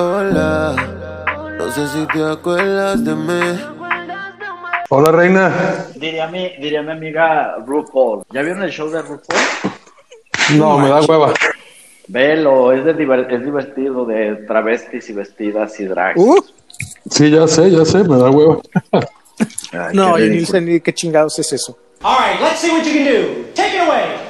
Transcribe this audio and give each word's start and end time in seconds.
Hola, 0.00 0.76
no 1.58 1.72
sé 1.72 1.88
si 1.88 2.06
te 2.06 2.22
acuerdas 2.22 3.04
de 3.04 3.14
mí. 3.16 3.60
Hola, 4.90 5.10
reina. 5.10 5.86
Diría 5.96 6.28
mi, 6.28 6.50
diría 6.60 6.82
mi 6.82 6.92
amiga 6.92 7.56
RuPaul. 7.66 8.22
¿Ya 8.30 8.42
vieron 8.42 8.62
el 8.62 8.70
show 8.70 8.88
de 8.88 9.02
RuPaul? 9.02 9.40
No, 10.56 10.78
me 10.78 10.88
da 10.88 11.00
hueva. 11.00 11.34
Velo, 12.06 12.72
es, 12.72 12.84
de 12.84 12.94
diver- 12.96 13.26
es 13.28 13.44
divertido 13.44 14.04
de 14.06 14.36
travestis 14.46 15.10
y 15.10 15.14
vestidas 15.14 15.80
y 15.80 15.86
drag. 15.86 16.16
Uh, 16.16 16.40
Sí, 17.10 17.28
ya 17.30 17.48
sé, 17.48 17.68
ya 17.72 17.84
sé, 17.84 18.04
me 18.04 18.16
da 18.18 18.30
hueva. 18.30 18.58
Ay, 19.72 19.94
no, 19.94 20.14
qué 20.14 20.26
y 20.26 20.30
ni 20.30 20.44
sé 20.46 20.60
ni 20.60 20.78
qué 20.80 20.94
chingados 20.94 21.36
es 21.40 21.52
eso. 21.52 21.76
All 22.02 22.16
right, 22.18 22.40
let's 22.40 22.60
see 22.60 22.70
what 22.70 22.84
you 22.84 22.92
can 22.92 23.04
do. 23.04 23.44
Take 23.54 23.74
it 23.74 23.80
away. 23.82 24.27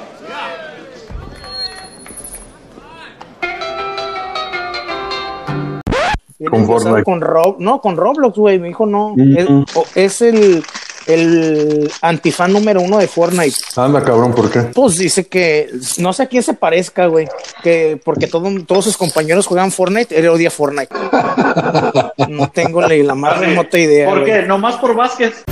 Con 6.49 6.65
Fortnite. 6.65 7.03
Con 7.03 7.21
Rob, 7.21 7.57
no, 7.59 7.81
con 7.81 7.97
Roblox, 7.97 8.37
güey. 8.37 8.59
Me 8.59 8.67
dijo, 8.69 8.85
no. 8.85 9.13
Es, 9.17 9.47
es 9.95 10.21
el, 10.21 10.63
el 11.07 11.91
antifan 12.01 12.53
número 12.53 12.81
uno 12.81 12.97
de 12.97 13.07
Fortnite. 13.07 13.55
Anda, 13.75 14.01
cabrón, 14.03 14.33
¿por 14.33 14.49
qué? 14.49 14.59
Pues 14.73 14.97
dice 14.97 15.27
que 15.27 15.69
no 15.97 16.13
sé 16.13 16.23
a 16.23 16.27
quién 16.27 16.43
se 16.43 16.53
parezca, 16.53 17.07
güey. 17.07 17.27
Que 17.63 17.99
porque 18.03 18.27
todo- 18.27 18.49
todos 18.65 18.85
sus 18.85 18.95
compañeros 18.97 19.47
juegan 19.47 19.71
Fortnite, 19.71 20.17
él 20.17 20.29
odia 20.29 20.49
Fortnite. 20.51 20.93
No 22.29 22.49
tengo 22.51 22.81
la, 22.81 22.89
la 22.89 23.15
más 23.15 23.39
remota 23.39 23.77
idea. 23.79 24.07
¿Por 24.09 24.23
qué? 24.23 24.43
¿Nomás 24.43 24.75
por 24.77 24.95
Vázquez? 24.95 25.43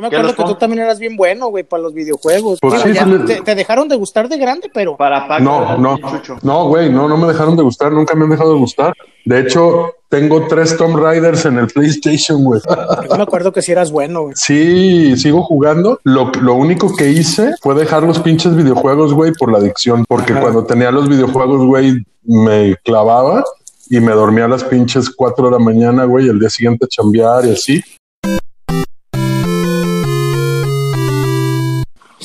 Yo 0.00 0.04
me 0.04 0.10
¿Qué 0.10 0.16
acuerdo 0.16 0.36
que 0.36 0.44
tú 0.54 0.58
también 0.58 0.82
eras 0.82 0.98
bien 0.98 1.16
bueno, 1.16 1.48
güey, 1.48 1.62
para 1.64 1.82
los 1.82 1.92
videojuegos. 1.92 2.58
Pues 2.60 2.74
Digo, 2.74 2.84
sí, 2.86 2.92
ya 2.94 3.04
sí 3.04 3.10
le- 3.10 3.18
te, 3.18 3.40
te 3.42 3.54
dejaron 3.54 3.86
de 3.88 3.96
gustar 3.96 4.28
de 4.28 4.38
grande, 4.38 4.70
pero 4.72 4.96
Para 4.96 5.28
Paco. 5.28 5.42
No, 5.44 5.76
no, 5.76 5.98
Chucho. 5.98 6.38
no, 6.42 6.68
güey, 6.68 6.90
no, 6.90 7.08
no 7.08 7.16
me 7.16 7.26
dejaron 7.28 7.56
de 7.56 7.62
gustar, 7.62 7.92
nunca 7.92 8.14
me 8.14 8.24
han 8.24 8.30
dejado 8.30 8.54
de 8.54 8.58
gustar. 8.58 8.94
De 9.26 9.40
hecho, 9.40 9.92
tengo 10.08 10.46
tres 10.48 10.76
Tomb 10.76 10.96
Raiders 10.96 11.44
en 11.44 11.58
el 11.58 11.66
PlayStation, 11.66 12.42
güey. 12.42 12.60
yo 13.10 13.16
me 13.16 13.22
acuerdo 13.22 13.52
que 13.52 13.60
sí 13.60 13.72
eras 13.72 13.92
bueno, 13.92 14.22
güey. 14.22 14.34
Sí, 14.36 15.16
sigo 15.18 15.42
jugando. 15.42 16.00
Lo, 16.04 16.32
lo 16.40 16.54
único 16.54 16.96
que 16.96 17.10
hice 17.10 17.52
fue 17.60 17.74
dejar 17.74 18.02
los 18.04 18.18
pinches 18.20 18.56
videojuegos, 18.56 19.12
güey, 19.12 19.32
por 19.38 19.52
la 19.52 19.58
adicción. 19.58 20.04
Porque 20.08 20.32
cuando 20.34 20.64
tenía 20.64 20.90
los 20.90 21.08
videojuegos, 21.08 21.66
güey, 21.66 22.02
me 22.24 22.76
clavaba 22.84 23.44
y 23.88 24.00
me 24.00 24.12
dormía 24.12 24.44
a 24.46 24.48
las 24.48 24.64
pinches 24.64 25.10
cuatro 25.10 25.46
de 25.46 25.52
la 25.52 25.58
mañana, 25.58 26.04
güey, 26.04 26.26
y 26.26 26.28
el 26.30 26.38
día 26.38 26.48
siguiente 26.48 26.86
a 26.86 26.88
chambear 26.88 27.44
y 27.46 27.52
así. 27.52 27.82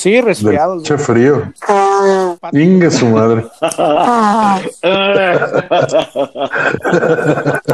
Sí, 0.06 0.22
resfriados. 0.22 0.84
pinche 0.84 1.00
frío. 1.00 1.52
Ingue 2.52 2.92
su 2.92 3.08
madre. 3.08 3.44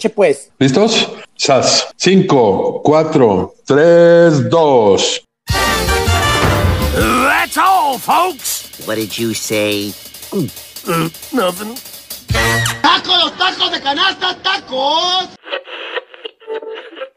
Eche 0.00 0.08
pues. 0.08 0.50
¿Listos? 0.58 1.10
Sas. 1.36 1.90
Cinco, 1.94 2.80
cuatro, 2.82 3.52
tres, 3.66 4.48
dos. 4.48 5.22
That's 6.94 7.58
all, 7.58 7.98
folks. 7.98 8.80
What 8.86 8.96
did 8.96 9.10
you 9.18 9.34
say? 9.34 9.92
Nothing. 11.34 11.74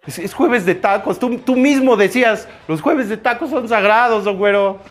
Es, 0.06 0.19
es 0.19 0.34
jueves 0.34 0.66
de 0.66 0.75
tacos. 0.75 1.18
Tú, 1.18 1.38
tú 1.38 1.56
mismo 1.56 1.96
decías, 1.96 2.50
los 2.68 2.81
jueves 2.81 3.07
de 3.07 3.16
tacos 3.16 3.50
son 3.50 3.69
sagrados, 3.69 4.25
don 4.25 4.38
güero. 4.38 4.81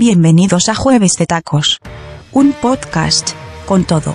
Bienvenidos 0.00 0.70
a 0.70 0.74
Jueves 0.74 1.16
de 1.18 1.26
Tacos. 1.26 1.76
Un 2.32 2.54
podcast 2.54 3.32
con 3.66 3.84
todo. 3.84 4.14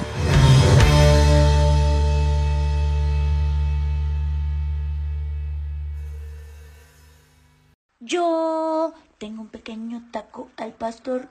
Yo 8.00 8.94
tengo 9.20 9.44
un 9.44 9.50
pequeño 9.50 10.02
taco 10.12 10.50
al 10.58 10.74
pastor. 10.74 11.28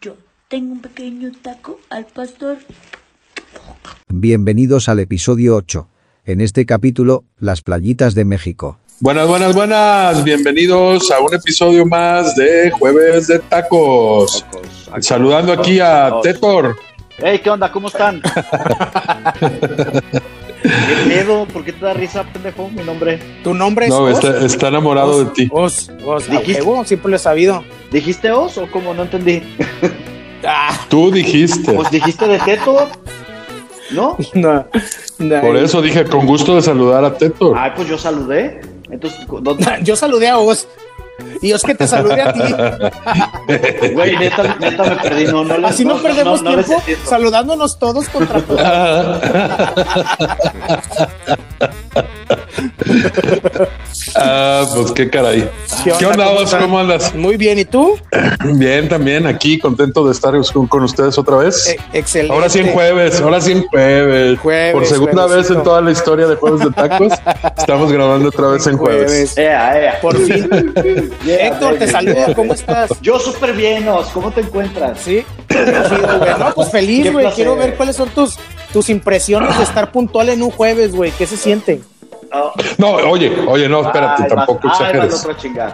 Yo 0.00 0.16
tengo 0.48 0.72
un 0.72 0.80
pequeño 0.80 1.30
taco 1.40 1.78
al 1.90 2.06
pastor. 2.06 2.58
Bienvenidos 4.08 4.88
al 4.88 4.98
episodio 4.98 5.54
8. 5.54 5.88
En 6.24 6.40
este 6.40 6.66
capítulo, 6.66 7.22
las 7.38 7.62
playitas 7.62 8.16
de 8.16 8.24
México. 8.24 8.80
Buenas, 9.00 9.28
buenas, 9.28 9.54
buenas. 9.54 10.24
Bienvenidos 10.24 11.10
a 11.10 11.20
un 11.20 11.32
episodio 11.34 11.86
más 11.86 12.34
de 12.34 12.70
Jueves 12.72 13.28
de 13.28 13.38
Tacos. 13.38 14.44
Saludando 15.00 15.52
aquí 15.52 15.78
a 15.80 16.12
Tetor. 16.22 16.76
Hey, 17.18 17.40
¿qué 17.42 17.50
onda? 17.50 17.70
¿Cómo 17.70 17.88
están? 17.88 18.20
¿Qué 19.40 20.96
pedo? 21.08 21.46
¿Por 21.46 21.64
qué 21.64 21.72
te 21.72 21.84
da 21.84 21.94
risa, 21.94 22.24
pendejo, 22.24 22.68
mi 22.70 22.82
nombre? 22.82 23.20
Tu 23.44 23.54
nombre 23.54 23.86
es 23.86 23.90
No, 23.92 24.08
está, 24.08 24.44
está 24.44 24.68
enamorado 24.68 25.24
de 25.24 25.30
ti. 25.30 25.48
Os, 25.52 25.90
Os. 26.04 26.28
Dijiste- 26.28 26.62
huevo, 26.62 26.84
siempre 26.84 27.10
lo 27.10 27.16
he 27.16 27.20
sabido. 27.20 27.64
¿Dijiste 27.92 28.30
os 28.32 28.58
o 28.58 28.68
cómo? 28.70 28.94
No 28.94 29.02
entendí. 29.04 29.42
Ah, 30.44 30.76
Tú 30.88 31.10
dijiste. 31.10 31.72
Pues 31.72 31.90
dijiste 31.90 32.26
de 32.26 32.38
teto. 32.40 32.88
¿No? 33.90 34.16
no, 34.34 34.66
no. 35.18 35.40
Por 35.40 35.56
eso 35.56 35.80
dije, 35.82 36.04
con 36.04 36.26
gusto 36.26 36.56
de 36.56 36.62
saludar 36.62 37.04
a 37.04 37.16
Tetor. 37.16 37.56
Ay, 37.56 37.72
pues 37.74 37.88
yo 37.88 37.96
saludé. 37.96 38.60
Entonces, 38.90 39.26
¿dónde? 39.26 39.64
Yo 39.82 39.96
saludé 39.96 40.28
a 40.28 40.38
Os. 40.38 40.66
Y 41.40 41.52
es 41.52 41.62
que 41.62 41.74
te 41.74 41.86
saludé 41.86 42.22
a 42.22 42.32
ti. 42.32 42.40
Güey, 43.94 44.16
neta, 44.16 44.56
neta 44.60 44.84
me 44.84 44.96
perdí. 44.96 45.24
No, 45.26 45.44
no, 45.44 45.66
Así 45.66 45.84
no, 45.84 45.96
perdemos 45.96 46.42
no 46.42 46.62
tiempo 46.62 46.82
saludándonos 47.04 47.78
todos 47.78 48.08
contra 48.08 48.40
todos. 48.42 48.60
Ah, 54.16 54.66
pues 54.74 54.92
qué 54.92 55.10
caray. 55.10 55.48
¿Qué 55.98 56.06
onda, 56.06 56.26
¿Cómo 56.26 56.38
Os? 56.38 56.44
están? 56.44 56.62
¿Cómo 56.62 56.78
andas? 56.78 57.14
Muy 57.14 57.36
bien, 57.36 57.58
¿y 57.58 57.64
tú? 57.64 57.98
Bien, 58.44 58.88
también 58.88 59.26
aquí, 59.26 59.58
contento 59.58 60.04
de 60.04 60.12
estar 60.12 60.34
con, 60.52 60.66
con 60.66 60.82
ustedes 60.82 61.18
otra 61.18 61.36
vez. 61.36 61.68
Eh, 61.68 61.78
excelente. 61.92 62.34
Ahora 62.34 62.48
sí 62.48 62.60
en 62.60 62.72
jueves, 62.72 63.20
ahora 63.20 63.40
sí 63.40 63.52
en 63.52 63.66
jueves. 63.66 64.38
Jueves, 64.40 64.72
Por 64.72 64.86
segunda 64.86 65.26
vez 65.26 65.50
en 65.50 65.62
toda 65.62 65.80
la 65.80 65.90
historia 65.90 66.26
de 66.26 66.36
Jueves 66.36 66.60
de 66.60 66.70
Tacos, 66.70 67.12
estamos 67.56 67.92
grabando 67.92 68.28
otra 68.28 68.48
vez 68.48 68.66
en 68.66 68.76
jueves. 68.76 69.06
Jueves. 69.06 69.38
Ea, 69.38 69.80
ea. 69.80 70.00
Por 70.00 70.16
fin. 70.16 70.48
Yeah, 71.24 71.46
Héctor, 71.48 71.76
te 71.78 71.88
saludo. 71.88 72.14
yeah. 72.14 72.34
¿Cómo 72.34 72.54
estás? 72.54 72.90
Yo 73.02 73.18
súper 73.18 73.52
bien, 73.52 73.88
Os. 73.88 74.06
¿Cómo 74.08 74.30
te 74.30 74.40
encuentras? 74.42 74.98
Sí. 75.00 75.24
No, 76.38 76.54
pues 76.54 76.70
feliz, 76.70 77.12
güey. 77.12 77.26
Quiero 77.32 77.56
ver 77.56 77.74
cuáles 77.76 77.96
son 77.96 78.08
tus, 78.10 78.36
tus 78.72 78.88
impresiones 78.90 79.56
de 79.56 79.64
estar 79.64 79.90
puntual 79.92 80.28
en 80.28 80.42
un 80.42 80.50
jueves, 80.50 80.92
güey. 80.94 81.10
¿Qué 81.12 81.26
se 81.26 81.36
siente? 81.36 81.80
Oh. 82.30 82.52
No, 82.76 82.90
oye, 82.90 83.32
oye, 83.48 83.70
no, 83.70 83.80
espérate, 83.86 84.24
Ay, 84.24 84.28
tampoco 84.28 84.68
vas- 84.68 84.78
exageres. 84.80 85.26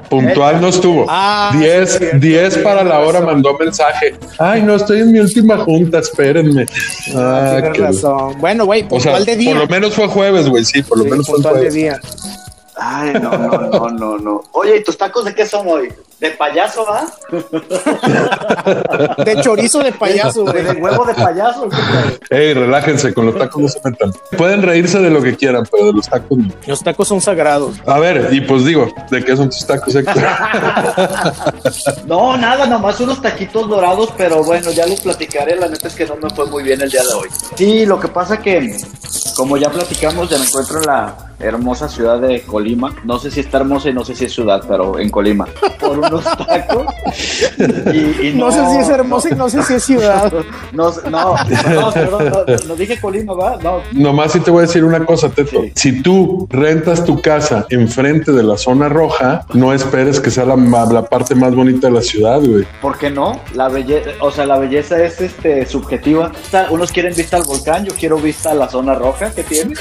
Puntual 0.08 0.60
no 0.60 0.68
estuvo. 0.68 1.04
Ah, 1.08 1.50
10, 1.58 1.90
sí, 1.92 1.98
cierto. 1.98 2.18
10 2.20 2.58
para 2.58 2.84
la 2.84 3.00
hora 3.00 3.20
mandó 3.22 3.58
mensaje. 3.58 4.14
Ay, 4.38 4.62
no, 4.62 4.76
estoy 4.76 5.00
en 5.00 5.10
mi 5.10 5.18
última 5.18 5.58
junta, 5.58 5.98
espérenme. 5.98 6.66
Ah, 7.16 7.56
Tienes 7.60 7.72
qué- 7.72 7.82
razón. 7.82 8.36
Bueno, 8.38 8.66
güey, 8.66 8.82
O 8.84 8.88
puntual 8.88 9.24
sea, 9.24 9.34
de 9.34 9.36
día. 9.36 9.50
por 9.50 9.62
lo 9.62 9.66
menos 9.68 9.94
fue 9.94 10.06
jueves, 10.06 10.48
güey, 10.48 10.64
sí, 10.64 10.80
por 10.84 10.98
lo 10.98 11.04
Sí, 11.04 11.10
menos 11.10 11.26
fue 11.26 11.34
puntual 11.34 11.54
de 11.54 11.60
jueves. 11.70 11.74
día. 11.74 12.00
Ay, 12.86 13.14
no, 13.14 13.30
no, 13.30 13.48
no, 13.48 13.88
no, 13.88 14.18
no. 14.18 14.42
Oye, 14.52 14.76
¿y 14.76 14.84
tus 14.84 14.98
tacos 14.98 15.24
de 15.24 15.34
qué 15.34 15.46
son 15.46 15.66
hoy? 15.66 15.90
¿De 16.20 16.30
payaso, 16.30 16.86
va? 16.86 17.06
De 19.24 19.40
chorizo 19.42 19.80
de 19.80 19.92
payaso, 19.92 20.44
¿De, 20.44 20.52
güey. 20.52 20.64
de 20.64 20.72
huevo 20.80 21.04
de 21.04 21.14
payaso? 21.14 21.68
Ey, 22.30 22.54
relájense, 22.54 23.12
con 23.12 23.26
los 23.26 23.36
tacos 23.36 23.62
no 23.62 23.68
se 23.68 23.80
metan. 23.84 24.12
Pueden 24.36 24.62
reírse 24.62 25.00
de 25.00 25.10
lo 25.10 25.20
que 25.22 25.36
quieran, 25.36 25.64
pero 25.70 25.86
de 25.86 25.92
los 25.92 26.08
tacos 26.08 26.38
no. 26.38 26.48
Los 26.66 26.82
tacos 26.82 27.08
son 27.08 27.20
sagrados. 27.20 27.76
A 27.86 27.98
ver, 27.98 28.28
y 28.32 28.40
pues 28.42 28.64
digo, 28.64 28.88
¿de 29.10 29.24
qué 29.24 29.36
son 29.36 29.50
tus 29.50 29.66
tacos, 29.66 29.94
Héctor? 29.94 30.14
No, 32.06 32.36
nada, 32.36 32.66
nomás 32.66 33.00
unos 33.00 33.20
taquitos 33.20 33.68
dorados, 33.68 34.10
pero 34.16 34.42
bueno, 34.44 34.70
ya 34.70 34.86
los 34.86 35.00
platicaré. 35.00 35.56
La 35.56 35.68
neta 35.68 35.88
es 35.88 35.94
que 35.94 36.06
no 36.06 36.16
me 36.16 36.30
fue 36.30 36.46
muy 36.46 36.62
bien 36.62 36.80
el 36.80 36.90
día 36.90 37.02
de 37.02 37.12
hoy. 37.14 37.28
Sí, 37.56 37.86
lo 37.86 37.98
que 37.98 38.08
pasa 38.08 38.38
que, 38.40 38.76
como 39.36 39.56
ya 39.56 39.70
platicamos, 39.70 40.28
ya 40.28 40.38
me 40.38 40.44
encuentro 40.44 40.80
en 40.80 40.86
la 40.86 41.14
hermosa 41.40 41.88
ciudad 41.88 42.18
de 42.20 42.42
Colima. 42.42 42.94
No 43.04 43.18
sé 43.18 43.30
si 43.30 43.40
está 43.40 43.58
hermosa 43.58 43.88
y 43.88 43.94
no 43.94 44.04
sé 44.04 44.14
si 44.14 44.26
es 44.26 44.32
ciudad, 44.34 44.62
pero 44.68 44.98
en 44.98 45.10
Colima. 45.10 45.46
Por 45.80 45.98
unos 46.10 46.24
tacos. 46.24 46.86
Y, 47.92 48.28
y 48.28 48.34
No 48.34 48.50
sé 48.50 48.64
si 48.70 48.78
es 48.78 48.88
hermosa 48.88 49.28
y 49.30 49.34
no 49.34 49.48
sé 49.48 49.62
si 49.62 49.74
es 49.74 49.84
ciudad. 49.84 50.32
No, 50.72 50.92
no, 51.08 51.36
no, 51.36 51.92
perdón, 51.92 52.44
no, 52.66 52.74
dije 52.74 53.00
Colima, 53.00 53.34
¿va? 53.34 53.58
No. 53.62 53.80
Nomás 53.92 54.32
sí 54.32 54.40
te 54.40 54.50
voy 54.50 54.64
a 54.64 54.66
decir 54.66 54.82
una 54.82 55.04
cosa, 55.04 55.28
Teto. 55.28 55.62
Si 55.74 56.02
tú 56.02 56.48
rentas 56.50 57.04
tu 57.04 57.20
casa 57.20 57.66
enfrente 57.70 58.32
de 58.32 58.42
la 58.42 58.56
zona 58.56 58.88
roja, 58.88 59.46
no 59.52 59.72
esperes 59.72 60.18
que 60.20 60.30
sea 60.30 60.44
la, 60.44 61.02
parte 61.04 61.34
más 61.34 61.54
bonita 61.54 61.86
de 61.86 61.92
la 61.92 62.02
ciudad, 62.02 62.40
güey. 62.40 62.66
¿Por 62.80 62.98
qué 62.98 63.10
no? 63.10 63.40
La 63.54 63.68
belleza, 63.68 64.10
o 64.20 64.30
sea, 64.32 64.46
la 64.46 64.58
belleza 64.58 65.02
es 65.02 65.20
este 65.20 65.64
subjetiva. 65.66 66.32
Está- 66.42 66.68
Unos 66.70 66.90
quieren 66.90 67.14
vista 67.14 67.36
al 67.36 67.44
volcán, 67.44 67.84
yo 67.84 67.94
quiero 67.94 68.16
vista 68.18 68.50
a 68.50 68.54
la 68.54 68.68
zona 68.68 68.94
roja 68.94 69.30
que 69.32 69.44
tiene. 69.44 69.74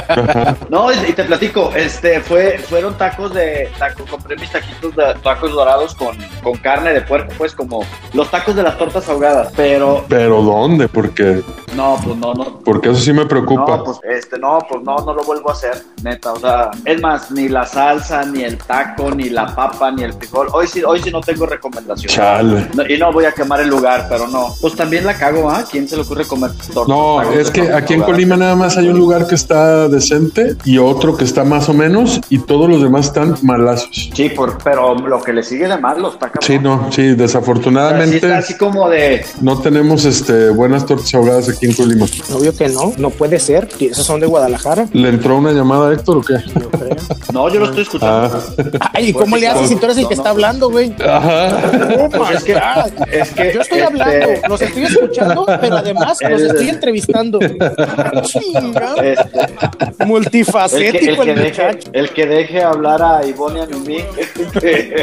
no, 0.70 0.92
y 0.92 1.10
y 1.10 1.12
te 1.12 1.24
platico, 1.24 1.72
este 1.74 2.20
fue, 2.20 2.58
fueron 2.58 2.96
tacos 2.96 3.34
de 3.34 3.68
taco, 3.78 4.04
compré 4.08 4.36
mis 4.36 4.50
taquitos 4.50 4.94
de 4.94 5.14
tacos 5.30 5.52
dorados 5.52 5.94
con, 5.94 6.16
con 6.42 6.56
carne 6.58 6.92
de 6.92 7.02
puerco, 7.02 7.32
pues 7.38 7.54
como 7.54 7.84
los 8.14 8.28
tacos 8.32 8.56
de 8.56 8.64
las 8.64 8.76
tortas 8.76 9.08
ahogadas. 9.08 9.52
Pero 9.56 10.04
Pero 10.08 10.42
¿dónde? 10.42 10.88
Porque, 10.88 11.42
no, 11.76 11.96
pues 12.02 12.16
no, 12.16 12.34
no. 12.34 12.58
porque 12.64 12.90
eso 12.90 12.98
sí 12.98 13.12
me 13.12 13.26
preocupa. 13.26 13.76
No, 13.76 13.84
pues 13.84 14.00
este, 14.02 14.38
no, 14.40 14.58
pues 14.68 14.82
no, 14.82 14.96
no 14.96 15.14
lo 15.14 15.22
vuelvo 15.22 15.50
a 15.50 15.52
hacer, 15.52 15.84
neta. 16.02 16.32
O 16.32 16.40
sea, 16.40 16.70
es 16.84 17.00
más, 17.00 17.30
ni 17.30 17.48
la 17.48 17.64
salsa, 17.64 18.24
ni 18.24 18.42
el 18.42 18.58
taco, 18.58 19.12
ni 19.12 19.30
la 19.30 19.54
papa, 19.54 19.92
ni 19.92 20.02
el 20.02 20.12
frijol. 20.14 20.48
Hoy 20.52 20.66
sí, 20.66 20.82
hoy 20.82 21.00
sí 21.00 21.12
no 21.12 21.20
tengo 21.20 21.46
recomendación. 21.46 22.12
Chale. 22.12 22.68
No, 22.74 22.84
y 22.88 22.98
no 22.98 23.12
voy 23.12 23.26
a 23.26 23.32
quemar 23.32 23.60
el 23.60 23.68
lugar, 23.68 24.06
pero 24.08 24.26
no. 24.26 24.48
Pues 24.60 24.74
también 24.74 25.06
la 25.06 25.16
cago, 25.16 25.48
¿ah? 25.48 25.64
¿Quién 25.70 25.86
se 25.86 25.94
le 25.94 26.02
ocurre 26.02 26.26
comer 26.26 26.50
tortas? 26.74 26.88
No, 26.88 27.22
es 27.22 27.52
que 27.52 27.72
aquí 27.72 27.94
en? 27.94 28.00
Colima 28.00 28.36
nada 28.36 28.56
más 28.56 28.76
hay 28.76 28.88
un 28.88 28.98
lugar 28.98 29.28
que 29.28 29.36
está 29.36 29.86
decente 29.86 30.56
y 30.64 30.78
otro 30.78 31.16
que 31.16 31.22
está 31.22 31.44
más 31.44 31.68
o 31.68 31.74
menos 31.74 32.20
y 32.30 32.38
todos 32.40 32.68
los 32.68 32.82
demás 32.82 33.06
están 33.06 33.36
malazos. 33.42 34.10
Sí, 34.12 34.30
por, 34.30 34.58
pero 34.64 34.94
lo 34.94 35.19
que 35.22 35.32
le 35.32 35.42
sigue 35.42 35.68
de 35.68 35.76
mal 35.78 36.00
los 36.00 36.18
tacos. 36.18 36.44
Sí, 36.44 36.58
no, 36.58 36.90
sí, 36.92 37.00
Así 37.00 37.14
desafortunadamente 37.14 38.16
está 38.16 38.38
así 38.38 38.56
como 38.56 38.88
de. 38.88 39.24
no 39.40 39.60
tenemos 39.60 40.04
este 40.04 40.50
buenas 40.50 40.86
tortas 40.86 41.12
ahogadas 41.14 41.48
aquí 41.48 41.66
en 41.66 41.74
Colima. 41.74 42.06
Obvio 42.32 42.54
que 42.54 42.68
no, 42.68 42.92
no 42.98 43.10
puede 43.10 43.38
ser. 43.38 43.68
Esos 43.80 44.06
son 44.06 44.20
de 44.20 44.26
Guadalajara. 44.26 44.86
¿Le 44.92 45.08
entró 45.08 45.36
una 45.38 45.52
llamada 45.52 45.90
a 45.90 45.92
Héctor 45.92 46.18
o 46.18 46.20
qué? 46.22 46.34
No, 47.32 47.48
yo 47.48 47.60
lo 47.60 47.66
estoy 47.66 47.82
escuchando. 47.82 48.42
Ah, 48.80 48.90
Ay, 48.94 49.08
¿y 49.08 49.12
cómo 49.12 49.36
le 49.36 49.48
haces 49.48 49.68
si 49.68 49.76
tú 49.76 49.86
eres 49.86 49.98
el 49.98 50.08
que 50.08 50.14
está 50.14 50.30
hablando, 50.30 50.70
güey? 50.70 50.94
ajá. 51.06 52.08
Pues 52.10 52.30
es 52.36 52.44
que, 52.44 52.52
es 53.12 53.30
que 53.30 53.52
Yo 53.54 53.60
estoy 53.60 53.78
este, 53.78 53.82
hablando, 53.82 54.48
los 54.48 54.62
estoy 54.62 54.84
escuchando, 54.84 55.46
pero 55.60 55.76
además 55.76 56.18
los 56.28 56.42
estoy 56.42 56.68
entrevistando. 56.68 57.38
Chinga. 58.22 58.94
este, 59.02 59.40
el 59.40 59.96
que, 59.96 60.04
Multifacético 60.04 61.22
el, 61.22 61.28
el, 61.28 61.34
que 61.34 61.34
deje, 61.34 61.62
muchacho. 61.66 61.90
el 61.92 62.10
que 62.10 62.26
deje 62.26 62.62
hablar 62.62 63.02
a 63.02 63.26
Ivonne 63.26 63.60
y 63.60 63.62
a 63.62 63.66
Mimi. 63.66 63.98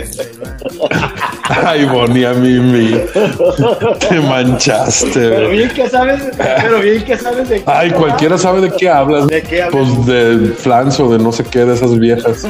Ay, 1.49 1.85
Bonnie, 1.85 2.25
a 2.25 2.33
Mimi. 2.33 2.99
Te 4.09 4.19
manchaste. 4.19 5.29
pero 5.29 5.49
bien 5.49 5.69
que 5.69 5.89
sabes, 5.89 6.21
pero 6.37 6.79
bien 6.79 7.03
que 7.03 7.17
sabes 7.17 7.49
de 7.49 7.57
qué 7.57 7.63
Ay, 7.65 7.91
cualquiera 7.91 8.37
sabe 8.37 8.61
de 8.61 8.71
qué 8.71 8.89
hablas. 8.89 9.27
¿De 9.27 9.41
qué 9.41 9.63
hablas? 9.63 9.85
Pues 9.85 10.05
de 10.05 10.53
flans 10.53 10.99
o 10.99 11.09
de 11.09 11.19
no 11.19 11.31
sé 11.31 11.43
qué, 11.43 11.65
de 11.65 11.73
esas 11.73 11.97
viejas. 11.97 12.45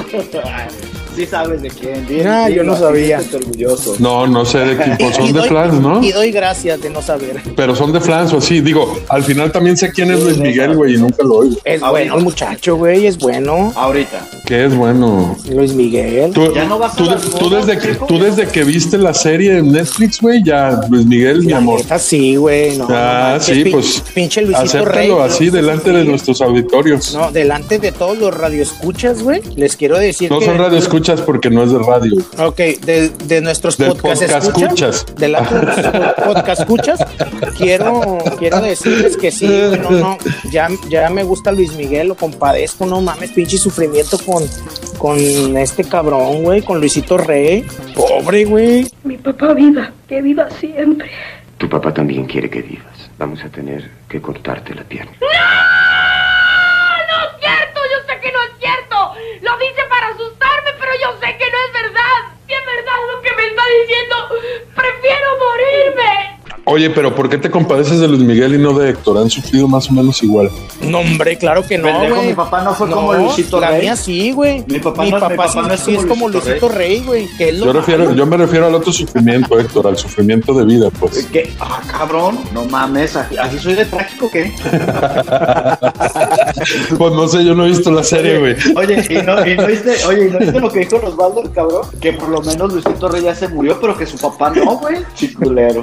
Sí 1.18 1.25
sabes 1.25 1.62
de 1.64 1.69
quién. 1.69 2.06
Bien, 2.08 2.28
yo 2.54 2.64
no 2.64 2.78
sabía. 2.78 3.19
orgulloso. 3.34 3.96
No, 4.00 4.28
no 4.28 4.46
sé 4.46 4.60
de 4.60 4.78
qué, 4.78 4.96
pues 5.00 5.16
son 5.16 5.34
de 5.34 5.42
flans, 5.42 5.74
¿no? 5.81 6.04
Y 6.04 6.12
doy 6.12 6.31
gracias 6.31 6.80
de 6.81 6.90
no 6.92 7.02
saber. 7.02 7.42
Pero 7.56 7.75
son 7.75 7.92
de 7.92 8.00
flans 8.00 8.31
o 8.34 8.38
así. 8.38 8.62
Digo, 8.62 8.98
al 9.10 9.24
final 9.24 9.52
también 9.52 9.75
sé 9.78 9.92
quién 9.92 10.12
es 10.12 10.22
Luis 10.24 10.38
Miguel, 10.38 10.75
güey, 10.75 10.94
y 10.94 10.98
nunca 10.98 11.24
lo 11.24 11.38
oigo. 11.40 11.56
Es 11.66 11.81
Ahorita. 11.81 11.90
bueno 11.90 12.18
el 12.19 12.24
muchacho, 12.24 12.75
güey, 12.75 13.08
es 13.08 13.18
bueno. 13.18 13.74
Ahorita. 13.75 14.28
Que 14.46 14.66
es 14.66 14.75
bueno. 14.75 15.36
Luis 15.52 15.74
Miguel. 15.74 16.31
Tú, 16.34 16.54
Ya 16.54 16.66
no 16.66 16.78
vas 16.78 16.94
a 16.94 16.98
tú- 16.98 17.10
tú 17.40 17.50
desde 17.50 17.80
que, 17.80 17.96
tú 18.08 18.19
desde 18.19 18.48
que 18.48 18.64
viste 18.64 18.98
la 19.00 19.14
serie 19.14 19.58
en 19.58 19.72
Netflix, 19.72 20.22
güey, 20.22 20.44
ya 20.44 20.81
Luis 20.90 21.06
Miguel, 21.06 21.44
mi 21.44 21.54
amor. 21.54 21.80
neta, 21.81 21.98
sí, 22.00 22.36
güey. 22.36 22.78
No, 22.78 22.88
Ah, 22.90 23.34
no 23.38 23.44
sí, 23.44 23.66
pues, 23.72 24.04
Pinche 24.14 24.42
Luisito 24.42 24.64
Acéptalo 24.66 24.92
Rey. 25.19 25.28
así 25.28 25.50
delante 25.50 25.92
de 25.92 26.06
nuestros 26.06 26.42
auditorios. 26.42 27.14
No, 27.14 27.22
No, 27.28 27.31
delante 27.31 27.80
de 27.80 27.92
todos 27.92 28.18
los 28.19 28.31
radioescuchas, 28.38 29.24
güey. 29.24 29.42
Les 29.56 29.75
quiero 29.75 29.98
decir 29.98 30.30
que. 30.30 30.46
son 30.46 30.58
radioescuchas 30.58 31.06
porque 31.25 31.50
no 31.50 31.63
es 31.63 31.71
de 31.71 31.80
radio. 31.80 32.13
Ok, 32.38 32.57
de, 32.57 33.09
de 33.09 33.42
nuestros 33.42 33.77
De 33.77 33.88
podcast, 33.88 34.21
podcast 34.21 34.48
escuchas, 34.48 34.95
escuchas. 34.95 35.15
de 35.15 35.27
la 35.30 35.44
podcast 36.25 36.62
escuchas, 36.62 37.00
quiero, 37.57 38.18
quiero 38.38 38.62
decirles 38.62 39.18
que 39.18 39.31
sí, 39.31 39.48
no, 39.81 39.89
no, 39.92 40.18
ya, 40.51 40.68
ya 40.89 41.09
me 41.09 41.24
gusta 41.24 41.51
Luis 41.51 41.74
Miguel, 41.75 42.07
lo 42.09 42.15
compadezco, 42.15 42.86
no 42.86 43.01
mames, 43.01 43.31
pinche 43.31 43.57
sufrimiento 43.57 44.18
con, 44.19 44.44
con 44.98 45.18
este 45.57 45.83
cabrón, 45.83 46.44
güey, 46.44 46.62
con 46.62 46.80
Luisito 46.80 47.18
Rey, 47.18 47.65
pobre, 47.95 48.45
güey. 48.45 48.88
Mi 49.04 49.18
papá 49.18 49.54
viva, 49.54 49.92
que 50.07 50.21
viva 50.21 50.48
siempre. 50.59 51.09
Tu 51.57 51.68
papá 51.69 51.94
también 51.94 52.25
quiere 52.25 52.50
que 52.50 52.62
vivas. 52.62 52.86
Vamos 53.18 53.44
a 53.44 53.50
tener 53.50 53.89
que 54.09 54.21
cortarte 54.21 54.75
la 54.75 54.83
pierna. 54.83 55.12
¡No 55.19 55.27
es 55.27 55.33
cierto! 57.42 57.80
Yo 57.92 57.98
sé 58.07 58.13
que 58.21 58.31
no 58.31 58.39
es 58.44 58.51
cierto. 58.59 59.13
Lo 59.42 59.57
dice 59.57 59.81
para 59.89 60.07
asustarme, 60.09 60.69
pero 60.80 60.92
yo 61.01 61.18
sé 61.19 61.36
que 61.38 61.45
no 61.50 61.57
es 61.65 61.74
verdad. 61.74 62.21
Si 62.45 62.54
es 62.54 62.63
verdad 62.65 62.98
lo 63.12 63.21
que 63.24 63.31
me 63.36 63.44
está 63.47 63.63
diciendo, 63.81 64.16
prefiero 65.07 65.27
morirme. 65.39 66.38
Oye, 66.69 66.89
pero 66.89 67.15
¿por 67.15 67.30
qué 67.30 67.38
te 67.38 67.50
compadeces 67.50 68.01
de 68.01 68.09
Luis 68.09 68.19
Miguel 68.24 68.56
y 68.56 68.57
no 68.57 68.74
de 68.74 68.89
Héctor? 68.89 69.19
Han 69.19 69.30
sufrido 69.30 69.69
más 69.69 69.89
o 69.89 69.94
menos 69.94 70.21
igual. 70.21 70.50
No, 70.81 71.00
hombre, 71.00 71.38
claro 71.38 71.65
que 71.65 71.77
no, 71.77 71.86
Pendejo, 71.86 72.21
mi 72.24 72.33
papá 72.33 72.62
no 72.62 72.74
fue 72.74 72.89
como 72.89 73.13
Luisito 73.13 73.62
la 73.62 73.69
Rey. 73.71 73.81
mía 73.83 73.95
sí, 73.95 74.33
güey. 74.33 74.65
Mi 74.68 74.80
papá 74.80 75.06
no- 75.06 75.15
mi 75.15 75.21
papá 75.21 75.48
sí, 75.48 75.59
no 75.59 75.74
es 75.74 75.80
sí 75.80 75.86
como 75.95 76.00
es 76.01 76.06
como 76.07 76.27
Luisito 76.27 76.50
Luisito 76.50 76.69
Rey, 76.69 77.00
güey. 77.06 77.30
Yo, 77.57 77.71
refiero, 77.71 78.04
malo. 78.04 78.18
yo 78.18 78.25
me 78.25 78.36
refiero 78.36 78.65
al 78.68 78.75
otro 78.75 78.92
sufrimiento, 78.92 79.57
Héctor, 79.57 79.88
al 79.88 79.98
sufrimiento 79.98 80.54
de 80.54 80.65
vida, 80.65 80.89
pues. 81.00 81.25
¿Qué? 81.31 81.54
Ah, 81.62 81.81
cabrón. 81.89 82.38
No 82.54 82.65
mames. 82.65 83.15
¿Así 83.15 83.38
así 83.38 83.59
soy 83.59 83.75
de 83.75 83.86
trágico 83.86 84.30
qué? 84.30 84.51
Pues 86.98 87.14
no 87.14 87.28
sé, 87.28 87.44
yo 87.46 87.54
no 87.56 87.66
he 87.66 87.69
visto 87.69 87.92
la 87.92 88.04
serie, 88.04 88.40
güey. 88.40 88.56
Oye, 88.75 89.06
¿y 89.10 89.14
no, 89.25 89.46
y 89.46 89.56
no 89.56 89.68
viste, 89.68 89.94
oye, 90.08 90.28
¿y 90.28 90.31
no 90.31 90.40
viste 90.40 90.60
lo 90.60 90.72
que 90.72 90.80
dijo 90.80 90.98
Osvaldo, 90.98 91.42
el 91.44 91.52
cabrón? 91.52 91.81
Que 92.02 92.14
por 92.14 92.30
lo 92.30 92.42
menos 92.42 92.72
Luisito 92.74 93.08
Rey 93.10 93.24
ya 93.24 93.36
se 93.36 93.48
murió, 93.48 93.80
pero 93.80 93.98
que 93.98 94.06
su 94.06 94.18
papá 94.18 94.50
no, 94.52 94.78
güey. 94.78 94.98
Chiculero. 95.16 95.81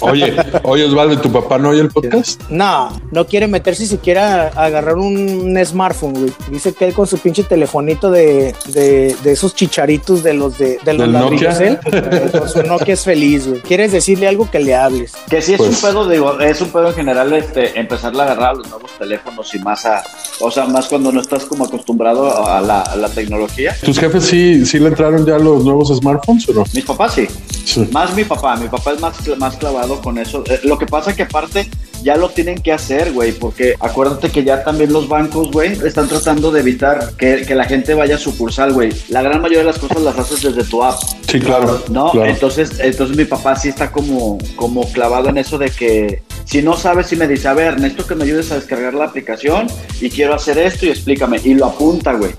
Oye, 0.00 0.34
oye, 0.64 0.84
Osvaldo, 0.84 1.14
¿y 1.14 1.16
¿tu 1.18 1.30
papá 1.32 1.58
no 1.58 1.70
oye 1.70 1.80
el 1.80 1.88
podcast? 1.88 2.40
No, 2.48 2.90
no 3.10 3.26
quiere 3.26 3.46
meterse 3.46 3.86
siquiera 3.86 4.50
a 4.54 4.64
agarrar 4.64 4.96
un 4.96 5.58
smartphone, 5.64 6.12
güey. 6.14 6.32
Dice 6.50 6.72
que 6.72 6.86
él 6.86 6.94
con 6.94 7.06
su 7.06 7.18
pinche 7.18 7.42
telefonito 7.44 8.10
de, 8.10 8.54
de, 8.66 9.14
de 9.22 9.32
esos 9.32 9.54
chicharitos 9.54 10.22
de 10.22 10.34
los 10.34 10.58
de, 10.58 10.78
de 10.84 10.92
los 10.94 11.02
¿Del 11.02 11.12
ladrillos, 11.12 11.54
Nokia? 11.54 11.68
él, 11.68 11.78
eh, 11.92 12.38
con 12.38 12.48
su 12.48 12.62
Nokia 12.62 12.94
es 12.94 13.04
feliz, 13.04 13.46
güey. 13.48 13.60
¿Quieres 13.60 13.92
decirle 13.92 14.28
algo 14.28 14.50
que 14.50 14.58
le 14.60 14.74
hables? 14.74 15.12
Que 15.28 15.40
sí 15.42 15.52
es 15.54 15.58
Pues- 15.58 15.82
un 15.82 15.90
pedo, 15.90 16.08
digo, 16.08 16.40
es 16.40 16.60
un 16.60 16.68
pedo 16.70 16.88
en 16.88 16.94
general 16.94 17.32
este, 17.32 17.78
empezarle 17.78 18.20
a 18.22 18.24
agarrar 18.24 18.50
a 18.50 18.54
los 18.54 18.68
nuevos 18.68 18.90
teléfonos 18.98 19.51
y 19.54 19.58
más 19.58 19.84
a, 19.86 20.02
o 20.40 20.50
sea, 20.50 20.66
más 20.66 20.88
cuando 20.88 21.12
no 21.12 21.20
estás 21.20 21.44
como 21.44 21.64
acostumbrado 21.64 22.46
a 22.46 22.60
la, 22.60 22.82
a 22.82 22.96
la 22.96 23.08
tecnología. 23.08 23.76
¿Tus 23.84 23.98
jefes 23.98 24.24
sí, 24.24 24.64
sí 24.66 24.78
le 24.78 24.88
entraron 24.88 25.24
ya 25.26 25.38
los 25.38 25.64
nuevos 25.64 25.88
smartphones 25.96 26.48
o 26.48 26.52
no? 26.52 26.64
Mis 26.74 26.84
papás 26.84 27.14
sí. 27.14 27.26
Sí. 27.64 27.88
Más 27.92 28.14
mi 28.14 28.24
papá, 28.24 28.56
mi 28.56 28.68
papá 28.68 28.92
es 28.92 29.00
más, 29.00 29.14
más 29.38 29.56
clavado 29.56 30.00
con 30.00 30.18
eso. 30.18 30.42
Eh, 30.48 30.60
lo 30.64 30.78
que 30.78 30.86
pasa 30.86 31.14
que 31.14 31.22
aparte 31.22 31.68
ya 32.02 32.16
lo 32.16 32.28
tienen 32.30 32.58
que 32.58 32.72
hacer, 32.72 33.12
güey, 33.12 33.32
porque 33.32 33.74
acuérdate 33.80 34.30
que 34.30 34.44
ya 34.44 34.64
también 34.64 34.92
los 34.92 35.08
bancos, 35.08 35.50
güey, 35.50 35.72
están 35.84 36.08
tratando 36.08 36.50
de 36.50 36.60
evitar 36.60 37.12
que, 37.16 37.44
que 37.46 37.54
la 37.54 37.64
gente 37.64 37.94
vaya 37.94 38.16
a 38.16 38.18
sucursal, 38.18 38.72
güey. 38.72 38.92
La 39.08 39.22
gran 39.22 39.40
mayoría 39.40 39.60
de 39.60 39.66
las 39.66 39.78
cosas 39.78 40.02
las 40.02 40.18
haces 40.18 40.42
desde 40.42 40.68
tu 40.68 40.82
app. 40.82 40.98
Sí, 41.28 41.40
claro. 41.40 41.82
¿No? 41.90 42.10
claro. 42.10 42.30
Entonces, 42.30 42.78
entonces 42.80 43.16
mi 43.16 43.24
papá 43.24 43.56
sí 43.56 43.68
está 43.68 43.90
como, 43.90 44.38
como 44.56 44.90
clavado 44.92 45.28
en 45.28 45.38
eso 45.38 45.58
de 45.58 45.70
que 45.70 46.22
si 46.44 46.62
no 46.62 46.76
sabes, 46.76 47.06
si 47.06 47.16
me 47.16 47.28
dice, 47.28 47.48
a 47.48 47.54
ver, 47.54 47.76
necesito 47.76 48.06
que 48.06 48.14
me 48.14 48.24
ayudes 48.24 48.50
a 48.52 48.56
descargar 48.56 48.94
la 48.94 49.06
aplicación 49.06 49.66
y 50.00 50.10
quiero 50.10 50.34
hacer 50.34 50.58
esto 50.58 50.86
y 50.86 50.90
explícame. 50.90 51.40
Y 51.44 51.54
lo 51.54 51.66
apunta, 51.66 52.12
güey. 52.12 52.32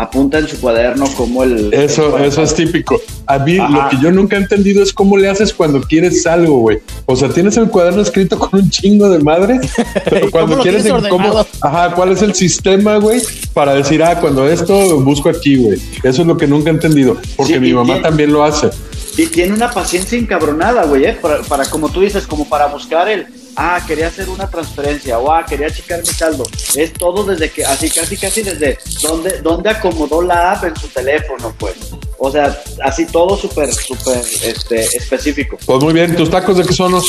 Apunta 0.00 0.38
en 0.38 0.46
su 0.46 0.60
cuaderno 0.60 1.06
como 1.16 1.42
el... 1.42 1.74
Eso, 1.74 2.16
el- 2.16 2.26
eso 2.26 2.42
es 2.42 2.54
típico. 2.54 3.00
A 3.26 3.38
mí 3.40 3.58
Ajá. 3.58 3.68
lo 3.68 3.88
que 3.90 3.96
yo 4.02 4.12
nunca 4.12 4.36
he 4.36 4.38
entendido 4.38 4.80
es 4.82 4.92
cómo 4.92 5.16
le 5.16 5.28
haces 5.28 5.52
cuando 5.52 5.80
quieres 5.80 6.24
algo, 6.26 6.60
güey. 6.60 6.78
O 7.06 7.16
sea, 7.16 7.28
tienes 7.30 7.56
el 7.56 7.68
cuaderno 7.68 8.00
escrito 8.02 8.38
con 8.38 8.60
un 8.60 8.70
chingo 8.70 9.08
de 9.10 9.18
madre, 9.18 9.58
pero 10.08 10.30
cuando 10.30 10.58
quieres 10.60 10.86
cómo, 11.10 11.44
ajá, 11.62 11.94
¿cuál 11.94 12.12
es 12.12 12.22
el 12.22 12.32
sistema, 12.34 12.96
güey? 12.98 13.20
Para 13.52 13.74
decir, 13.74 14.00
ah, 14.02 14.20
cuando 14.20 14.46
esto 14.48 15.00
busco 15.00 15.28
aquí, 15.30 15.56
güey. 15.56 15.78
Eso 16.04 16.22
es 16.22 16.26
lo 16.28 16.36
que 16.36 16.46
nunca 16.46 16.70
he 16.70 16.74
entendido, 16.74 17.16
porque 17.36 17.54
Sí, 17.54 17.58
mi 17.60 17.72
mamá 17.72 17.94
tiene- 17.94 18.02
también 18.08 18.32
lo 18.32 18.44
hace. 18.44 18.70
Y 19.16 19.26
tiene 19.26 19.52
una 19.52 19.70
paciencia 19.72 20.16
encabronada, 20.16 20.84
güey, 20.84 21.06
¿eh? 21.06 21.18
para, 21.20 21.42
para, 21.42 21.64
como 21.68 21.88
tú 21.90 22.02
dices, 22.02 22.24
como 22.24 22.48
para 22.48 22.66
buscar 22.66 23.08
el, 23.08 23.26
ah, 23.58 23.80
quería 23.86 24.06
hacer 24.06 24.28
una 24.28 24.48
transferencia, 24.48 25.18
o 25.18 25.32
ah, 25.32 25.44
quería 25.44 25.68
checar 25.68 26.00
mi 26.00 26.06
saldo. 26.06 26.44
Es 26.74 26.92
todo 26.92 27.24
desde 27.24 27.50
que, 27.50 27.64
así 27.64 27.90
casi, 27.90 28.16
casi 28.16 28.42
desde 28.42 28.78
dónde, 29.02 29.40
dónde 29.42 29.70
acomodó 29.70 30.22
la 30.22 30.52
app 30.52 30.64
en 30.64 30.76
su 30.76 30.86
teléfono, 30.88 31.52
pues. 31.58 31.74
O 32.18 32.30
sea, 32.30 32.56
así 32.84 33.06
todo 33.06 33.36
súper, 33.36 33.72
súper, 33.72 34.22
este, 34.44 34.80
específico. 34.96 35.58
Pues 35.66 35.82
muy 35.82 35.92
bien, 35.92 36.14
¿tus 36.16 36.30
tacos 36.30 36.56
de 36.56 36.64
qué 36.64 36.72
son 36.72 36.92
los? 36.92 37.04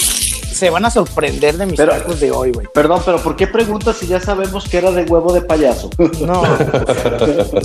Se 0.59 0.69
van 0.69 0.85
a 0.85 0.91
sorprender 0.91 1.57
de 1.57 1.65
mis 1.65 1.77
Pero- 1.77 1.93
tacos 1.93 2.19
de 2.19 2.31
hoy, 2.31 2.51
güey. 2.51 2.67
Perdón, 2.73 3.01
pero 3.05 3.17
¿por 3.23 3.35
qué 3.35 3.47
preguntas 3.47 3.97
si 3.97 4.07
ya 4.07 4.19
sabemos 4.19 4.65
que 4.67 4.77
era 4.77 4.91
de 4.91 5.03
huevo 5.03 5.33
de 5.33 5.41
payaso? 5.41 5.89
No, 6.19 6.43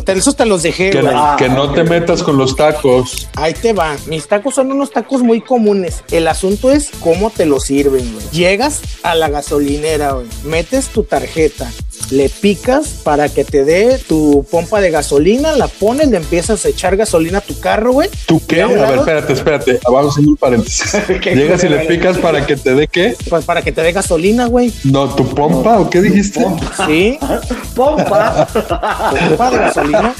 esos 0.06 0.36
te 0.36 0.46
los 0.46 0.62
dejé, 0.62 0.90
Que, 0.90 1.02
güey. 1.02 1.14
que 1.38 1.48
no 1.48 1.72
te 1.72 1.84
metas 1.84 2.22
con 2.22 2.36
los 2.38 2.56
tacos. 2.56 3.28
Ahí 3.36 3.52
te 3.52 3.72
va. 3.72 3.96
Mis 4.06 4.26
tacos 4.28 4.54
son 4.54 4.70
unos 4.72 4.90
tacos 4.90 5.22
muy 5.22 5.40
comunes. 5.40 6.02
El 6.10 6.28
asunto 6.28 6.70
es 6.70 6.90
cómo 7.00 7.30
te 7.30 7.46
los 7.46 7.64
sirven, 7.64 8.12
güey. 8.14 8.24
Llegas 8.30 8.80
a 9.02 9.14
la 9.14 9.28
gasolinera, 9.28 10.12
güey. 10.12 10.26
Metes 10.44 10.88
tu 10.88 11.02
tarjeta. 11.02 11.70
Le 12.10 12.28
picas 12.28 12.88
para 13.02 13.28
que 13.28 13.44
te 13.44 13.64
dé 13.64 13.98
tu 13.98 14.46
pompa 14.50 14.80
de 14.80 14.90
gasolina, 14.90 15.52
la 15.52 15.68
pones, 15.68 16.08
le 16.08 16.18
empiezas 16.18 16.64
a 16.64 16.68
echar 16.68 16.96
gasolina 16.96 17.38
a 17.38 17.40
tu 17.40 17.58
carro, 17.58 17.92
güey. 17.92 18.08
¿Tú 18.26 18.40
qué? 18.46 18.62
A 18.62 18.68
un 18.68 18.74
ver, 18.74 18.98
espérate, 18.98 19.32
espérate. 19.32 19.80
Vamos 19.90 20.12
haciendo 20.12 20.32
un 20.32 20.36
paréntesis. 20.36 20.96
Llegas 21.24 21.64
y 21.64 21.68
le 21.68 21.78
picas 21.86 22.18
para 22.18 22.46
que 22.46 22.56
te 22.56 22.74
dé 22.74 22.86
qué? 22.88 23.16
Pues 23.28 23.44
para 23.44 23.62
que 23.62 23.72
te 23.72 23.80
dé 23.82 23.92
gasolina, 23.92 24.46
güey. 24.46 24.72
No, 24.84 25.08
tu 25.14 25.26
pompa 25.34 25.78
o 25.80 25.88
qué 25.90 26.00
dijiste? 26.02 26.44
Sí, 26.86 27.18
¡Pompa! 27.74 28.46
pompa 28.52 29.50
de 29.50 29.56
gasolina. 29.58 30.14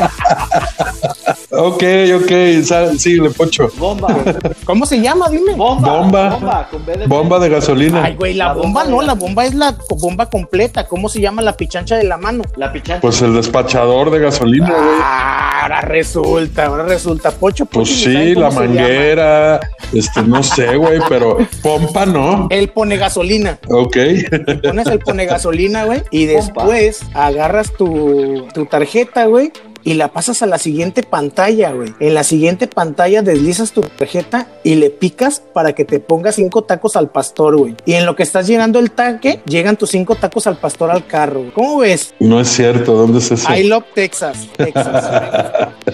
Ok, 1.51 1.83
ok. 2.23 2.33
sa- 2.65 2.97
Síguele, 2.99 3.31
Pocho. 3.31 3.71
¡Bomba! 3.77 4.09
¿Cómo 4.65 4.87
se 4.87 5.01
llama? 5.01 5.29
Dime. 5.29 5.55
¡Bomba! 5.55 5.99
Bomba. 5.99 6.31
¡Bomba! 6.31 6.69
Con 6.71 6.85
B 6.85 6.97
de 6.97 7.07
Bomba 7.07 7.39
de 7.39 7.49
gasolina. 7.49 8.03
Ay, 8.05 8.15
güey, 8.17 8.35
la, 8.35 8.47
La 8.49 8.53
bomba, 8.55 8.83
bomba 8.85 8.85
no, 8.85 9.03
la 9.03 9.15
bomba 9.15 9.45
es 9.47 9.55
la 9.55 9.77
bomba 9.89 10.29
completa. 10.29 10.87
¿Cómo 10.87 11.09
se 11.09 11.21
llama 11.21 11.43
la 11.43 11.51
de 11.93 12.05
la 12.05 12.17
mano? 12.19 12.43
La 12.57 12.73
pichancha. 12.73 13.01
Pues 13.01 13.21
el 13.23 13.35
despachador 13.35 14.11
de 14.11 14.19
gasolina, 14.21 14.69
güey. 14.71 14.99
Ah, 15.03 15.63
ahora 15.63 15.81
resulta, 15.83 16.67
ahora 16.67 16.85
resulta. 16.85 17.31
Pocho, 17.31 17.67
Pues 17.67 17.89
Pocho, 17.89 18.01
sí, 18.01 18.35
la 18.35 18.51
manguera, 18.51 19.61
este, 19.93 20.23
no 20.23 20.43
sé, 20.43 20.77
güey, 20.77 21.01
pero 21.09 21.39
pompa 21.63 22.07
no. 22.07 22.49
Él 22.51 22.69
pone 22.69 22.97
gasolina. 22.97 23.59
Ok. 23.69 23.97
Pones 24.63 24.87
el 24.87 24.99
pone 25.01 25.27
gasolina, 25.27 25.85
güey. 25.85 26.03
Y 26.11 26.27
después 26.27 27.03
agarras 27.15 27.73
tu, 27.73 28.47
tu 28.55 28.67
tarjeta, 28.67 29.27
güey. 29.27 29.53
Y 29.85 29.95
la 29.95 30.09
pasas 30.13 30.43
a 30.43 30.47
la 30.47 30.59
siguiente 30.59 31.03
pantalla, 31.03 31.73
güey. 31.73 31.93
En 32.01 32.15
la 32.15 32.25
siguiente 32.25 32.67
pantalla 32.67 33.21
deslizas 33.23 33.73
tu 33.73 33.83
tarjeta 33.83 34.47
y 34.65 34.77
le 34.77 34.89
picas 34.91 35.43
para 35.53 35.75
que 35.75 35.85
te 35.85 36.01
ponga 36.01 36.33
cinco 36.33 36.63
tacos 36.65 36.97
al 36.97 37.11
pastor, 37.11 37.57
güey. 37.59 37.75
Y 37.85 37.93
en 37.93 38.07
lo 38.07 38.17
que 38.17 38.23
estás 38.23 38.47
llenando 38.47 38.79
el 38.79 38.91
tanque, 38.93 39.41
llegan 39.47 39.77
tus 39.77 39.91
cinco 39.91 40.15
tacos 40.15 40.47
al 40.47 40.57
pastor 40.57 40.91
al 40.91 41.07
carro. 41.07 41.41
güey. 41.41 41.51
¿Cómo 41.53 41.79
ves? 41.79 42.15
No 42.19 42.41
es 42.41 42.49
cierto, 42.49 42.95
¿dónde 42.95 43.19
es 43.19 43.31
eso? 43.31 43.55
I 43.55 43.65
love 43.65 43.85
Texas. 43.95 44.49
Texas. 44.57 45.05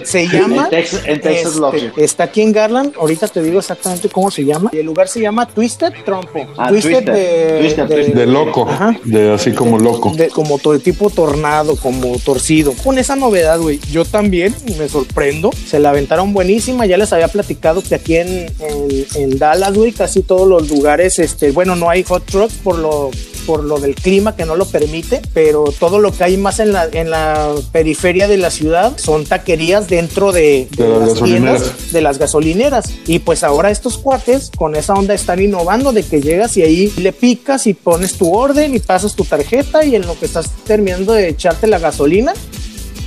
Se 0.05 0.27
llama. 0.27 0.69
En 0.71 0.77
Tex- 0.83 1.01
en 1.05 1.21
Texas 1.21 1.59
este. 1.73 2.03
Está 2.03 2.23
aquí 2.23 2.41
en 2.41 2.53
Garland. 2.53 2.93
Ahorita 2.97 3.27
te 3.27 3.43
digo 3.43 3.59
exactamente 3.59 4.07
cómo 4.09 4.31
se 4.31 4.45
llama. 4.45 4.69
Y 4.73 4.77
el 4.77 4.85
lugar 4.85 5.07
se 5.09 5.19
llama 5.19 5.45
Twisted 5.47 5.93
Trompo. 6.05 6.47
Ah, 6.57 6.69
Twisted, 6.69 6.91
Twisted. 7.03 7.13
de, 7.13 7.59
Twisted, 7.59 7.83
de- 7.87 7.95
Twisted. 7.95 8.15
De 8.15 8.25
loco, 8.25 8.67
Ajá. 8.69 8.95
de 9.03 9.33
así 9.33 9.51
como 9.51 9.77
loco. 9.77 10.11
de- 10.15 10.29
como 10.29 10.57
todo 10.59 10.79
tipo 10.79 11.09
tornado, 11.09 11.75
como 11.75 12.17
torcido. 12.19 12.73
Con 12.83 12.97
esa 12.97 13.15
novedad, 13.15 13.59
güey, 13.59 13.80
yo 13.91 14.05
también 14.05 14.55
me 14.77 14.87
sorprendo. 14.87 15.51
Se 15.67 15.79
la 15.79 15.89
aventaron 15.89 16.33
buenísima. 16.33 16.85
Ya 16.85 16.97
les 16.97 17.13
había 17.13 17.27
platicado 17.27 17.81
que 17.81 17.95
aquí 17.95 18.17
en, 18.17 18.29
en, 18.59 19.05
en 19.15 19.37
Dallas, 19.37 19.73
güey, 19.73 19.91
casi 19.91 20.21
todos 20.21 20.47
los 20.47 20.69
lugares, 20.69 21.19
este, 21.19 21.51
bueno, 21.51 21.75
no 21.75 21.89
hay 21.89 22.03
hot 22.03 22.25
trucks 22.25 22.55
por 22.55 22.77
lo 22.77 23.11
por 23.45 23.63
lo 23.63 23.79
del 23.79 23.95
clima 23.95 24.35
que 24.35 24.45
no 24.45 24.55
lo 24.55 24.65
permite, 24.65 25.21
pero 25.33 25.65
todo 25.79 25.99
lo 25.99 26.11
que 26.11 26.23
hay 26.23 26.37
más 26.37 26.59
en 26.59 26.73
la, 26.73 26.87
en 26.91 27.09
la 27.09 27.53
periferia 27.71 28.27
de 28.27 28.37
la 28.37 28.51
ciudad 28.51 28.97
son 28.97 29.25
taquerías 29.25 29.87
dentro 29.87 30.31
de, 30.31 30.67
de 30.77 30.83
De 30.83 30.99
las 30.99 31.13
tiendas 31.21 31.91
de 31.91 32.01
las 32.01 32.17
gasolineras. 32.17 32.91
Y 33.07 33.19
pues 33.19 33.43
ahora 33.43 33.71
estos 33.71 33.97
cuates 33.97 34.51
con 34.55 34.75
esa 34.75 34.93
onda 34.93 35.13
están 35.13 35.41
innovando 35.41 35.91
de 35.91 36.03
que 36.03 36.21
llegas 36.21 36.55
y 36.57 36.63
ahí 36.63 36.93
le 36.97 37.13
picas 37.13 37.67
y 37.67 37.73
pones 37.73 38.13
tu 38.13 38.33
orden 38.33 38.75
y 38.75 38.79
pasas 38.79 39.15
tu 39.15 39.25
tarjeta 39.25 39.83
y 39.83 39.95
en 39.95 40.05
lo 40.05 40.17
que 40.19 40.25
estás 40.25 40.51
terminando 40.65 41.13
de 41.13 41.29
echarte 41.29 41.67
la 41.67 41.79
gasolina, 41.79 42.33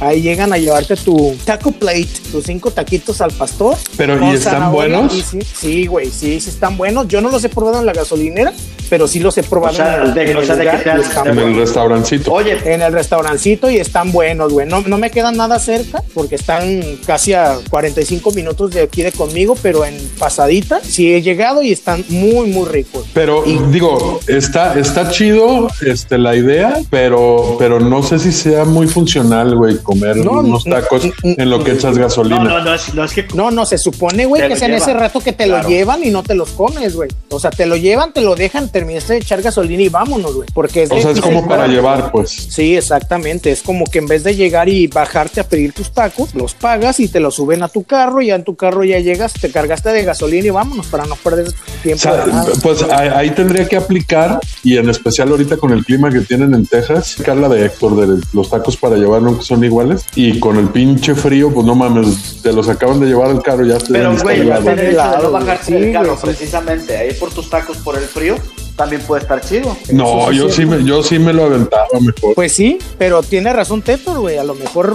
ahí 0.07 0.23
llegan 0.23 0.53
a 0.53 0.59
llevarte 0.59 0.97
tu 0.97 1.35
taco 1.45 1.73
plate, 1.73 2.09
tus 2.31 2.45
cinco 2.45 2.71
taquitos 2.71 3.21
al 3.21 3.33
pastor. 3.33 3.77
Pero, 3.97 4.15
¿y 4.31 4.35
están 4.35 4.55
zanahoria 4.55 4.97
buenos? 4.99 5.15
y 5.17 5.23
sí, 5.23 5.39
sí, 5.43 5.87
güey, 5.87 6.11
sí, 6.11 6.41
sí 6.41 6.51
están 6.51 6.77
buenos. 6.77 7.09
Yo 7.09 7.21
no 7.21 7.31
los 7.31 7.43
he 7.45 7.49
probado 7.49 7.81
en 7.81 7.87
la 7.87 7.93
gasolinera, 7.93 8.53
pero 8.91 9.09
sí 9.09 9.19
los 9.21 9.37
he 9.39 9.43
probado 9.43 9.73
O 9.75 9.77
sea, 9.77 9.97
en 9.97 10.03
el, 10.03 10.15
de- 10.15 10.31
en 10.31 10.37
o 10.37 10.41
el 10.41 10.47
sea, 10.47 10.57
de 10.57 10.61
que 10.65 10.67
lugar 10.71 10.83
te 10.85 10.89
y 10.89 10.93
hacen- 10.93 11.09
están 11.09 11.29
En 11.29 11.35
buenos 11.35 11.53
el 11.55 11.59
restaurancito. 11.61 12.33
Oye, 12.33 12.59
en 12.75 12.83
el 12.83 12.93
restaurancito 12.93 13.71
y 13.71 13.77
están 13.79 14.13
buenos, 14.13 14.53
güey. 14.53 14.67
No, 14.69 14.81
no 14.83 14.99
me 14.99 15.11
quedan 15.11 15.37
nada 15.37 15.59
cerca 15.59 16.03
porque 16.13 16.35
están 16.37 16.81
casi 17.07 17.33
a 17.33 17.59
45 17.71 18.31
minutos 18.33 18.73
de 18.73 18.83
aquí 18.83 19.03
de 19.03 19.13
conmigo, 19.13 19.57
pero 19.63 19.85
en 19.85 19.97
pasadita 20.19 20.81
sí 20.83 21.13
he 21.15 21.23
llegado 21.23 21.63
y 21.63 21.73
están 21.73 22.05
muy, 22.09 22.49
muy 22.51 22.69
ricos. 22.69 23.07
Pero 23.15 23.43
digo, 23.71 24.21
está, 24.27 24.79
está 24.79 25.11
chido 25.11 25.69
este, 25.87 26.19
la 26.19 26.37
idea, 26.37 26.79
pero, 26.91 27.57
pero 27.59 27.81
no 27.81 28.03
sé 28.03 28.19
si 28.19 28.33
sea 28.33 28.65
muy 28.65 28.87
funcional, 28.87 29.57
güey, 29.57 29.77
comer 29.95 30.17
No, 30.17 30.41
unos 30.41 30.67
no, 30.67 30.75
tacos 30.75 31.05
no, 31.05 31.13
en 31.23 31.51
lo 31.51 31.63
que 31.63 31.73
echas 31.73 31.97
gasolina. 31.99 32.39
no, 32.39 32.45
no, 32.59 32.65
no 32.65 32.75
es, 32.75 32.95
no 32.95 33.05
es 33.05 33.13
que. 33.13 33.27
No, 33.35 33.51
no, 33.51 33.65
se 33.67 33.79
supone, 33.79 34.27
güey, 34.27 34.47
que 34.47 34.55
es 34.55 34.63
en 34.63 34.69
llevan. 34.73 34.83
ese 34.83 34.95
rato 34.95 35.21
que 35.21 35.33
te 35.33 35.45
Claro. 35.45 35.63
lo 35.65 35.69
llevan 35.69 36.05
y 36.05 36.11
no 36.11 36.23
te 36.23 36.35
los 36.35 36.51
comes, 36.51 36.95
güey. 36.97 37.11
O 37.31 37.39
sea, 37.41 37.51
te 37.51 37.67
lo 37.67 37.77
llevan, 37.77 38.13
te 38.13 38.21
lo 38.21 38.35
dejan, 38.35 38.69
terminaste 38.71 39.15
de 39.15 39.19
echar 39.21 39.43
gasolina 39.43 39.83
y 39.83 39.89
vámonos, 39.89 40.35
güey. 40.35 40.49
Porque 40.53 40.85
es 40.85 40.91
o 40.91 40.95
de 40.95 41.03
sea, 41.03 41.11
es 41.13 41.21
como 41.21 41.47
para 41.47 41.67
llevar, 41.67 42.11
pues. 42.13 42.31
Sí, 42.31 42.77
exactamente. 42.77 43.51
Es 43.51 43.63
como 43.63 43.85
que 43.87 43.99
en 43.99 44.07
vez 44.07 44.25
de 44.25 44.35
llegar 44.35 44.69
y 44.69 44.87
bajarte 44.87 45.41
a 45.41 45.45
pedir 45.49 45.73
tus 45.73 45.91
tacos, 45.91 46.35
los 46.35 46.55
pagas 46.55 47.01
y 47.01 47.09
te 47.09 47.21
los 47.21 47.35
suben 47.35 47.63
a 47.63 47.69
tu 47.69 47.85
carro. 47.85 48.21
Y 48.23 48.27
ya 48.29 48.35
en 48.37 48.45
tu 48.45 48.57
carro 48.57 48.85
ya 48.85 48.99
llegas, 48.99 49.33
te 49.35 49.51
cargaste 49.51 49.91
de 49.91 50.03
gasolina 50.05 50.47
y 50.47 50.51
vámonos 50.51 50.87
para 50.87 51.05
no 51.07 51.17
perder 51.17 51.49
O 51.49 51.83
tiempo. 51.83 52.01
sea, 52.03 52.25
de 52.25 52.33
nada. 52.33 52.47
pues 52.63 52.83
ahí, 52.83 53.09
ahí 53.15 53.31
tendría 53.31 53.67
que 53.69 53.77
aplicar, 53.77 54.41
y 54.63 54.77
en 54.79 54.89
especial 54.89 55.29
ahorita 55.31 55.57
con 55.57 55.73
el 55.73 55.85
clima 55.85 56.11
que 56.11 56.21
tienen 56.21 56.55
en 56.55 56.67
Texas, 56.67 57.17
Carla 57.25 57.49
de 57.49 57.67
Héctor, 57.67 57.97
de 57.97 58.23
los 58.33 58.51
tacos 58.51 58.77
para 58.77 58.97
llevar 58.97 59.23
nunca 59.23 59.43
son 59.43 59.61
iguales, 59.75 60.07
y 60.15 60.39
con 60.39 60.57
el 60.57 60.69
pinche 60.69 61.15
frío, 61.15 61.53
pues 61.53 61.67
no 61.67 61.75
mames, 61.75 62.41
te 62.43 62.53
los 62.53 62.69
acaban 62.69 63.01
de 63.01 63.07
llevar 63.07 63.31
al 63.31 63.43
carro, 63.43 63.65
ya 63.65 63.79
te 63.79 63.93
Pero, 63.93 64.17
güey, 64.23 64.41
el 64.41 64.49
hecho 64.53 64.63
de 64.63 64.69
no 64.69 65.31
güey. 65.31 65.33
bajarte 65.33 65.65
Sí, 65.65 65.73
del 65.73 65.93
carro, 65.93 66.17
sí. 66.17 66.27
precisamente, 66.27 66.97
ahí 66.97 67.13
por 67.15 67.31
tus 67.33 67.51
tacos 67.51 67.77
por 67.79 67.97
el 67.97 68.05
frío, 68.05 68.37
también 68.77 69.03
puede 69.03 69.23
estar 69.23 69.41
chido. 69.41 69.77
No, 69.93 70.31
yo 70.33 70.51
sí, 70.51 70.67
me, 70.67 70.85
yo 70.85 71.03
sí 71.03 71.19
me 71.19 71.33
lo 71.33 71.45
aventaba 71.45 71.87
mejor. 72.01 72.35
Pues 72.35 72.53
sí, 72.53 72.79
pero 72.99 73.23
tiene 73.23 73.53
razón 73.53 73.83
Tetor, 73.83 74.19
güey. 74.19 74.39
A 74.39 74.45
lo 74.45 74.55
mejor, 74.55 74.95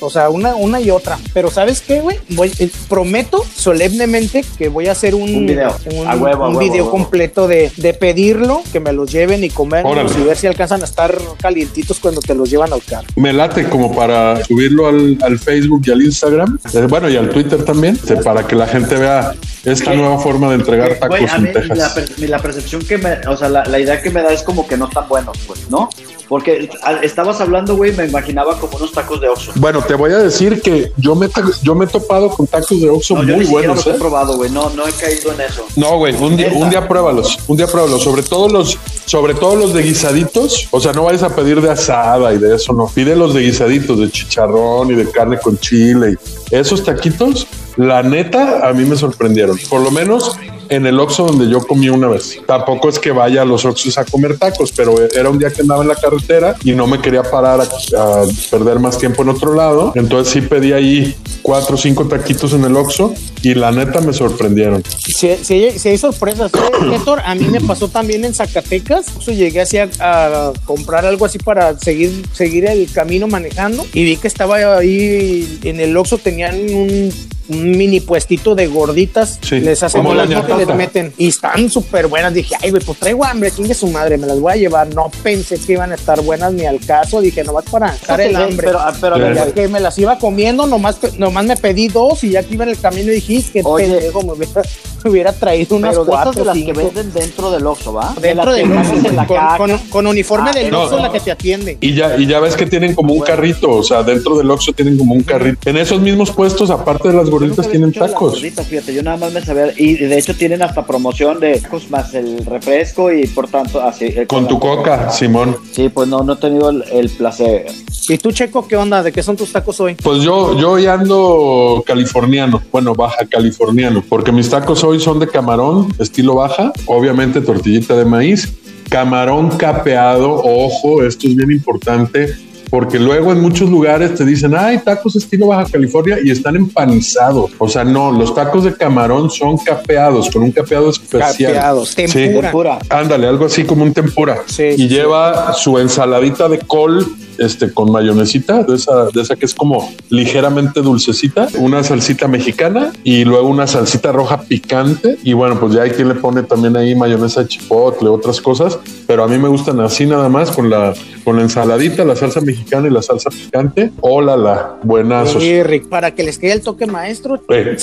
o 0.00 0.10
sea, 0.10 0.30
una, 0.30 0.54
una 0.56 0.80
y 0.80 0.90
otra. 0.90 1.18
Pero 1.34 1.50
¿sabes 1.50 1.80
qué, 1.80 2.00
güey? 2.00 2.18
Voy, 2.30 2.52
eh, 2.58 2.70
prometo 2.88 3.44
solemnemente 3.54 4.44
que 4.56 4.68
voy 4.68 4.88
a 4.88 4.92
hacer 4.92 5.14
un, 5.14 5.22
Un 5.22 5.46
video. 5.46 5.74
un, 5.92 6.06
A 6.08 6.16
huevo, 6.16 6.44
a 6.44 6.48
un 6.48 6.56
huevo, 6.56 6.72
video 6.72 6.88
a 6.88 6.90
completo 6.90 7.46
de, 7.48 7.70
de 7.76 7.94
pedirlo, 7.94 8.62
que 8.72 8.80
me 8.80 8.92
los 8.92 9.10
lleven 9.12 9.44
y 9.44 9.50
Órale. 9.58 10.10
y 10.18 10.22
ver 10.22 10.36
si 10.36 10.46
alcanzan 10.46 10.80
a 10.82 10.84
estar 10.84 11.16
calientitos 11.40 11.98
cuando 11.98 12.20
te 12.20 12.34
los 12.34 12.48
llevan 12.48 12.72
al 12.72 12.82
carro. 12.82 13.06
Me 13.16 13.32
late 13.32 13.68
como 13.68 13.94
para 13.94 14.42
subirlo 14.44 14.86
al, 14.86 15.18
al 15.22 15.38
Facebook 15.38 15.82
y 15.86 15.90
al 15.90 16.02
Instagram, 16.02 16.58
eh, 16.72 16.86
bueno, 16.88 17.08
y 17.08 17.16
al 17.16 17.28
Twitter 17.30 17.64
también, 17.64 17.94
este, 17.96 18.16
para 18.16 18.46
que 18.46 18.54
la 18.54 18.66
gente 18.66 18.94
vea 18.96 19.34
esta 19.64 19.90
¿Qué? 19.90 19.96
nueva 19.96 20.18
forma 20.18 20.48
de 20.48 20.54
entregar 20.56 20.94
tacos 20.98 21.18
güey, 21.18 21.30
a 21.30 21.38
mí 21.38 21.48
en 21.48 21.52
Texas. 21.54 22.18
la, 22.18 22.26
la 22.28 22.38
percepción 22.38 22.82
que 22.82 22.98
me, 22.98 23.07
o 23.28 23.36
sea, 23.36 23.48
la, 23.48 23.64
la 23.64 23.78
idea 23.78 24.00
que 24.02 24.10
me 24.10 24.22
da 24.22 24.32
es 24.32 24.42
como 24.42 24.66
que 24.66 24.76
no 24.76 24.86
están 24.88 25.08
buenos, 25.08 25.36
pues, 25.46 25.68
¿no? 25.70 25.88
Porque 26.28 26.68
al- 26.82 27.02
estabas 27.04 27.40
hablando, 27.40 27.74
güey, 27.76 27.92
me 27.96 28.04
imaginaba 28.06 28.58
como 28.58 28.76
unos 28.76 28.92
tacos 28.92 29.18
de 29.20 29.28
Oxxo. 29.28 29.52
Bueno, 29.54 29.80
te 29.82 29.94
voy 29.94 30.12
a 30.12 30.18
decir 30.18 30.60
que 30.60 30.92
yo 30.98 31.14
me, 31.14 31.28
yo 31.62 31.74
me 31.74 31.86
he 31.86 31.88
topado 31.88 32.28
con 32.28 32.46
tacos 32.46 32.80
de 32.80 32.90
Oxxo 32.90 33.14
No, 33.14 33.22
yo 33.24 33.36
muy 33.36 33.46
siquiera 33.46 33.68
buenos. 33.68 33.86
los 33.86 33.94
he 33.94 33.96
¿eh? 33.96 34.00
probado, 34.00 34.36
güey, 34.36 34.50
no, 34.50 34.68
no 34.70 34.86
he 34.86 34.92
caído 34.92 35.32
en 35.32 35.40
eso. 35.40 35.64
No, 35.76 35.96
güey, 35.96 36.14
un 36.20 36.36
día, 36.36 36.50
un 36.54 36.68
día 36.68 36.86
pruébalos, 36.86 37.38
un 37.46 37.56
día 37.56 37.66
pruébalos, 37.66 38.02
sobre 38.02 38.22
todo 38.22 38.48
los, 38.48 38.76
sobre 39.06 39.32
todo 39.34 39.56
los 39.56 39.72
de 39.72 39.82
guisaditos, 39.82 40.68
o 40.70 40.80
sea, 40.80 40.92
no 40.92 41.04
vayas 41.04 41.22
a 41.22 41.34
pedir 41.34 41.62
de 41.62 41.70
asada 41.70 42.32
y 42.34 42.38
de 42.38 42.56
eso, 42.56 42.72
no, 42.74 42.86
pide 42.94 43.16
los 43.16 43.32
de 43.32 43.40
guisaditos, 43.40 43.98
de 43.98 44.10
chicharrón 44.10 44.90
y 44.90 44.94
de 44.96 45.10
carne 45.10 45.38
con 45.38 45.58
chile, 45.58 46.16
y 46.50 46.54
esos 46.54 46.84
taquitos, 46.84 47.46
la 47.76 48.02
neta, 48.02 48.68
a 48.68 48.72
mí 48.74 48.84
me 48.84 48.96
sorprendieron, 48.96 49.58
por 49.70 49.80
lo 49.80 49.90
menos 49.90 50.36
en 50.68 50.86
el 50.86 50.98
Oxxo 51.00 51.26
donde 51.26 51.48
yo 51.48 51.60
comí 51.60 51.88
una 51.88 52.08
vez. 52.08 52.38
Tampoco 52.46 52.88
es 52.88 52.98
que 52.98 53.10
vaya 53.10 53.42
a 53.42 53.44
los 53.44 53.64
Oxxos 53.64 53.98
a 53.98 54.04
comer 54.04 54.38
tacos, 54.38 54.72
pero 54.72 54.94
era 55.14 55.30
un 55.30 55.38
día 55.38 55.50
que 55.50 55.62
andaba 55.62 55.82
en 55.82 55.88
la 55.88 55.94
carretera 55.94 56.56
y 56.64 56.72
no 56.72 56.86
me 56.86 57.00
quería 57.00 57.22
parar 57.22 57.60
a, 57.60 57.64
a 57.64 58.24
perder 58.50 58.78
más 58.78 58.98
tiempo 58.98 59.22
en 59.22 59.30
otro 59.30 59.54
lado, 59.54 59.92
entonces 59.94 60.32
sí 60.32 60.40
pedí 60.40 60.72
ahí 60.72 61.14
cuatro 61.42 61.76
o 61.76 61.78
cinco 61.78 62.06
taquitos 62.06 62.52
en 62.52 62.64
el 62.64 62.76
Oxxo 62.76 63.14
y 63.42 63.54
la 63.54 63.70
neta 63.70 64.00
me 64.00 64.12
sorprendieron. 64.12 64.82
Si 64.84 65.28
hay, 65.28 65.78
si 65.78 65.88
hay 65.88 65.98
sorpresas, 65.98 66.52
¿eh? 66.54 66.58
Héctor, 66.94 67.20
a 67.24 67.34
mí 67.34 67.46
me 67.46 67.60
pasó 67.60 67.88
también 67.88 68.24
en 68.24 68.34
Zacatecas. 68.34 69.06
Yo 69.20 69.32
llegué 69.32 69.60
así 69.60 69.78
a, 69.78 69.88
a 70.00 70.52
comprar 70.64 71.06
algo 71.06 71.24
así 71.24 71.38
para 71.38 71.78
seguir, 71.78 72.26
seguir 72.32 72.66
el 72.66 72.90
camino 72.90 73.28
manejando 73.28 73.86
y 73.92 74.04
vi 74.04 74.16
que 74.16 74.28
estaba 74.28 74.76
ahí 74.76 75.58
en 75.64 75.80
el 75.80 75.96
Oxxo, 75.96 76.18
tenían 76.18 76.54
un, 76.54 77.12
un 77.48 77.70
mini 77.70 78.00
puestito 78.00 78.54
de 78.54 78.66
gorditas. 78.66 79.38
Sí, 79.42 79.60
les 79.60 79.82
hacen 79.82 80.00
como 80.00 80.10
bolas, 80.10 80.28
la 80.28 80.42
que 80.66 80.72
ñatata. 80.72 80.74
meten 80.78 81.12
y 81.18 81.28
están 81.28 81.70
súper 81.70 82.06
buenas. 82.06 82.32
Dije, 82.34 82.54
ay, 82.62 82.70
güey, 82.70 82.82
pues 82.82 82.98
traigo 82.98 83.24
hambre, 83.24 83.50
chingue 83.50 83.74
su 83.74 83.86
madre, 83.88 84.18
me 84.18 84.26
las 84.26 84.38
voy 84.40 84.52
a 84.52 84.56
llevar. 84.56 84.94
No 84.94 85.10
pensé 85.22 85.58
que 85.58 85.72
iban 85.72 85.92
a 85.92 85.94
estar 85.94 86.20
buenas 86.22 86.52
ni 86.52 86.66
al 86.66 86.80
caso. 86.80 87.20
Dije, 87.20 87.44
nomás 87.44 87.64
para 87.70 87.94
echar 87.94 88.20
el 88.20 88.34
hambre. 88.36 88.66
Pero, 88.66 88.80
pero 89.00 89.14
a 89.14 89.18
ver, 89.18 89.34
ya 89.34 89.52
que 89.52 89.68
me 89.68 89.80
las 89.80 89.98
iba 89.98 90.18
comiendo, 90.18 90.66
nomás, 90.66 90.98
nomás 91.18 91.44
me 91.46 91.56
pedí 91.56 91.88
dos 91.88 92.22
y 92.24 92.30
ya 92.30 92.42
que 92.42 92.54
iba 92.54 92.64
en 92.64 92.70
el 92.70 92.78
camino 92.80 93.10
dije, 93.12 93.32
"Ih, 93.34 93.42
qué 93.52 93.62
Oye. 93.64 93.86
pendejo 93.88 94.22
me 94.22 94.32
hubiera, 94.32 94.62
me 95.04 95.10
hubiera 95.10 95.32
traído 95.32 95.76
unas 95.76 95.90
Pero 95.90 96.04
de 96.04 96.10
esas 96.12 96.22
cuatro 96.24 96.40
de 96.42 96.46
las 96.46 96.56
cinco. 96.56 96.72
que 96.72 96.78
venden 96.84 97.12
dentro 97.12 97.50
del 97.50 97.66
Oxxo, 97.66 97.92
¿va? 97.92 98.14
De 98.20 98.28
Dentro 98.28 98.44
las 98.52 98.56
que 98.56 98.68
del 98.68 99.18
Oxxo, 99.18 99.26
con, 99.26 99.56
con- 99.70 99.78
con 99.88 100.06
uniforme 100.06 100.50
Ah, 100.50 100.58
del 100.58 100.70
no. 100.70 100.82
Oxxo 100.82 100.98
la 100.98 101.12
que 101.12 101.20
te 101.20 101.30
atiende. 101.30 101.78
Y 101.80 101.94
ya, 101.94 102.16
y 102.16 102.26
ya 102.26 102.40
ves 102.40 102.54
que 102.56 102.66
tienen 102.66 102.94
como 102.94 103.14
un 103.14 103.20
carrito, 103.20 103.70
o 103.70 103.82
sea, 103.82 104.02
dentro 104.02 104.36
del 104.36 104.50
Oxxo 104.50 104.72
tienen 104.72 104.96
como 104.98 105.14
un 105.14 105.22
carrito. 105.22 105.68
En 105.68 105.76
esos 105.76 106.00
mismos 106.00 106.30
puestos, 106.30 106.70
aparte 106.70 107.08
de 107.08 107.14
las 107.14 107.30
gorditas, 107.30 107.68
tienen 107.68 107.90
de 107.92 108.00
las 108.00 108.10
tacos. 108.10 108.32
gorditas, 108.34 108.66
fíjate, 108.66 108.92
yo 108.94 109.02
nada 109.02 109.16
más 109.16 109.32
me 109.32 109.44
sabía. 109.44 109.72
Y 109.76 109.94
de 109.96 110.18
hecho 110.18 110.34
tienen 110.48 110.66
hasta 110.66 110.86
promoción 110.86 111.40
de 111.40 111.60
tacos 111.60 111.90
más 111.90 112.14
el 112.14 112.42
refresco 112.46 113.12
y 113.12 113.26
por 113.26 113.48
tanto 113.48 113.82
así. 113.82 114.14
Con 114.26 114.48
tu 114.48 114.58
coca, 114.58 115.10
Simón. 115.10 115.54
Sí, 115.72 115.90
pues 115.90 116.08
no, 116.08 116.22
no 116.22 116.32
he 116.32 116.36
tenido 116.36 116.70
el, 116.70 116.84
el 116.90 117.10
placer. 117.10 117.66
¿Y 118.08 118.16
tú, 118.16 118.32
Checo, 118.32 118.66
qué 118.66 118.74
onda? 118.74 119.02
¿De 119.02 119.12
qué 119.12 119.22
son 119.22 119.36
tus 119.36 119.52
tacos 119.52 119.78
hoy? 119.78 119.94
Pues 119.96 120.22
yo, 120.22 120.58
yo 120.58 120.78
ya 120.78 120.94
ando 120.94 121.84
californiano, 121.86 122.62
bueno, 122.72 122.94
baja 122.94 123.26
californiano, 123.26 124.02
porque 124.08 124.32
mis 124.32 124.48
tacos 124.48 124.82
hoy 124.84 124.98
son 124.98 125.18
de 125.18 125.28
camarón, 125.28 125.92
estilo 125.98 126.36
baja, 126.36 126.72
obviamente 126.86 127.42
tortillita 127.42 127.94
de 127.94 128.06
maíz, 128.06 128.50
camarón 128.88 129.50
capeado, 129.58 130.32
ojo, 130.32 131.02
esto 131.02 131.28
es 131.28 131.36
bien 131.36 131.50
importante, 131.50 132.34
porque 132.70 132.98
luego 132.98 133.32
en 133.32 133.40
muchos 133.40 133.68
lugares 133.70 134.14
te 134.14 134.24
dicen, 134.24 134.54
ay, 134.56 134.78
tacos 134.78 135.16
estilo 135.16 135.48
Baja 135.48 135.70
California 135.70 136.18
y 136.22 136.30
están 136.30 136.56
empanizados. 136.56 137.50
O 137.58 137.68
sea, 137.68 137.84
no, 137.84 138.10
los 138.10 138.34
tacos 138.34 138.64
de 138.64 138.74
camarón 138.74 139.30
son 139.30 139.58
capeados, 139.58 140.30
con 140.30 140.42
un 140.42 140.52
capeado 140.52 140.90
especial. 140.90 141.52
Capeados, 141.54 141.90
Sí. 141.90 142.04
tempura. 142.06 142.78
Ándale, 142.88 143.26
algo 143.26 143.46
así 143.46 143.64
como 143.64 143.84
un 143.84 143.92
tempura. 143.92 144.38
Sí, 144.46 144.64
y 144.64 144.76
sí, 144.76 144.88
lleva 144.88 145.52
su 145.54 145.78
ensaladita 145.78 146.48
de 146.48 146.58
col 146.58 147.06
este, 147.38 147.72
con 147.72 147.90
mayonesita, 147.90 148.62
de 148.62 148.74
esa, 148.76 149.06
de 149.06 149.22
esa 149.22 149.36
que 149.36 149.46
es 149.46 149.54
como 149.54 149.90
ligeramente 150.10 150.80
dulcecita, 150.80 151.48
una 151.58 151.82
salsita 151.82 152.28
mexicana 152.28 152.92
y 153.04 153.24
luego 153.24 153.48
una 153.48 153.66
salsita 153.66 154.12
roja 154.12 154.42
picante. 154.42 155.16
Y 155.22 155.32
bueno, 155.32 155.58
pues 155.58 155.74
ya 155.74 155.82
hay 155.82 155.90
quien 155.90 156.08
le 156.08 156.14
pone 156.14 156.42
también 156.42 156.76
ahí 156.76 156.94
mayonesa 156.94 157.42
de 157.42 157.48
chipotle, 157.48 158.08
otras 158.08 158.40
cosas, 158.40 158.78
pero 159.06 159.24
a 159.24 159.28
mí 159.28 159.38
me 159.38 159.48
gustan 159.48 159.80
así 159.80 160.06
nada 160.06 160.28
más 160.28 160.50
con 160.50 160.70
la, 160.70 160.94
con 161.24 161.36
la 161.36 161.42
ensaladita, 161.42 162.04
la 162.04 162.16
salsa 162.16 162.40
mexicana 162.40 162.88
y 162.88 162.90
la 162.90 163.02
salsa 163.02 163.30
picante. 163.30 163.92
Hola, 164.00 164.36
la 164.36 164.76
buenazos. 164.82 165.42
Sí, 165.42 165.62
Rick, 165.62 165.88
para 165.88 166.14
que 166.14 166.22
les 166.22 166.38
quede 166.38 166.52
el 166.52 166.60
toque 166.62 166.86
maestro, 166.86 167.40
Eh. 167.48 167.76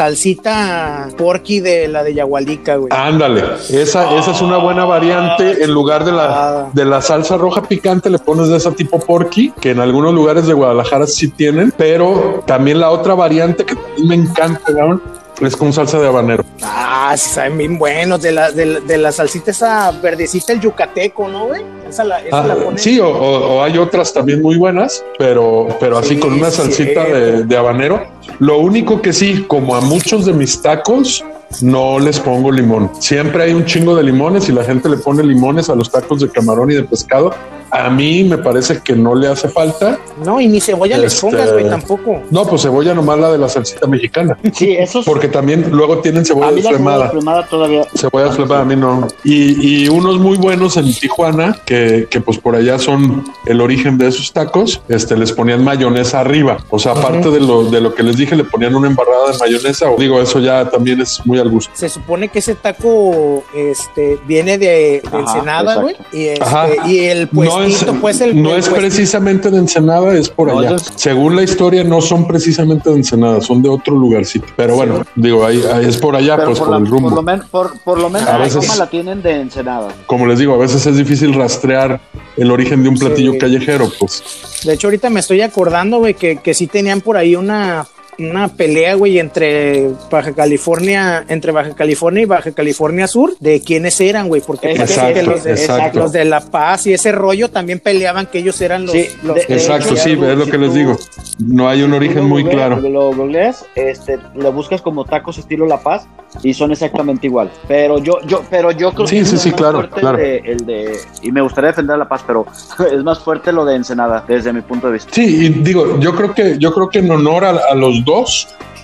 Sa- 0.00 0.10
salsita 0.10 1.08
porky 1.16 1.60
de 1.60 1.86
la 1.88 2.02
de 2.02 2.14
Yagualica, 2.14 2.76
güey. 2.76 2.88
Ándale, 2.90 3.44
esa, 3.70 4.16
esa 4.18 4.30
es 4.30 4.40
una 4.40 4.56
buena 4.56 4.84
variante. 4.86 5.62
En 5.62 5.72
lugar 5.72 6.04
de 6.04 6.12
la, 6.12 6.70
de 6.72 6.84
la 6.84 7.02
salsa 7.02 7.36
roja 7.36 7.62
picante, 7.62 8.08
le 8.08 8.18
pones 8.18 8.48
de 8.48 8.56
esa 8.56 8.70
tipo 8.72 8.98
porky, 8.98 9.52
que 9.60 9.70
en 9.72 9.80
algunos 9.80 10.14
lugares 10.14 10.46
de 10.46 10.54
Guadalajara 10.54 11.06
sí 11.06 11.28
tienen, 11.28 11.72
pero 11.76 12.42
también 12.46 12.80
la 12.80 12.90
otra 12.90 13.14
variante 13.14 13.64
que 13.64 13.74
también 13.74 14.08
me 14.08 14.14
encanta, 14.14 14.60
cabrón, 14.64 15.02
es 15.40 15.56
con 15.56 15.72
salsa 15.72 15.98
de 15.98 16.06
habanero. 16.06 16.44
Ah, 16.62 17.14
sí, 17.16 17.30
saben 17.30 17.58
bien 17.58 17.78
buenos. 17.78 18.20
De 18.22 18.32
la, 18.32 18.50
de, 18.50 18.66
la- 18.66 18.80
de 18.80 18.98
la 18.98 19.12
salsita 19.12 19.50
esa 19.50 19.90
verdecita, 19.92 20.52
el 20.52 20.60
yucateco, 20.60 21.28
¿no, 21.28 21.46
güey? 21.46 21.62
Esa 21.88 22.04
la, 22.04 22.20
esa 22.24 22.40
Ah, 22.40 22.46
la 22.46 22.54
ponen. 22.54 22.78
sí, 22.78 23.00
o, 23.00 23.62
hay 23.62 23.76
otras 23.78 24.12
también 24.12 24.40
muy 24.42 24.56
buenas, 24.56 25.04
pero, 25.18 25.68
pero 25.80 25.98
así 25.98 26.14
Sí, 26.14 26.20
con 26.20 26.32
una 26.34 26.50
salsita 26.50 27.04
de, 27.04 27.44
de 27.44 27.56
habanero. 27.56 28.06
Lo 28.38 28.58
único 28.58 29.00
que 29.02 29.12
sí, 29.12 29.44
como 29.48 29.74
a 29.74 29.80
muchos 29.80 30.26
de 30.26 30.32
mis 30.32 30.60
tacos, 30.62 31.24
no 31.62 31.98
les 31.98 32.20
pongo 32.20 32.50
limón. 32.52 32.90
Siempre 33.00 33.42
hay 33.44 33.52
un 33.54 33.64
chingo 33.64 33.94
de 33.96 34.02
limones 34.04 34.48
y 34.48 34.52
la 34.52 34.64
gente 34.64 34.88
le 34.88 34.96
pone 34.96 35.22
limones 35.22 35.68
a 35.68 35.74
los 35.74 35.90
tacos 35.90 36.20
de 36.20 36.28
camarón 36.28 36.70
y 36.70 36.74
de 36.74 36.84
pescado. 36.84 37.32
A 37.72 37.88
mí 37.88 38.24
me 38.24 38.36
parece 38.36 38.80
que 38.82 38.94
no 38.96 39.14
le 39.14 39.28
hace 39.28 39.48
falta. 39.48 39.96
No, 40.24 40.40
y 40.40 40.48
ni 40.48 40.60
cebolla 40.60 40.98
les 40.98 41.14
Este, 41.14 41.26
pongas, 41.28 41.52
güey, 41.52 41.68
tampoco. 41.68 42.20
No, 42.30 42.44
pues 42.44 42.62
cebolla 42.62 42.94
nomás 42.94 43.18
la 43.20 43.30
de 43.30 43.38
la 43.38 43.48
salsita 43.48 43.86
mexicana. 43.86 44.36
Sí, 44.52 44.72
eso 44.72 45.02
Porque 45.06 45.28
también 45.28 45.70
luego 45.70 45.98
tienen 45.98 46.22
A 46.22 46.24
cebolla 46.24 46.50
mí 46.50 46.62
la 46.62 46.70
cebolla 46.72 46.98
desflemada. 47.04 47.46
todavía. 47.46 47.86
Cebolla 47.94 48.26
desflemada, 48.26 48.60
a 48.62 48.64
mí 48.64 48.74
no. 48.76 49.06
Y, 49.22 49.84
y 49.84 49.88
unos 49.88 50.18
muy 50.18 50.36
buenos 50.36 50.76
en 50.76 50.92
Tijuana, 50.92 51.56
que, 51.64 52.08
que 52.10 52.20
pues 52.20 52.38
por 52.38 52.56
allá 52.56 52.78
son 52.78 53.24
el 53.46 53.60
origen 53.60 53.96
de 53.98 54.08
esos 54.08 54.32
tacos, 54.32 54.82
este, 54.88 55.16
les 55.16 55.30
ponían 55.32 55.62
mayonesa 55.62 56.20
arriba. 56.20 56.58
O 56.70 56.78
sea, 56.80 56.92
aparte 56.92 57.30
de, 57.30 57.38
lo, 57.40 57.70
de 57.70 57.80
lo 57.80 57.94
que 57.94 58.02
les 58.02 58.16
dije, 58.16 58.34
le 58.34 58.44
ponían 58.44 58.74
una 58.74 58.88
embarrada 58.88 59.30
de 59.32 59.38
mayonesa. 59.38 59.88
O 59.90 59.96
digo, 59.96 60.20
eso 60.20 60.40
ya 60.40 60.68
también 60.68 61.00
es 61.00 61.20
muy 61.24 61.38
al 61.40 61.50
gusto. 61.50 61.70
Se 61.74 61.88
supone 61.88 62.28
que 62.28 62.38
ese 62.40 62.54
taco 62.54 63.42
este, 63.54 64.18
viene 64.26 64.58
de, 64.58 64.66
de 64.66 65.02
Ajá, 65.08 65.18
Ensenada, 65.20 65.76
güey. 65.82 65.96
Y, 66.12 66.26
este, 66.26 66.44
y 66.86 66.98
el 67.00 67.28
No 67.32 67.42
es, 67.42 67.50
puestito, 67.50 67.94
pues 68.00 68.20
el. 68.20 68.42
no 68.42 68.52
el 68.52 68.58
es 68.60 68.66
puestito- 68.68 68.76
precisamente 68.80 69.50
de 69.50 69.58
Ensenada, 69.58 70.14
es 70.14 70.28
por 70.28 70.48
No, 70.52 70.58
allá. 70.58 70.76
Según 70.96 71.36
la 71.36 71.42
historia, 71.42 71.84
no 71.84 72.00
son 72.00 72.26
precisamente 72.26 72.90
de 72.90 72.96
Ensenada, 72.96 73.40
son 73.40 73.62
de 73.62 73.68
otro 73.68 73.94
lugarcito. 73.96 74.46
Pero 74.56 74.76
bueno, 74.76 75.04
digo, 75.14 75.44
ahí, 75.44 75.62
ahí 75.72 75.86
es 75.86 75.96
por 75.96 76.16
allá, 76.16 76.36
Pero 76.36 76.48
pues 76.48 76.58
por, 76.58 76.68
por, 76.68 76.76
la- 76.76 76.84
el 76.84 76.90
rumbo. 76.90 77.08
por 77.08 77.16
lo 77.16 77.22
men- 77.22 77.42
por- 77.50 77.80
por 77.82 77.98
lo 77.98 78.10
menos 78.10 78.28
A 78.28 78.32
la 78.38 78.44
veces- 78.44 78.56
goma 78.66 78.76
la 78.76 78.88
tienen 78.90 79.22
de 79.22 79.40
Ensenada. 79.40 79.88
Como 80.06 80.26
les 80.26 80.38
digo, 80.38 80.54
a 80.54 80.58
veces 80.58 80.86
es 80.86 80.96
difícil 80.96 81.34
rastrear 81.34 82.00
el 82.36 82.50
origen 82.50 82.82
de 82.82 82.88
un 82.88 82.96
platillo 82.96 83.32
Sí. 83.32 83.38
callejero, 83.38 83.90
pues. 83.98 84.22
De 84.64 84.74
hecho, 84.74 84.86
ahorita 84.86 85.10
me 85.10 85.20
estoy 85.20 85.40
acordando, 85.40 85.98
güey, 85.98 86.14
que, 86.14 86.36
que 86.36 86.54
sí 86.54 86.66
tenían 86.66 87.00
por 87.00 87.16
ahí 87.16 87.34
una, 87.36 87.86
una 88.20 88.48
pelea, 88.48 88.94
güey, 88.94 89.18
entre 89.18 89.90
Baja 90.10 90.32
California, 90.32 91.24
entre 91.28 91.52
Baja 91.52 91.74
California 91.74 92.22
y 92.22 92.26
Baja 92.26 92.50
California 92.52 93.06
Sur, 93.06 93.34
de 93.40 93.60
quiénes 93.60 94.00
eran, 94.00 94.28
güey, 94.28 94.40
porque 94.40 94.72
Exacto, 94.72 95.14
que 95.14 95.22
los 95.22 95.44
de, 95.44 95.50
exacto. 95.52 95.98
los 96.00 96.12
de 96.12 96.24
La 96.24 96.40
Paz 96.40 96.86
y 96.86 96.92
ese 96.94 97.12
rollo 97.12 97.48
también 97.50 97.80
peleaban 97.80 98.26
que 98.26 98.38
ellos 98.38 98.60
eran 98.60 98.84
los, 98.86 98.92
Sí, 98.92 99.06
los 99.22 99.36
de- 99.36 99.42
Exacto, 99.54 99.96
sí, 99.96 100.12
es 100.12 100.18
lo 100.18 100.44
si 100.44 100.50
que 100.50 100.58
les 100.58 100.70
tú- 100.70 100.74
digo. 100.76 100.96
No 101.38 101.68
hay 101.68 101.82
un 101.82 101.90
Si 101.90 101.96
origen 101.96 102.16
lo 102.18 102.22
muy 102.24 102.42
googleas- 102.42 102.54
claro. 102.54 102.80
Lo 102.80 103.12
googleas, 103.12 103.64
este, 103.74 104.18
le 104.36 104.50
buscas 104.50 104.82
como 104.82 105.04
tacos 105.04 105.38
estilo 105.38 105.66
La 105.66 105.78
Paz 105.80 106.06
y 106.42 106.54
son 106.54 106.70
exactamente 106.72 107.26
igual. 107.26 107.50
Pero 107.66 107.98
yo, 107.98 108.20
yo, 108.26 108.42
pero 108.50 108.70
yo 108.70 108.92
creo 108.92 109.06
Sí, 109.06 109.18
que 109.20 109.24
sí, 109.24 109.34
es 109.36 109.40
sí, 109.42 109.50
más 109.50 109.58
claro, 109.58 109.78
fuerte 109.78 110.00
claro. 110.00 110.18
El, 110.18 110.24
de, 110.24 110.52
el 110.52 110.66
de- 110.66 110.96
y 111.22 111.32
me 111.32 111.40
gustaría 111.40 111.70
defender 111.70 111.94
a 111.94 111.98
La 111.98 112.08
Paz, 112.08 112.22
pero 112.26 112.46
es 112.92 113.02
más 113.02 113.18
fuerte 113.20 113.52
lo 113.52 113.64
de 113.64 113.76
Ensenada 113.76 114.24
desde 114.28 114.52
mi 114.52 114.60
punto 114.60 114.88
de 114.88 114.94
vista. 114.94 115.10
Sí, 115.12 115.46
y 115.46 115.48
digo, 115.48 115.98
yo 116.00 116.14
creo 116.14 116.34
que, 116.34 116.56
yo 116.58 116.72
creo 116.74 116.88
que 116.88 116.98
en 117.00 117.10
honor 117.10 117.44
a, 117.44 117.50
a 117.70 117.74
los 117.74 118.04
dos, 118.04 118.09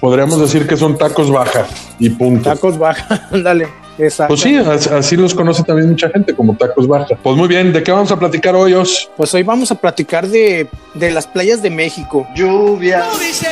podríamos 0.01 0.41
decir 0.41 0.67
que 0.67 0.77
son 0.77 0.97
tacos 0.99 1.31
baja 1.31 1.67
y 1.99 2.11
punto. 2.11 2.49
tacos 2.51 2.79
baja, 2.79 3.29
ándale, 3.33 3.69
exacto. 3.99 4.29
Pues 4.35 4.41
sí, 4.41 4.57
as- 4.57 4.87
así 4.89 5.17
los 5.17 5.35
conoce 5.35 5.62
también 5.65 5.89
mucha 5.91 6.09
gente 6.11 6.35
como 6.35 6.55
tacos 6.57 6.87
baja. 6.87 7.15
Pues 7.23 7.37
muy 7.37 7.49
bien, 7.49 7.73
¿de 7.73 7.83
qué 7.83 7.93
vamos 7.93 8.11
a 8.12 8.19
platicar 8.19 8.55
hoy, 8.55 8.75
Os? 8.75 9.11
Pues 9.17 9.33
hoy 9.35 9.43
vamos 9.43 9.71
a 9.71 9.75
platicar 9.77 10.27
de, 10.29 10.69
de 10.95 11.11
las 11.11 11.27
playas 11.27 11.62
de 11.62 11.71
México. 11.71 12.27
Lluvia. 12.35 13.05
dice? 13.21 13.49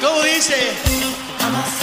¿Cómo 0.00 0.22
dice? 0.22 0.54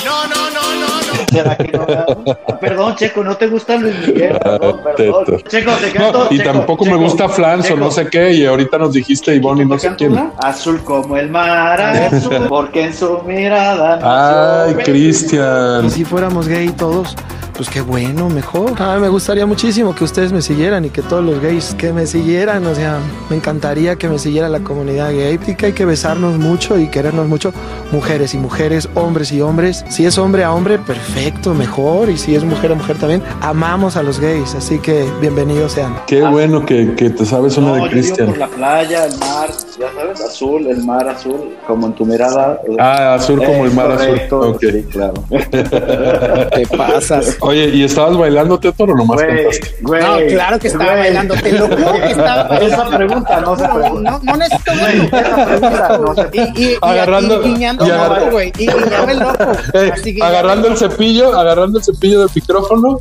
No, 0.05 0.27
no, 0.27 0.49
no, 0.49 0.75
no. 0.79 1.02
¿Será 1.33 1.57
que 1.57 1.71
no? 1.71 1.85
Perdón, 2.61 2.95
Checo, 2.95 3.23
¿no 3.23 3.35
te 3.35 3.47
gusta 3.47 3.75
Luis 3.75 3.95
Miguel? 4.07 4.37
Perdón, 4.41 4.79
perdón. 4.83 5.25
Checo, 5.47 5.71
te 5.73 5.87
No, 5.87 5.93
canto. 6.11 6.27
y 6.31 6.37
Checo, 6.37 6.51
tampoco 6.51 6.85
me 6.85 6.95
gusta 6.95 7.27
Flans 7.27 7.69
o 7.71 7.75
no 7.75 7.91
sé 7.91 8.07
qué, 8.07 8.31
y 8.31 8.45
ahorita 8.45 8.77
nos 8.77 8.93
dijiste 8.93 9.35
Ivonne 9.35 9.63
y 9.63 9.65
no 9.65 9.75
¿te 9.75 9.81
sé 9.89 9.95
quién. 9.97 10.11
una? 10.13 10.31
Azul 10.41 10.81
como 10.83 11.17
el 11.17 11.29
mar 11.29 11.81
azul, 11.81 12.45
porque 12.47 12.85
en 12.85 12.93
su 12.93 13.19
mirada 13.25 14.63
Ay, 14.65 14.75
Cristian. 14.75 15.89
Si 15.89 16.05
fuéramos 16.05 16.47
gay 16.47 16.69
todos, 16.69 17.15
pues 17.55 17.69
qué 17.69 17.81
bueno, 17.81 18.29
mejor. 18.29 18.73
Ah, 18.79 18.97
me 18.99 19.09
gustaría 19.09 19.45
muchísimo 19.45 19.93
que 19.93 20.03
ustedes 20.03 20.31
me 20.31 20.41
siguieran 20.41 20.85
y 20.85 20.89
que 20.89 21.01
todos 21.01 21.23
los 21.23 21.39
gays 21.39 21.75
que 21.77 21.93
me 21.93 22.07
siguieran, 22.07 22.65
o 22.65 22.73
sea, 22.73 22.97
me 23.29 23.35
encantaría 23.35 23.95
que 23.95 24.07
me 24.09 24.17
siguiera 24.17 24.49
la 24.49 24.59
comunidad 24.61 25.11
gay. 25.11 25.39
Y 25.47 25.55
que 25.55 25.67
hay 25.67 25.73
que 25.73 25.85
besarnos 25.85 26.37
mucho 26.39 26.77
y 26.79 26.87
querernos 26.87 27.27
mucho, 27.27 27.53
mujeres 27.91 28.33
y 28.33 28.37
mujeres, 28.37 28.89
hombres 28.95 29.31
y 29.31 29.41
hombres. 29.41 29.85
Si 29.89 30.05
es 30.05 30.17
hombre 30.17 30.43
a 30.43 30.51
hombre, 30.53 30.79
perfecto, 30.79 31.53
mejor. 31.53 32.09
Y 32.09 32.17
si 32.17 32.35
es 32.35 32.43
mujer 32.43 32.71
a 32.71 32.75
mujer 32.75 32.97
también, 32.97 33.21
amamos 33.41 33.97
a 33.97 34.03
los 34.03 34.19
gays. 34.19 34.55
Así 34.55 34.79
que 34.79 35.05
bienvenidos 35.21 35.73
sean. 35.73 35.95
Qué 36.07 36.21
bueno 36.23 36.65
que, 36.65 36.95
que 36.95 37.09
te 37.11 37.25
sabes 37.25 37.57
una 37.57 37.77
No, 37.77 37.83
de 37.83 37.89
Cristian. 37.91 38.27
por 38.29 38.37
la 38.37 38.47
playa, 38.47 39.05
el 39.05 39.17
mar, 39.19 39.49
ya 39.79 39.87
sabes, 39.95 40.21
azul, 40.21 40.65
el 40.67 40.83
mar 40.83 41.07
azul, 41.07 41.55
como 41.67 41.87
en 41.87 41.93
tu 41.93 42.05
mirada. 42.05 42.59
Ah, 42.79 43.15
azul 43.15 43.43
como 43.43 43.65
el 43.65 43.73
mar 43.73 43.91
azul. 43.91 44.07
correcto, 44.07 44.39
Ok. 44.39 44.59
Sí, 44.71 44.83
claro. 44.89 45.13
Te 45.29 46.67
pasas. 46.75 47.37
Oye, 47.43 47.69
¿y 47.73 47.83
estabas 47.83 48.17
bailando, 48.17 48.59
Teto, 48.59 48.83
o 48.83 48.87
nomás 48.87 49.21
Güey, 49.21 49.35
cantaste? 49.35 49.75
güey, 49.81 50.01
No, 50.01 50.17
claro 50.33 50.59
que 50.59 50.67
estaba 50.67 50.85
güey. 50.85 50.97
bailando, 50.99 51.35
te 51.35 51.51
lo 51.51 51.67
juro 51.67 51.91
que 51.93 52.05
estaba. 52.11 52.57
Esa 52.61 52.85
pregunta 52.89 53.41
no 53.41 53.55
se 53.57 53.67
No, 53.67 53.73
pregunta. 53.75 54.11
no, 54.11 54.19
no 54.23 54.37
necesito 54.37 54.71
Güey, 54.79 55.05
esa 55.05 55.45
pregunta 55.45 55.97
no 55.99 56.15
se 56.15 56.29
Y, 56.33 56.63
y, 56.63 56.77
Agarrando- 56.81 57.41
y 57.41 57.45
guiñando 57.49 57.85
y 57.85 57.89
el 57.89 57.93
agarra- 57.95 58.19
loco, 58.19 58.31
güey. 58.31 58.53
Y 58.57 58.67
guiñando 58.67 59.11
el 59.11 59.19
loco. 59.19 59.45
Ey, 59.73 59.89
Así 59.91 60.03
guiñando 60.13 60.25
agarrando 60.25 60.67
el 60.69 60.77
cepillo, 60.77 61.37
agarrando 61.39 61.77
el 61.79 61.83
cepillo 61.83 62.19
del 62.21 62.29
micrófono. 62.33 62.97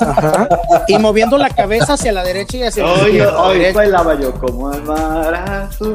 Ajá. 0.00 0.48
Y 0.88 0.98
moviendo 0.98 1.38
la 1.38 1.50
cabeza 1.50 1.92
hacia 1.94 2.12
la 2.12 2.24
derecha 2.24 2.56
y 2.56 2.62
hacia 2.64 2.84
la 2.84 2.94
izquierda. 3.08 3.42
hoy 3.42 3.58
Derecha. 3.58 3.78
bailaba 3.78 4.20
yo 4.20 4.32
como 4.34 4.72
el 4.72 4.82
mar 4.82 5.34
azul. 5.70 5.94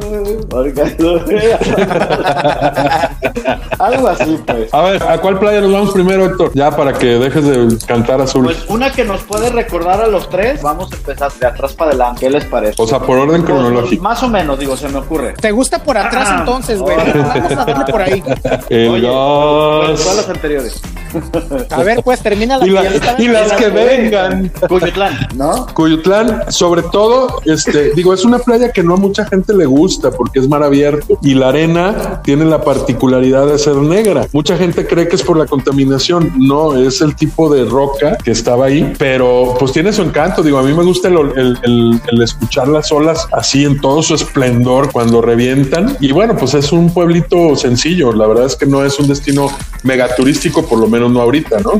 porque- 0.50 0.80
Algo 3.80 4.08
así, 4.10 4.40
pues. 4.46 4.74
A 4.74 4.82
ver, 4.82 5.02
¿a 5.04 5.18
cuál 5.20 5.40
playa 5.40 5.62
nos 5.62 5.72
vamos 5.72 5.92
primero, 5.92 6.26
Héctor? 6.26 6.52
Ya 6.54 6.70
para 6.72 6.94
que 6.94 7.06
dejes 7.06 7.46
de 7.46 7.58
cantar 7.90 8.22
azul. 8.22 8.46
Pues 8.46 8.64
una 8.70 8.92
que 8.92 9.04
nos 9.04 9.22
puede 9.24 9.50
recordar 9.50 10.00
a 10.02 10.08
los 10.08 10.30
tres, 10.30 10.62
vamos 10.62 10.92
a 10.92 10.96
empezar 10.96 11.32
de 11.34 11.48
atrás 11.48 11.74
para 11.74 11.90
adelante. 11.92 12.22
¿Qué 12.22 12.30
les 12.30 12.46
parece? 12.46 12.76
o 12.82 12.88
sea, 12.88 13.00
por 13.00 13.18
orden 13.18 13.42
Pues, 13.42 13.52
cronológico. 13.52 14.04
Más 14.04 14.24
o 14.24 14.30
menos, 14.30 14.58
digo, 14.60 14.78
se 14.78 14.88
me 14.90 15.00
ocurre. 15.00 15.34
¿Te 15.34 15.52
gusta 15.52 15.84
por 15.84 15.98
atrás 15.98 16.28
Ah. 16.32 16.36
entonces, 16.40 16.80
güey? 16.80 16.96
Vamos 16.98 17.52
a 17.52 17.66
darle 17.66 17.86
por 17.92 18.02
ahí. 18.02 18.24
El 18.70 18.90
Oye, 18.90 19.02
gas. 19.08 19.14
bueno, 19.16 19.96
todas 19.96 20.16
las 20.16 20.30
anteriores. 20.30 20.82
A 21.72 21.84
ver, 21.84 22.02
pues 22.04 22.22
termina 22.22 22.58
la 22.58 22.66
Y, 22.68 22.70
la- 22.70 22.84
y 23.18 23.28
las 23.28 23.52
que 23.54 23.70
vengan. 23.70 24.52
Cuyutlán, 24.68 25.18
¿no? 25.36 25.66
Cuyutlán, 25.74 26.44
sobre 26.52 26.82
todo, 26.84 27.42
este, 27.46 27.92
digo, 27.94 28.14
es 28.14 28.26
una 28.26 28.40
playa 28.40 28.72
que 28.72 28.84
no 28.84 28.94
a 28.96 28.98
mucha 28.98 29.26
gente 29.26 29.54
le 29.54 29.66
gusta 29.66 30.12
porque 30.12 30.40
es 30.40 30.48
mar 30.48 30.64
abierto 30.64 31.18
y 31.22 31.34
la 31.36 31.50
arena 31.50 32.22
tiene 32.24 32.46
la 32.46 32.62
particularidad 32.62 33.48
de 33.48 33.58
ser 33.60 33.76
negra. 33.76 34.28
Mucha 34.34 34.58
gente 34.58 34.86
cree 34.88 35.08
que 35.08 35.16
es 35.16 35.24
por 35.24 35.38
la 35.38 35.46
contaminación, 35.46 36.32
no, 36.38 36.76
es 36.76 37.02
el 37.02 37.16
tipo 37.16 37.54
de 37.54 37.66
roca 37.66 38.18
que 38.24 38.32
estaba 38.32 38.66
ahí, 38.66 38.94
pero 38.98 39.56
pues 39.60 39.72
tiene 39.72 39.94
su 39.94 40.02
encanto. 40.02 40.44
Digo, 40.44 40.58
a 40.60 40.64
mí 40.64 40.74
me 40.74 40.84
gusta 40.84 41.08
el, 41.08 41.18
el- 41.36 41.58
el- 41.64 42.02
el 42.12 42.22
escuchar 42.22 42.68
las 42.68 42.92
olas 42.92 43.28
así 43.32 43.66
en 43.66 43.80
todo 43.80 44.02
su 44.04 44.16
esplendor 44.16 44.92
cuando 44.92 45.22
revientan. 45.22 45.98
Y 46.00 46.12
bueno, 46.12 46.36
pues 46.38 46.54
es 46.54 46.72
un 46.72 46.94
pueblito 46.94 47.56
sencillo. 47.56 48.12
La 48.14 48.28
verdad 48.28 48.46
es 48.46 48.56
que 48.56 48.66
no 48.66 48.84
es 48.86 49.00
un 49.00 49.08
destino 49.08 49.50
megaturístico, 49.84 50.66
por 50.66 50.80
lo 50.80 50.88
menos 50.88 50.99
no 51.08 51.22
ahorita, 51.22 51.60
¿no? 51.60 51.80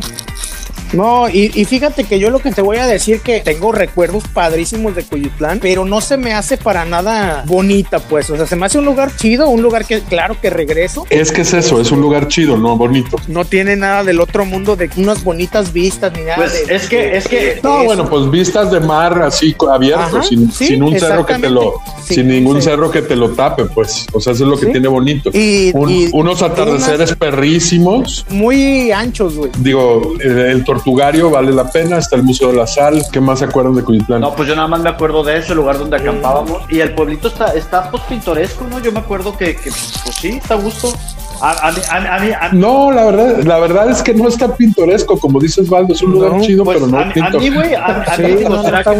No, 0.94 1.30
y, 1.30 1.52
y 1.54 1.66
fíjate 1.66 2.04
que 2.04 2.20
yo 2.20 2.30
lo 2.30 2.40
que 2.40 2.52
te 2.52 2.62
voy 2.62 2.78
a 2.78 2.88
decir 2.88 3.22
que 3.22 3.42
tengo 3.42 3.72
recuerdos 3.72 4.24
padrísimos 4.34 4.96
de 4.96 5.04
Cuyutlán, 5.04 5.60
pero 5.60 5.86
no 5.86 6.02
se 6.02 6.18
me 6.18 6.34
hace 6.34 6.58
para 6.58 6.86
nada 6.86 7.44
bonita, 7.46 8.00
pues. 8.00 8.30
O 8.30 8.38
sea, 8.38 8.46
se 8.48 8.56
me 8.56 8.66
hace 8.66 8.80
un 8.80 8.86
lugar 8.86 9.16
chido, 9.16 9.48
un 9.50 9.62
lugar 9.62 9.86
que, 9.86 10.02
claro, 10.02 10.36
que 10.42 10.50
regreso. 10.50 11.06
Es 11.10 11.32
que 11.32 11.42
es 11.42 11.54
eso, 11.54 11.80
es 11.80 11.92
un 11.92 12.02
lugar 12.02 12.28
chido, 12.28 12.58
no 12.58 12.76
bonito. 12.78 13.18
No 13.28 13.46
tiene 13.46 13.76
nada 13.76 14.04
del 14.04 14.20
otro 14.20 14.46
mundo 14.46 14.76
de 14.76 14.90
unas 14.98 15.24
bonitas 15.24 15.72
vistas 15.74 16.12
ni 16.14 16.22
nada 16.24 16.38
Pues 16.38 16.68
de. 16.68 16.76
es 16.76 16.88
que, 16.88 17.18
es 17.18 17.28
que. 17.28 17.60
No, 17.64 17.78
eso. 17.78 17.84
bueno, 17.86 18.10
pues 18.10 18.30
vistas 18.32 18.72
de 18.72 18.80
mar 18.80 19.22
así 19.22 19.56
abierto, 19.72 20.18
Ajá, 20.18 20.24
sin, 20.24 20.52
sí, 20.52 20.68
sin 20.68 20.84
un 20.84 21.00
cerro 21.00 21.26
que 21.26 21.36
te 21.36 21.50
lo. 21.50 21.76
Sí, 22.06 22.16
sin 22.16 22.28
ningún 22.28 22.58
sí. 22.58 22.64
cerro 22.64 22.90
que 22.90 23.02
te 23.02 23.16
lo 23.16 23.30
tape, 23.32 23.66
pues. 23.66 24.08
O 24.14 24.20
sea, 24.20 24.34
eso 24.34 24.44
es 24.44 24.50
lo 24.50 24.58
que 24.60 24.66
Sí. 24.68 24.72
tiene 24.72 24.88
bonito. 24.88 25.30
Y- 25.34 25.72
Un- 25.74 25.90
y- 25.90 26.10
unos 26.14 26.42
atardeceres 26.42 27.14
perrísimos. 27.16 28.26
Muy 28.30 28.92
anchos, 28.92 29.36
güey. 29.36 29.52
Digo, 29.60 30.14
el, 30.20 30.38
el 30.40 30.64
tortugario 30.80 31.30
vale 31.30 31.52
la 31.52 31.70
pena, 31.70 31.98
está 31.98 32.16
el 32.16 32.24
Museo 32.24 32.50
de 32.50 32.58
la 32.58 32.68
Sal. 32.68 33.04
¿Qué 33.12 33.20
más 33.20 33.40
se 33.40 33.46
acuerdan 33.46 33.76
de 33.76 33.84
Cuyitlán? 33.84 34.22
No, 34.22 34.34
pues 34.34 34.48
yo 34.48 34.56
nada 34.56 34.68
más 34.68 34.80
me 34.80 34.90
acuerdo 34.90 35.24
de 35.24 35.38
eso, 35.38 35.52
el 35.52 35.58
lugar 35.58 35.78
donde 35.78 35.98
acampábamos. 35.98 36.64
Y 36.70 36.80
el 36.80 36.96
pueblito 36.96 37.28
está, 37.28 37.54
está 37.54 37.92
pues 37.92 38.04
pintoresco, 38.04 38.66
¿no? 38.70 38.80
Yo 38.80 38.92
me 38.92 39.00
acuerdo 39.00 39.38
que, 39.38 39.56
que, 39.56 39.72
pues 39.72 40.16
sí, 40.16 40.40
está 40.42 40.54
a 40.54 40.58
gusto. 40.58 40.94
A, 41.42 41.68
a 41.68 41.72
mí, 41.72 41.80
a, 41.90 42.00
mí- 42.00 42.08
a 42.10 42.20
mí, 42.20 42.32
a 42.42 42.50
mí- 42.50 42.60
No, 42.60 42.92
la 42.92 43.06
verdad, 43.06 43.44
la 43.44 43.60
verdad 43.60 43.90
es 43.90 44.02
que 44.04 44.14
no 44.14 44.28
está 44.28 44.56
pintoresco, 44.56 45.18
como 45.20 45.40
dices 45.40 45.70
Valdo, 45.70 45.94
es 45.94 46.02
un 46.02 46.12
lugar 46.14 46.34
No, 46.34 46.42
chido, 46.42 46.64
pues, 46.64 46.78
pero 46.78 46.90
no 46.92 47.00
a, 47.00 47.06
mí- 47.06 47.14
a 47.22 47.30
mí, 47.30 47.50
güey, 47.50 47.74
a, 47.76 47.86
a 47.86 48.16
Sí, 48.16 48.22
mí, 48.24 48.32
digo, 48.36 48.50
no, 48.50 48.64
¿será 48.64 48.84
que 48.84 48.94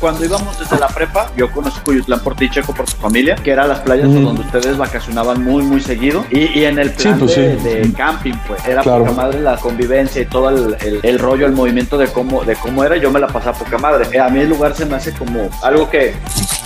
cuando, 0.00 0.24
íbamos 0.24 0.58
desde 0.58 0.78
la 0.78 0.88
prepa, 0.88 1.30
yo 1.36 1.50
conocí 1.50 1.78
Cuyutlán 1.84 2.20
por 2.20 2.34
ti, 2.36 2.48
Checo, 2.50 2.72
por 2.74 2.86
tu 2.86 2.96
familia, 2.96 3.34
que 3.36 3.50
eran 3.50 3.68
las 3.68 3.80
playas 3.80 4.12
donde 4.12 4.40
ustedes 4.42 4.76
vacacionaban 4.76 5.42
muy, 5.44 5.62
muy 5.62 5.80
seguido. 5.80 6.24
Y, 6.30 6.58
y 6.60 6.64
en 6.64 6.78
el 6.78 6.90
plan 6.92 7.18
pues, 7.18 7.36
de, 7.36 7.58
sí. 7.58 7.64
de 7.64 7.92
camping, 7.92 8.34
pues, 8.46 8.64
era 8.66 8.82
Claro. 8.82 9.00
poca 9.04 9.12
madre 9.12 9.40
la 9.40 9.56
convivencia 9.56 10.22
y 10.22 10.26
todo 10.26 10.48
el, 10.50 10.76
el- 10.80 11.00
el 11.02 11.18
rollo, 11.18 11.46
el 11.46 11.52
movimiento 11.52 11.98
de 11.98 12.06
cómo, 12.08 12.42
de 12.44 12.56
cómo 12.56 12.84
era, 12.84 12.96
yo 12.96 13.10
me 13.10 13.20
la 13.20 13.26
pasaba 13.28 13.58
poca 13.58 13.78
madre. 13.78 14.06
Eh, 14.12 14.18
a 14.20 14.28
mí 14.28 14.40
el 14.40 14.48
lugar 14.48 14.74
se 14.74 14.86
me 14.86 14.96
hace 14.96 15.12
como 15.12 15.48
algo 15.62 15.88
que 15.90 16.14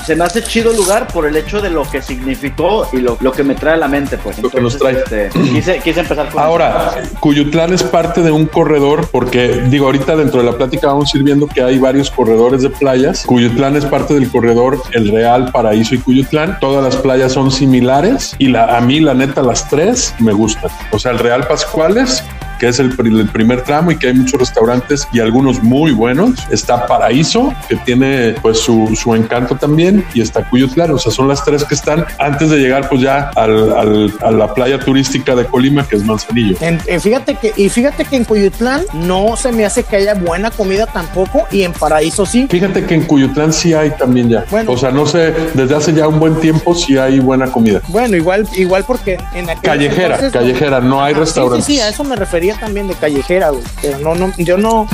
se 0.04 0.14
me 0.14 0.24
hace 0.24 0.42
chido 0.42 0.70
el 0.70 0.76
lugar 0.76 1.08
por 1.08 1.26
el 1.26 1.36
hecho 1.36 1.60
de 1.60 1.70
lo 1.70 1.82
que 1.90 2.00
significó 2.00 2.88
y 2.92 2.98
lo, 2.98 3.16
lo 3.20 3.32
que 3.32 3.42
me 3.42 3.54
trae 3.54 3.74
a 3.74 3.76
la 3.78 3.88
mente, 3.88 4.18
pues. 4.18 4.38
Lo 4.40 4.50
que 4.50 4.60
nos 4.60 4.74
Entonces, 4.74 5.02
este, 5.02 5.15
quise, 5.32 5.78
quise 5.80 6.00
empezar 6.00 6.28
con 6.30 6.42
Ahora, 6.42 6.94
Cuyutlán 7.20 7.72
es 7.72 7.82
parte 7.82 8.22
de 8.22 8.30
un 8.30 8.46
corredor, 8.46 9.08
porque 9.10 9.62
digo, 9.68 9.86
ahorita 9.86 10.16
dentro 10.16 10.40
de 10.40 10.50
la 10.50 10.56
plática 10.56 10.88
vamos 10.88 11.14
a 11.14 11.18
ir 11.18 11.24
viendo 11.24 11.46
que 11.46 11.62
hay 11.62 11.78
varios 11.78 12.10
corredores 12.10 12.62
de 12.62 12.70
playas. 12.70 13.24
Cuyutlán 13.26 13.76
es 13.76 13.84
parte 13.86 14.14
del 14.14 14.30
corredor 14.30 14.80
El 14.92 15.10
Real, 15.10 15.50
Paraíso 15.52 15.94
y 15.94 15.98
Cuyutlán. 15.98 16.58
Todas 16.60 16.82
las 16.82 16.96
playas 16.96 17.32
son 17.32 17.50
similares 17.50 18.34
y 18.38 18.48
la, 18.48 18.76
a 18.76 18.80
mí, 18.80 19.00
la 19.00 19.14
neta, 19.14 19.42
las 19.42 19.68
tres 19.68 20.14
me 20.18 20.32
gustan. 20.32 20.70
O 20.92 20.98
sea, 20.98 21.12
el 21.12 21.18
Real 21.18 21.46
Pascuales 21.46 22.22
que 22.58 22.68
es 22.68 22.78
el, 22.78 22.94
pri- 22.96 23.18
el 23.18 23.28
primer 23.28 23.62
tramo 23.62 23.90
y 23.90 23.96
que 23.96 24.08
hay 24.08 24.14
muchos 24.14 24.40
restaurantes 24.40 25.06
y 25.12 25.20
algunos 25.20 25.62
muy 25.62 25.92
buenos. 25.92 26.34
Está 26.50 26.86
Paraíso, 26.86 27.52
que 27.68 27.76
tiene 27.76 28.34
pues 28.42 28.58
su, 28.60 28.96
su 29.00 29.14
encanto 29.14 29.56
también, 29.56 30.04
y 30.14 30.20
está 30.20 30.48
Cuyutlán. 30.48 30.90
O 30.92 30.98
sea, 30.98 31.12
son 31.12 31.28
las 31.28 31.44
tres 31.44 31.64
que 31.64 31.74
están 31.74 32.04
antes 32.18 32.50
de 32.50 32.58
llegar 32.58 32.88
pues 32.88 33.00
ya 33.02 33.30
al- 33.34 33.72
al- 33.76 34.12
a 34.22 34.30
la 34.30 34.54
playa 34.54 34.78
turística 34.78 35.34
de 35.34 35.44
Colima, 35.46 35.86
que 35.86 35.96
es 35.96 36.04
Manzanillo. 36.04 36.56
En- 36.60 36.80
en 36.86 37.00
fíjate 37.00 37.34
que, 37.36 37.52
y 37.56 37.68
fíjate 37.68 38.04
que 38.04 38.16
en 38.16 38.24
Cuyutlán 38.24 38.82
no 38.94 39.36
se 39.36 39.52
me 39.52 39.64
hace 39.64 39.82
que 39.84 39.96
haya 39.96 40.14
buena 40.14 40.50
comida 40.50 40.86
tampoco, 40.86 41.46
y 41.50 41.62
en 41.62 41.72
Paraíso 41.72 42.26
sí. 42.26 42.46
Fíjate 42.50 42.84
que 42.86 42.94
en 42.94 43.02
Cuyutlán 43.04 43.52
sí 43.52 43.74
hay 43.74 43.90
también 43.90 44.28
ya. 44.28 44.44
Bueno. 44.50 44.72
o 44.72 44.76
sea, 44.76 44.90
no 44.90 45.06
sé, 45.06 45.34
desde 45.54 45.74
hace 45.76 45.92
ya 45.92 46.08
un 46.08 46.18
buen 46.18 46.36
tiempo 46.40 46.74
sí 46.74 46.96
hay 46.98 47.18
buena 47.20 47.46
comida. 47.46 47.80
Bueno, 47.88 48.16
igual, 48.16 48.46
igual 48.56 48.84
porque 48.86 49.18
en 49.34 49.48
aquel 49.50 49.62
Callejera, 49.62 50.14
entonces- 50.16 50.32
callejera, 50.32 50.80
no 50.80 51.02
hay 51.02 51.14
sí, 51.14 51.20
restaurantes. 51.20 51.64
Sí, 51.66 51.74
sí, 51.74 51.80
a 51.80 51.88
eso 51.88 52.04
me 52.04 52.16
refería 52.16 52.45
también 52.54 52.86
de 52.88 52.94
callejera, 52.94 53.50
güey. 53.50 53.62
Pero 53.82 53.98
no, 53.98 54.14
no, 54.14 54.32
yo 54.38 54.56
no, 54.56 54.86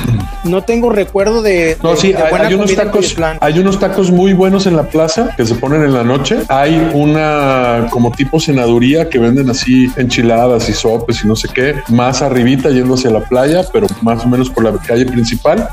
no 0.45 0.63
tengo 0.63 0.91
recuerdo 0.91 1.43
de, 1.43 1.77
No, 1.83 1.91
de- 1.91 1.97
sí, 1.97 2.13
de 2.13 2.23
hay, 2.23 2.31
buena 2.31 2.47
hay 2.49 2.55
unos 2.55 2.75
tacos, 2.75 3.17
hay 3.41 3.59
unos 3.59 3.79
tacos 3.79 4.11
muy 4.11 4.33
buenos 4.33 4.67
en 4.67 4.77
la 4.77 4.85
plaza 4.85 5.35
que 5.37 5.45
se 5.45 5.55
ponen 5.55 5.83
en 5.83 5.93
la 5.93 6.03
noche. 6.03 6.39
Hay 6.49 6.91
una 6.95 7.89
como 7.91 8.11
tipo 8.13 8.41
cenaduría 8.41 9.09
que 9.11 9.19
venden 9.19 9.51
así 9.51 9.91
enchiladas 9.97 10.69
y 10.69 10.73
sopes 10.73 11.23
y 11.25 11.29
no 11.29 11.37
sé 11.37 11.49
qué, 11.53 11.75
más 11.89 12.23
arribita 12.23 12.71
yendo 12.71 12.95
hacia 12.95 13.11
la 13.11 13.21
playa, 13.21 13.63
pero 13.73 13.87
más 14.01 14.25
o 14.25 14.29
menos 14.29 14.49
por 14.51 14.65
la 14.65 14.73
calle 14.73 15.05
principal. 15.07 15.69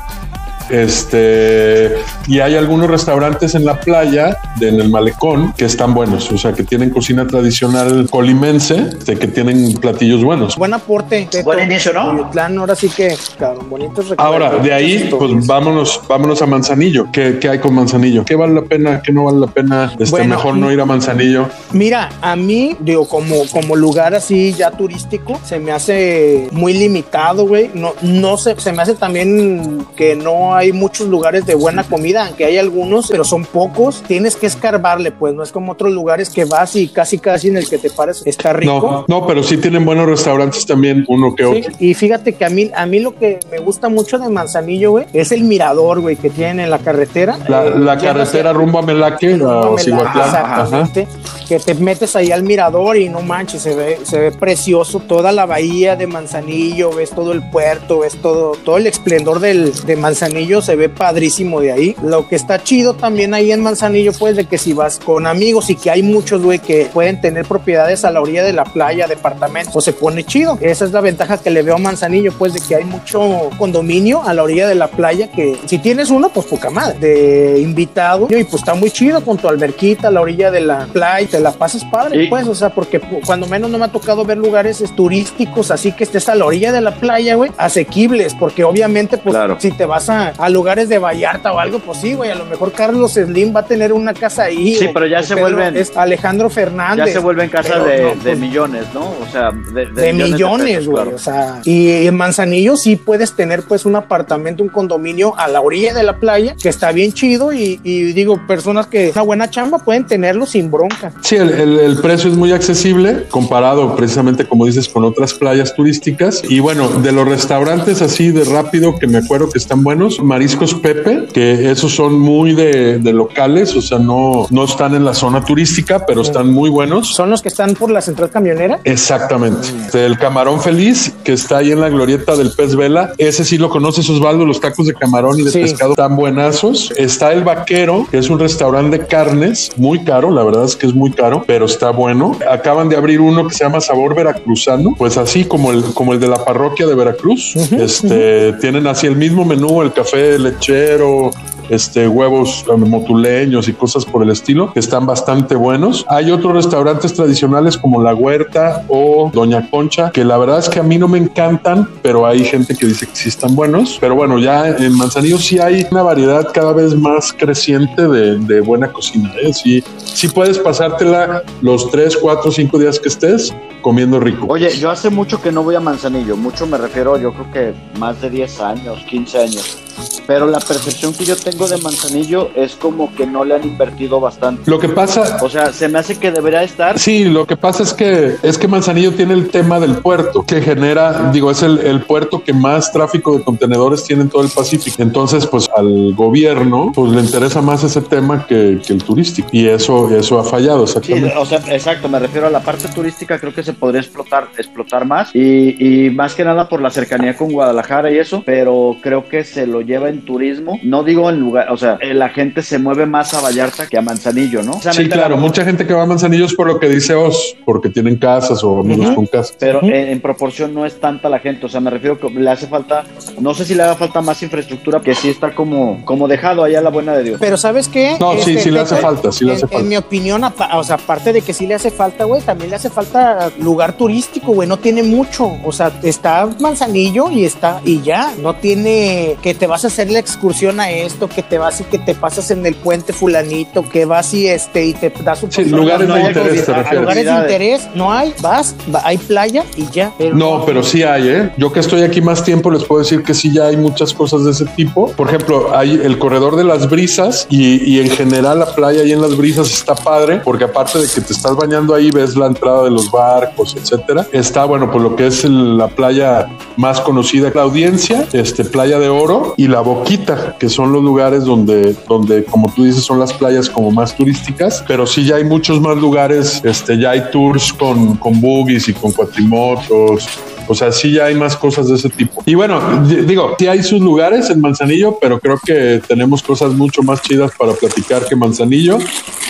Este, 0.70 1.94
y 2.26 2.40
hay 2.40 2.56
algunos 2.56 2.88
restaurantes 2.90 3.54
en 3.54 3.64
la 3.64 3.80
playa, 3.80 4.36
de- 4.56 4.68
en 4.68 4.80
el 4.80 4.88
malecón, 4.88 5.52
que 5.56 5.64
están 5.64 5.94
buenos, 5.94 6.30
o 6.30 6.38
sea, 6.38 6.52
que 6.52 6.62
tienen 6.62 6.90
cocina 6.90 7.26
tradicional 7.26 8.06
colimense, 8.10 8.74
de 9.04 9.16
que 9.16 9.26
tienen 9.28 9.74
platillos 9.74 10.22
buenos. 10.22 10.56
Buen 10.56 10.74
aporte. 10.74 11.26
Teto. 11.30 11.44
Buen 11.44 11.70
inicio, 11.70 11.92
¿no? 11.92 12.10
Cuyutlán, 12.12 12.58
ahora 12.58 12.74
sí 12.74 12.88
que, 12.88 13.16
cabrón, 13.38 13.68
bonitos 13.70 14.08
recuerdos. 14.08 14.18
Ahora, 14.50 14.62
de 14.62 14.72
ahí, 14.72 15.08
pues 15.18 15.46
vámonos, 15.46 16.00
vámonos 16.08 16.40
a 16.42 16.46
Manzanillo. 16.46 17.06
¿Qué, 17.12 17.38
qué 17.40 17.48
hay 17.48 17.58
con 17.58 17.74
Manzanillo? 17.74 18.24
¿Qué 18.24 18.36
vale 18.36 18.54
la 18.54 18.62
pena? 18.62 19.00
¿Qué 19.02 19.12
no 19.12 19.24
vale 19.24 19.38
la 19.40 19.46
pena? 19.46 19.92
Este, 19.98 20.10
Bueno, 20.10 20.36
mejor 20.36 20.56
no 20.56 20.70
ir 20.72 20.80
a 20.80 20.84
Manzanillo. 20.84 21.48
Mira, 21.72 22.10
a 22.20 22.36
mí, 22.36 22.76
digo, 22.80 23.08
como, 23.08 23.46
como 23.50 23.74
lugar 23.76 24.14
así 24.14 24.52
ya 24.52 24.70
turístico, 24.70 25.40
se 25.44 25.58
me 25.58 25.72
hace 25.72 26.48
muy 26.52 26.74
limitado, 26.74 27.46
güey. 27.46 27.70
No, 27.74 27.92
no 28.02 28.36
se, 28.36 28.58
se 28.60 28.72
me 28.72 28.82
hace 28.82 28.94
también 28.94 29.86
que 29.96 30.14
no 30.16 30.54
hay 30.54 30.59
muchos 30.72 31.08
lugares 31.08 31.46
de 31.46 31.54
buena 31.54 31.82
comida, 31.84 32.26
aunque 32.26 32.44
hay 32.44 32.58
algunos, 32.58 33.08
pero 33.08 33.24
son 33.24 33.44
pocos. 33.44 34.02
Tienes 34.06 34.36
que 34.36 34.46
escarbarle, 34.46 35.10
pues 35.10 35.34
no 35.34 35.42
es 35.42 35.50
como 35.52 35.72
otros 35.72 35.92
lugares 35.92 36.30
que 36.30 36.44
vas 36.44 36.76
y 36.76 36.88
casi 36.88 37.18
casi 37.18 37.48
en 37.48 37.56
el 37.56 37.68
que 37.68 37.78
te 37.78 37.90
pares 37.90 38.22
está 38.26 38.52
rico. 38.52 39.04
No, 39.08 39.20
no, 39.20 39.26
pero 39.26 39.42
sí 39.42 39.56
tienen 39.56 39.84
buenos 39.84 40.06
restaurantes 40.06 40.66
también, 40.66 41.04
uno 41.08 41.34
que 41.34 41.44
Sí, 41.44 41.58
otro. 41.60 41.72
y 41.80 41.94
fíjate 41.94 42.34
que 42.34 42.44
a 42.44 42.50
mí, 42.50 42.70
a 42.74 42.86
mí 42.86 43.00
lo 43.00 43.14
que 43.16 43.40
me 43.50 43.58
gusta 43.58 43.88
mucho 43.88 44.18
de 44.18 44.28
Manzanillo, 44.28 44.90
güey, 44.92 45.06
es 45.12 45.32
el 45.32 45.42
mirador, 45.44 46.00
güey, 46.00 46.16
que 46.16 46.30
tienen 46.30 46.60
en 46.60 46.70
la 46.70 46.78
carretera. 46.78 47.38
La, 47.48 47.66
Eh, 47.66 47.78
la 47.78 47.96
carretera 47.98 48.52
rumbo 48.52 48.78
a 48.78 48.82
Melaque, 48.82 49.36
rumbo 49.36 49.48
a 49.50 49.70
Melaque. 49.76 50.18
Ajá. 50.20 50.62
Exactamente. 50.62 51.08
Que 51.48 51.58
te 51.58 51.74
metes 51.74 52.14
ahí 52.16 52.30
al 52.32 52.42
mirador 52.42 52.96
y 52.96 53.08
no 53.08 53.20
manches, 53.22 53.62
se 53.62 53.74
ve, 53.74 53.98
se 54.04 54.18
ve 54.18 54.32
precioso 54.32 55.00
toda 55.00 55.32
la 55.32 55.46
bahía 55.46 55.96
de 55.96 56.06
Manzanillo, 56.06 56.90
ves 56.92 57.10
todo 57.10 57.32
el 57.32 57.42
puerto, 57.50 58.00
ves 58.00 58.16
todo, 58.16 58.52
todo 58.64 58.76
el 58.76 58.86
esplendor 58.86 59.40
del, 59.40 59.72
de 59.86 59.96
Manzanillo, 59.96 60.49
se 60.60 60.76
ve 60.76 60.88
padrísimo 60.88 61.60
de 61.60 61.72
ahí. 61.72 61.96
Lo 62.02 62.28
que 62.28 62.36
está 62.36 62.62
chido 62.62 62.94
también 62.94 63.32
ahí 63.34 63.52
en 63.52 63.62
Manzanillo, 63.62 64.12
pues, 64.18 64.36
de 64.36 64.44
que 64.46 64.58
si 64.58 64.72
vas 64.72 64.98
con 64.98 65.26
amigos 65.26 65.70
y 65.70 65.76
que 65.76 65.90
hay 65.90 66.02
muchos, 66.02 66.42
güey, 66.42 66.58
que 66.58 66.88
pueden 66.92 67.20
tener 67.20 67.44
propiedades 67.46 68.04
a 68.04 68.10
la 68.10 68.20
orilla 68.20 68.42
de 68.42 68.52
la 68.52 68.64
playa, 68.64 69.06
departamentos, 69.06 69.72
pues 69.72 69.84
se 69.84 69.92
pone 69.92 70.24
chido. 70.24 70.58
Esa 70.60 70.84
es 70.84 70.92
la 70.92 71.00
ventaja 71.00 71.38
que 71.38 71.50
le 71.50 71.62
veo 71.62 71.76
a 71.76 71.78
Manzanillo, 71.78 72.32
pues, 72.36 72.52
de 72.54 72.60
que 72.60 72.74
hay 72.76 72.84
mucho 72.84 73.50
condominio 73.58 74.22
a 74.22 74.34
la 74.34 74.42
orilla 74.42 74.66
de 74.68 74.74
la 74.74 74.88
playa 74.88 75.30
que 75.30 75.56
si 75.66 75.78
tienes 75.78 76.10
uno, 76.10 76.28
pues 76.30 76.46
poca 76.46 76.70
madre, 76.70 76.98
de 76.98 77.60
invitado, 77.60 78.26
y 78.30 78.44
pues 78.44 78.54
está 78.62 78.74
muy 78.74 78.90
chido 78.90 79.24
con 79.24 79.36
tu 79.36 79.48
alberquita 79.48 80.08
a 80.08 80.10
la 80.10 80.20
orilla 80.20 80.50
de 80.50 80.60
la 80.60 80.86
playa, 80.92 81.28
te 81.30 81.40
la 81.40 81.52
pasas 81.52 81.84
padre, 81.84 82.24
Y- 82.24 82.28
pues, 82.28 82.46
o 82.48 82.54
sea, 82.54 82.70
porque 82.70 83.00
cuando 83.24 83.46
menos 83.46 83.70
no 83.70 83.78
me 83.78 83.84
ha 83.84 83.88
tocado 83.92 84.24
ver 84.24 84.38
lugares 84.38 84.80
es, 84.80 84.94
turísticos, 84.96 85.70
así 85.70 85.92
que 85.92 86.04
estés 86.04 86.28
a 86.28 86.34
la 86.34 86.44
orilla 86.44 86.72
de 86.72 86.80
la 86.80 86.94
playa, 86.94 87.34
güey, 87.34 87.50
asequibles, 87.58 88.34
porque 88.34 88.64
obviamente, 88.64 89.18
pues, 89.18 89.34
Claro. 89.34 89.56
si 89.58 89.70
te 89.72 89.84
vas 89.84 90.08
a, 90.08 90.29
a 90.38 90.48
lugares 90.48 90.88
de 90.88 90.98
Vallarta 90.98 91.52
o 91.52 91.58
algo, 91.58 91.78
pues 91.80 91.98
sí, 91.98 92.14
güey, 92.14 92.30
a 92.30 92.34
lo 92.34 92.44
mejor 92.46 92.72
Carlos 92.72 93.12
Slim 93.14 93.54
va 93.54 93.60
a 93.60 93.64
tener 93.66 93.92
una 93.92 94.14
casa 94.14 94.44
ahí. 94.44 94.74
Sí, 94.76 94.86
o- 94.86 94.92
pero 94.92 95.06
ya 95.06 95.22
se 95.22 95.34
Pedro- 95.34 95.48
vuelven- 95.56 95.76
Es 95.76 95.96
Alejandro 95.96 96.50
Fernández. 96.50 97.06
Ya 97.06 97.12
se 97.12 97.18
vuelven 97.18 97.48
casa 97.48 97.74
Pero 97.74 97.84
de, 97.84 98.02
no, 98.02 98.08
de 98.10 98.14
pues, 98.16 98.38
millones, 98.38 98.84
¿no? 98.94 99.00
O 99.02 99.26
sea, 99.30 99.50
de, 99.72 99.86
de 99.86 100.12
millones, 100.12 100.86
güey. 100.86 101.02
claro. 101.02 101.16
O 101.16 101.18
sea, 101.18 101.60
y 101.64 102.06
en 102.06 102.16
Manzanillo 102.16 102.76
sí 102.76 102.96
puedes 102.96 103.34
tener 103.34 103.62
pues 103.62 103.84
un 103.84 103.96
apartamento, 103.96 104.62
un 104.62 104.68
condominio 104.68 105.34
a 105.38 105.48
la 105.48 105.60
orilla 105.60 105.94
de 105.94 106.02
la 106.02 106.16
playa 106.18 106.54
que 106.60 106.68
está 106.68 106.92
bien 106.92 107.12
chido 107.12 107.52
y, 107.52 107.80
y 107.82 108.12
digo, 108.12 108.40
personas 108.46 108.86
que 108.86 109.10
una 109.14 109.22
buena 109.22 109.50
chamba 109.50 109.78
pueden 109.78 110.06
tenerlo 110.06 110.46
sin 110.46 110.70
bronca. 110.70 111.12
Sí, 111.22 111.36
el, 111.36 111.50
el- 111.50 111.78
el 111.80 111.98
precio 112.00 112.30
es 112.30 112.36
muy 112.36 112.52
accesible 112.52 113.24
comparado 113.30 113.96
precisamente, 113.96 114.44
como 114.46 114.66
dices, 114.66 114.88
con 114.88 115.04
otras 115.04 115.34
playas 115.34 115.74
turísticas. 115.74 116.42
Y 116.48 116.60
bueno, 116.60 116.88
de 116.88 117.12
los 117.12 117.26
restaurantes 117.26 118.02
así 118.02 118.30
de 118.30 118.44
rápido 118.44 118.98
que 118.98 119.06
me 119.06 119.18
acuerdo 119.18 119.50
que 119.50 119.58
están 119.58 119.82
buenos, 119.82 120.19
mariscos 120.22 120.74
Pepe, 120.74 121.26
que 121.32 121.70
esos 121.70 121.94
son 121.94 122.18
muy 122.18 122.54
de, 122.54 122.98
de 122.98 123.12
locales, 123.12 123.74
o 123.76 123.82
sea, 123.82 123.98
no, 123.98 124.46
no 124.50 124.64
están 124.64 124.94
en 124.94 125.04
la 125.04 125.14
zona 125.14 125.44
turística, 125.44 126.04
pero 126.06 126.22
están 126.22 126.52
muy 126.52 126.70
buenos. 126.70 127.14
Son 127.14 127.30
los 127.30 127.42
que 127.42 127.48
están 127.48 127.74
por 127.74 127.90
la 127.90 128.00
central 128.00 128.30
camionera. 128.30 128.80
Exactamente. 128.84 129.68
El 129.94 130.18
camarón 130.18 130.60
feliz 130.60 131.12
que 131.24 131.32
está 131.32 131.58
ahí 131.58 131.72
en 131.72 131.80
la 131.80 131.88
glorieta 131.88 132.36
del 132.36 132.52
pez 132.52 132.76
vela. 132.76 133.12
Ese 133.18 133.44
sí 133.44 133.58
lo 133.58 133.68
conoces, 133.70 134.08
Osvaldo, 134.08 134.44
los 134.46 134.60
tacos 134.60 134.86
de 134.86 134.94
camarón 134.94 135.38
y 135.38 135.42
de 135.44 135.50
Sí. 135.50 135.60
pescado 135.62 135.94
tan 135.94 136.16
buenazos. 136.16 136.92
Está 136.96 137.32
el 137.32 137.42
vaquero, 137.44 138.06
que 138.10 138.18
es 138.18 138.30
un 138.30 138.38
restaurante 138.38 138.98
de 138.98 139.06
carnes, 139.06 139.70
muy 139.76 140.04
caro, 140.04 140.30
la 140.30 140.42
verdad 140.42 140.64
es 140.64 140.76
que 140.76 140.86
es 140.86 140.94
muy 140.94 141.10
caro, 141.12 141.42
pero 141.46 141.66
está 141.66 141.90
bueno. 141.90 142.36
Acaban 142.50 142.88
de 142.88 142.96
abrir 142.96 143.20
uno 143.20 143.46
que 143.48 143.54
se 143.54 143.64
llama 143.64 143.80
Sabor 143.80 144.14
Veracruzano, 144.14 144.94
pues 144.96 145.16
así 145.16 145.44
como 145.44 145.72
el, 145.72 145.82
como 145.94 146.12
el 146.12 146.20
de 146.20 146.28
la 146.28 146.44
parroquia 146.44 146.86
de 146.86 146.94
Veracruz. 146.94 147.54
Este 147.56 148.52
tienen 148.54 148.86
así 148.86 149.06
el 149.06 149.16
mismo 149.16 149.44
menú, 149.44 149.82
el 149.82 149.92
café 149.92 150.09
lechero, 150.16 151.30
este, 151.70 152.08
huevos 152.08 152.64
eh, 152.68 152.76
motuleños 152.76 153.68
y 153.68 153.72
cosas 153.72 154.04
por 154.04 154.22
el 154.22 154.30
estilo, 154.30 154.72
que 154.72 154.80
están 154.80 155.06
bastante 155.06 155.54
buenos. 155.54 156.04
Hay 156.08 156.30
otros 156.30 156.52
restaurantes 156.52 157.14
tradicionales 157.14 157.78
como 157.78 158.02
La 158.02 158.14
Huerta 158.14 158.84
o 158.88 159.30
Doña 159.32 159.70
Concha, 159.70 160.10
que 160.10 160.24
la 160.24 160.36
verdad 160.36 160.58
es 160.58 160.68
que 160.68 160.80
a 160.80 160.82
mí 160.82 160.98
no 160.98 161.08
me 161.08 161.18
encantan, 161.18 161.88
pero 162.02 162.26
hay 162.26 162.44
gente 162.44 162.74
que 162.74 162.86
dice 162.86 163.06
que 163.06 163.14
sí 163.14 163.28
están 163.28 163.54
buenos. 163.54 163.98
Pero 164.00 164.16
bueno, 164.16 164.38
ya 164.38 164.68
en 164.68 164.96
Manzanillo 164.96 165.38
sí 165.38 165.58
hay 165.58 165.86
una 165.90 166.02
variedad 166.02 166.48
cada 166.52 166.72
vez 166.72 166.94
más 166.94 167.32
creciente 167.32 168.08
de, 168.08 168.38
de 168.38 168.60
buena 168.60 168.92
cocina. 168.92 169.32
¿eh? 169.40 169.52
Sí, 169.52 169.82
sí 169.96 170.28
puedes 170.28 170.58
pasártela 170.58 171.42
los 171.62 171.90
3, 171.90 172.16
4, 172.16 172.50
5 172.50 172.78
días 172.78 172.98
que 172.98 173.08
estés 173.08 173.54
comiendo 173.80 174.18
rico. 174.18 174.46
Oye, 174.48 174.76
yo 174.76 174.90
hace 174.90 175.08
mucho 175.08 175.40
que 175.40 175.52
no 175.52 175.62
voy 175.62 175.76
a 175.76 175.80
Manzanillo, 175.80 176.36
mucho 176.36 176.66
me 176.66 176.78
refiero, 176.78 177.16
yo 177.16 177.32
creo 177.32 177.50
que 177.52 177.98
más 177.98 178.20
de 178.20 178.28
10 178.28 178.60
años, 178.60 179.04
15 179.08 179.38
años. 179.38 179.78
Pero 180.26 180.46
la 180.46 180.60
percepción 180.60 181.12
que 181.12 181.24
yo 181.24 181.36
tengo 181.36 181.68
de 181.68 181.78
Manzanillo 181.78 182.50
es 182.54 182.74
como 182.74 183.14
que 183.14 183.26
no 183.26 183.44
le 183.44 183.54
han 183.54 183.64
invertido 183.64 184.20
bastante. 184.20 184.70
Lo 184.70 184.78
que 184.78 184.88
pasa, 184.88 185.38
O 185.42 185.48
sea, 185.48 185.72
se 185.72 185.88
me 185.88 185.98
hace 185.98 186.18
que 186.18 186.30
debería 186.30 186.62
estar. 186.62 186.98
Sí, 186.98 187.24
lo 187.24 187.46
que 187.46 187.56
pasa 187.56 187.82
es 187.82 187.92
que 187.92 188.36
es 188.42 188.58
que 188.58 188.68
Manzanillo 188.68 189.12
tiene 189.12 189.34
el 189.34 189.48
tema 189.48 189.80
del 189.80 189.96
puerto 189.96 190.44
que 190.44 190.60
genera, 190.60 191.30
digo, 191.32 191.50
es 191.50 191.62
el, 191.62 191.78
el 191.78 192.02
puerto 192.02 192.42
que 192.42 192.52
más 192.52 192.92
tráfico 192.92 193.36
de 193.36 193.44
contenedores 193.44 194.04
tiene 194.04 194.22
en 194.22 194.28
todo 194.28 194.42
el 194.42 194.50
Pacífico. 194.50 195.02
Entonces, 195.02 195.46
pues 195.46 195.68
al 195.76 196.14
gobierno 196.14 196.92
pues 196.94 197.12
le 197.12 197.20
interesa 197.20 197.60
más 197.62 197.84
ese 197.84 198.00
tema 198.00 198.46
que, 198.46 198.80
que 198.84 198.92
el 198.92 199.02
turístico 199.02 199.48
y 199.52 199.68
eso 199.68 200.10
eso 200.10 200.38
ha 200.38 200.44
fallado 200.44 200.86
Sí, 200.86 201.12
o 201.36 201.46
sea, 201.46 201.58
exacto, 201.68 202.08
me 202.08 202.18
refiero 202.18 202.46
a 202.46 202.50
la 202.50 202.60
parte 202.60 202.88
turística, 202.88 203.38
creo 203.38 203.54
que 203.54 203.62
se 203.62 203.72
podría 203.72 204.00
explotar, 204.00 204.48
explotar 204.56 205.04
más 205.04 205.34
y, 205.34 206.06
y 206.06 206.10
más 206.10 206.34
que 206.34 206.44
nada 206.44 206.68
por 206.68 206.80
la 206.80 206.90
cercanía 206.90 207.36
con 207.36 207.52
Guadalajara 207.52 208.10
y 208.10 208.18
eso, 208.18 208.42
pero 208.44 208.96
creo 209.00 209.28
que 209.28 209.44
se 209.44 209.66
lo 209.66 209.80
lleva 209.90 210.08
en 210.08 210.24
turismo, 210.24 210.78
no 210.82 211.04
digo 211.04 211.28
en 211.30 211.38
lugar, 211.40 211.70
o 211.70 211.76
sea, 211.76 211.98
eh, 212.00 212.14
la 212.14 212.28
gente 212.30 212.62
se 212.62 212.78
mueve 212.78 213.06
más 213.06 213.34
a 213.34 213.40
Vallarta 213.40 213.86
que 213.86 213.98
a 213.98 214.02
Manzanillo, 214.02 214.62
¿no? 214.62 214.74
Sí, 214.80 215.08
claro, 215.08 215.34
la- 215.36 215.40
mucha 215.40 215.64
gente 215.64 215.86
que 215.86 215.92
va 215.94 216.02
a 216.02 216.06
Manzanillo 216.06 216.46
es 216.46 216.54
por 216.54 216.66
lo 216.66 216.78
que 216.80 216.88
dice 216.88 217.14
Oz, 217.14 217.56
porque 217.64 217.90
tienen 217.90 218.16
casas 218.16 218.64
o 218.64 218.80
amigos 218.80 219.10
con 219.14 219.26
casas. 219.26 219.54
Pero 219.58 219.82
en, 219.82 219.92
en 219.92 220.20
proporción 220.20 220.72
no 220.74 220.86
es 220.86 220.98
tanta 221.00 221.28
la 221.28 221.38
gente, 221.40 221.66
o 221.66 221.68
sea, 221.68 221.80
me 221.80 221.90
refiero 221.90 222.18
que 222.18 222.30
le 222.30 222.50
hace 222.50 222.66
falta, 222.66 223.04
no 223.40 223.52
sé 223.54 223.64
si 223.64 223.74
le 223.74 223.82
haga 223.82 223.96
falta 223.96 224.20
más 224.22 224.42
infraestructura, 224.42 225.00
que 225.00 225.14
sí 225.14 225.28
está 225.28 225.54
como, 225.54 226.04
como 226.04 226.26
dejado 226.28 226.64
allá 226.64 226.78
a 226.78 226.82
la 226.82 226.90
buena 226.90 227.14
de 227.16 227.24
Dios. 227.24 227.36
Pero 227.40 227.56
¿sabes 227.56 227.88
qué? 227.88 228.16
No, 228.20 228.34
sí, 228.38 228.58
sí 228.58 228.70
le 228.70 228.80
hace 228.80 228.96
falta, 228.96 229.32
sí 229.32 229.44
le 229.44 229.50
en, 229.52 229.56
hace 229.56 229.64
en 229.66 229.70
falta. 229.70 229.86
mi 229.88 229.96
opinión, 229.96 230.44
apa- 230.44 230.78
o 230.78 230.84
sea, 230.84 230.96
aparte 230.96 231.32
de 231.32 231.42
que 231.42 231.52
sí 231.52 231.66
le 231.66 231.74
hace 231.74 231.90
falta, 231.90 232.24
güey, 232.24 232.40
también 232.42 232.70
le 232.70 232.76
hace 232.76 232.90
falta 232.90 233.50
lugar 233.58 233.96
turístico, 233.96 234.52
güey, 234.52 234.68
no 234.68 234.78
tiene 234.78 235.02
mucho. 235.02 235.50
O 235.64 235.72
sea, 235.72 235.90
está 236.02 236.48
Manzanillo 236.60 237.30
y 237.30 237.44
está, 237.44 237.80
y 237.84 238.00
ya, 238.02 238.32
no 238.40 238.54
tiene 238.54 239.36
que 239.42 239.54
te 239.54 239.66
vas 239.66 239.79
a 239.84 239.88
hacer 239.88 240.10
la 240.10 240.18
excursión 240.18 240.80
a 240.80 240.90
esto, 240.90 241.28
que 241.28 241.42
te 241.42 241.58
vas 241.58 241.80
y 241.80 241.84
que 241.84 241.98
te 241.98 242.14
pasas 242.14 242.50
en 242.50 242.64
el 242.66 242.74
puente 242.74 243.12
fulanito, 243.12 243.88
que 243.88 244.04
vas 244.04 244.32
y 244.34 244.46
este, 244.48 244.84
y 244.86 244.94
te 244.94 245.12
das 245.22 245.42
un 245.42 245.50
Sí, 245.52 245.64
lugares 245.64 246.06
no 246.08 246.14
de 246.14 246.20
hay 246.22 246.26
interés 246.28 246.64
te 246.66 246.94
lugares 246.96 247.24
de 247.24 247.32
interés, 247.32 247.88
no 247.94 248.12
hay, 248.12 248.34
vas, 248.40 248.74
va- 248.94 249.02
hay 249.04 249.18
playa 249.18 249.64
y 249.76 249.86
ya. 249.90 250.12
Pero 250.18 250.34
No, 250.36 250.64
pero 250.64 250.82
sí 250.82 251.02
hay, 251.02 251.28
¿eh? 251.28 251.52
Yo 251.56 251.72
que 251.72 251.80
estoy 251.80 252.02
aquí 252.02 252.20
más 252.20 252.44
tiempo 252.44 252.70
les 252.70 252.84
puedo 252.84 253.02
decir 253.02 253.22
que 253.22 253.34
sí 253.34 253.52
ya 253.52 253.66
hay 253.66 253.76
muchas 253.76 254.12
cosas 254.14 254.44
de 254.44 254.50
ese 254.52 254.64
tipo. 254.76 255.10
Por 255.12 255.28
ejemplo, 255.28 255.76
hay 255.76 255.92
el 256.02 256.18
corredor 256.18 256.56
de 256.56 256.64
las 256.64 256.88
brisas 256.88 257.46
y, 257.50 257.82
y 257.90 258.00
en 258.00 258.10
general 258.10 258.58
la 258.60 258.74
playa 258.74 259.02
ahí 259.02 259.12
en 259.12 259.20
las 259.22 259.36
brisas 259.36 259.70
está 259.72 259.94
padre 259.94 260.40
porque 260.44 260.64
aparte 260.64 260.98
de 260.98 261.06
que 261.12 261.20
te 261.20 261.32
estás 261.32 261.54
bañando 261.56 261.94
ahí 261.94 262.10
ves 262.10 262.36
la 262.36 262.46
entrada 262.46 262.84
de 262.84 262.90
los 262.90 263.10
barcos, 263.10 263.76
etcétera. 263.76 264.26
Está 264.32 264.64
bueno, 264.64 264.90
pues 264.90 265.02
lo 265.02 265.16
que 265.16 265.26
es 265.28 265.44
el- 265.44 265.76
la 265.78 265.88
playa 265.88 266.46
más 266.76 267.00
conocida, 267.00 267.50
la 267.54 267.62
audiencia, 267.62 268.26
este 268.32 268.64
playa 268.64 268.98
de 268.98 269.08
oro 269.08 269.54
y 269.60 269.68
la 269.68 269.82
boquita, 269.82 270.56
que 270.58 270.70
son 270.70 270.90
los 270.90 271.02
lugares 271.02 271.44
donde, 271.44 271.94
donde 272.08 272.44
como 272.44 272.72
tú 272.72 272.84
dices, 272.84 273.04
son 273.04 273.18
las 273.18 273.34
playas 273.34 273.68
como 273.68 273.90
más 273.90 274.16
turísticas, 274.16 274.82
pero 274.88 275.06
sí 275.06 275.26
ya 275.26 275.36
hay 275.36 275.44
muchos 275.44 275.82
más 275.82 275.98
lugares, 275.98 276.62
este, 276.64 276.98
ya 276.98 277.10
hay 277.10 277.24
tours 277.30 277.70
con, 277.74 278.16
con 278.16 278.40
y 278.42 278.92
con 278.94 279.12
cuatrimotos. 279.12 280.26
O 280.70 280.74
sea, 280.74 280.92
sí 280.92 281.12
ya 281.12 281.24
hay 281.24 281.34
más 281.34 281.56
cosas 281.56 281.88
de 281.88 281.96
ese 281.96 282.08
tipo. 282.08 282.42
Y 282.46 282.54
bueno, 282.54 282.80
di- 283.06 283.22
digo, 283.22 283.56
sí 283.58 283.66
hay 283.66 283.82
sus 283.82 284.00
lugares 284.00 284.48
en 284.50 284.60
Manzanillo, 284.60 285.18
pero 285.20 285.40
creo 285.40 285.58
que 285.64 286.00
tenemos 286.06 286.42
cosas 286.42 286.72
mucho 286.74 287.02
más 287.02 287.20
chidas 287.22 287.50
para 287.58 287.72
platicar 287.72 288.24
que 288.26 288.36
Manzanillo. 288.36 288.98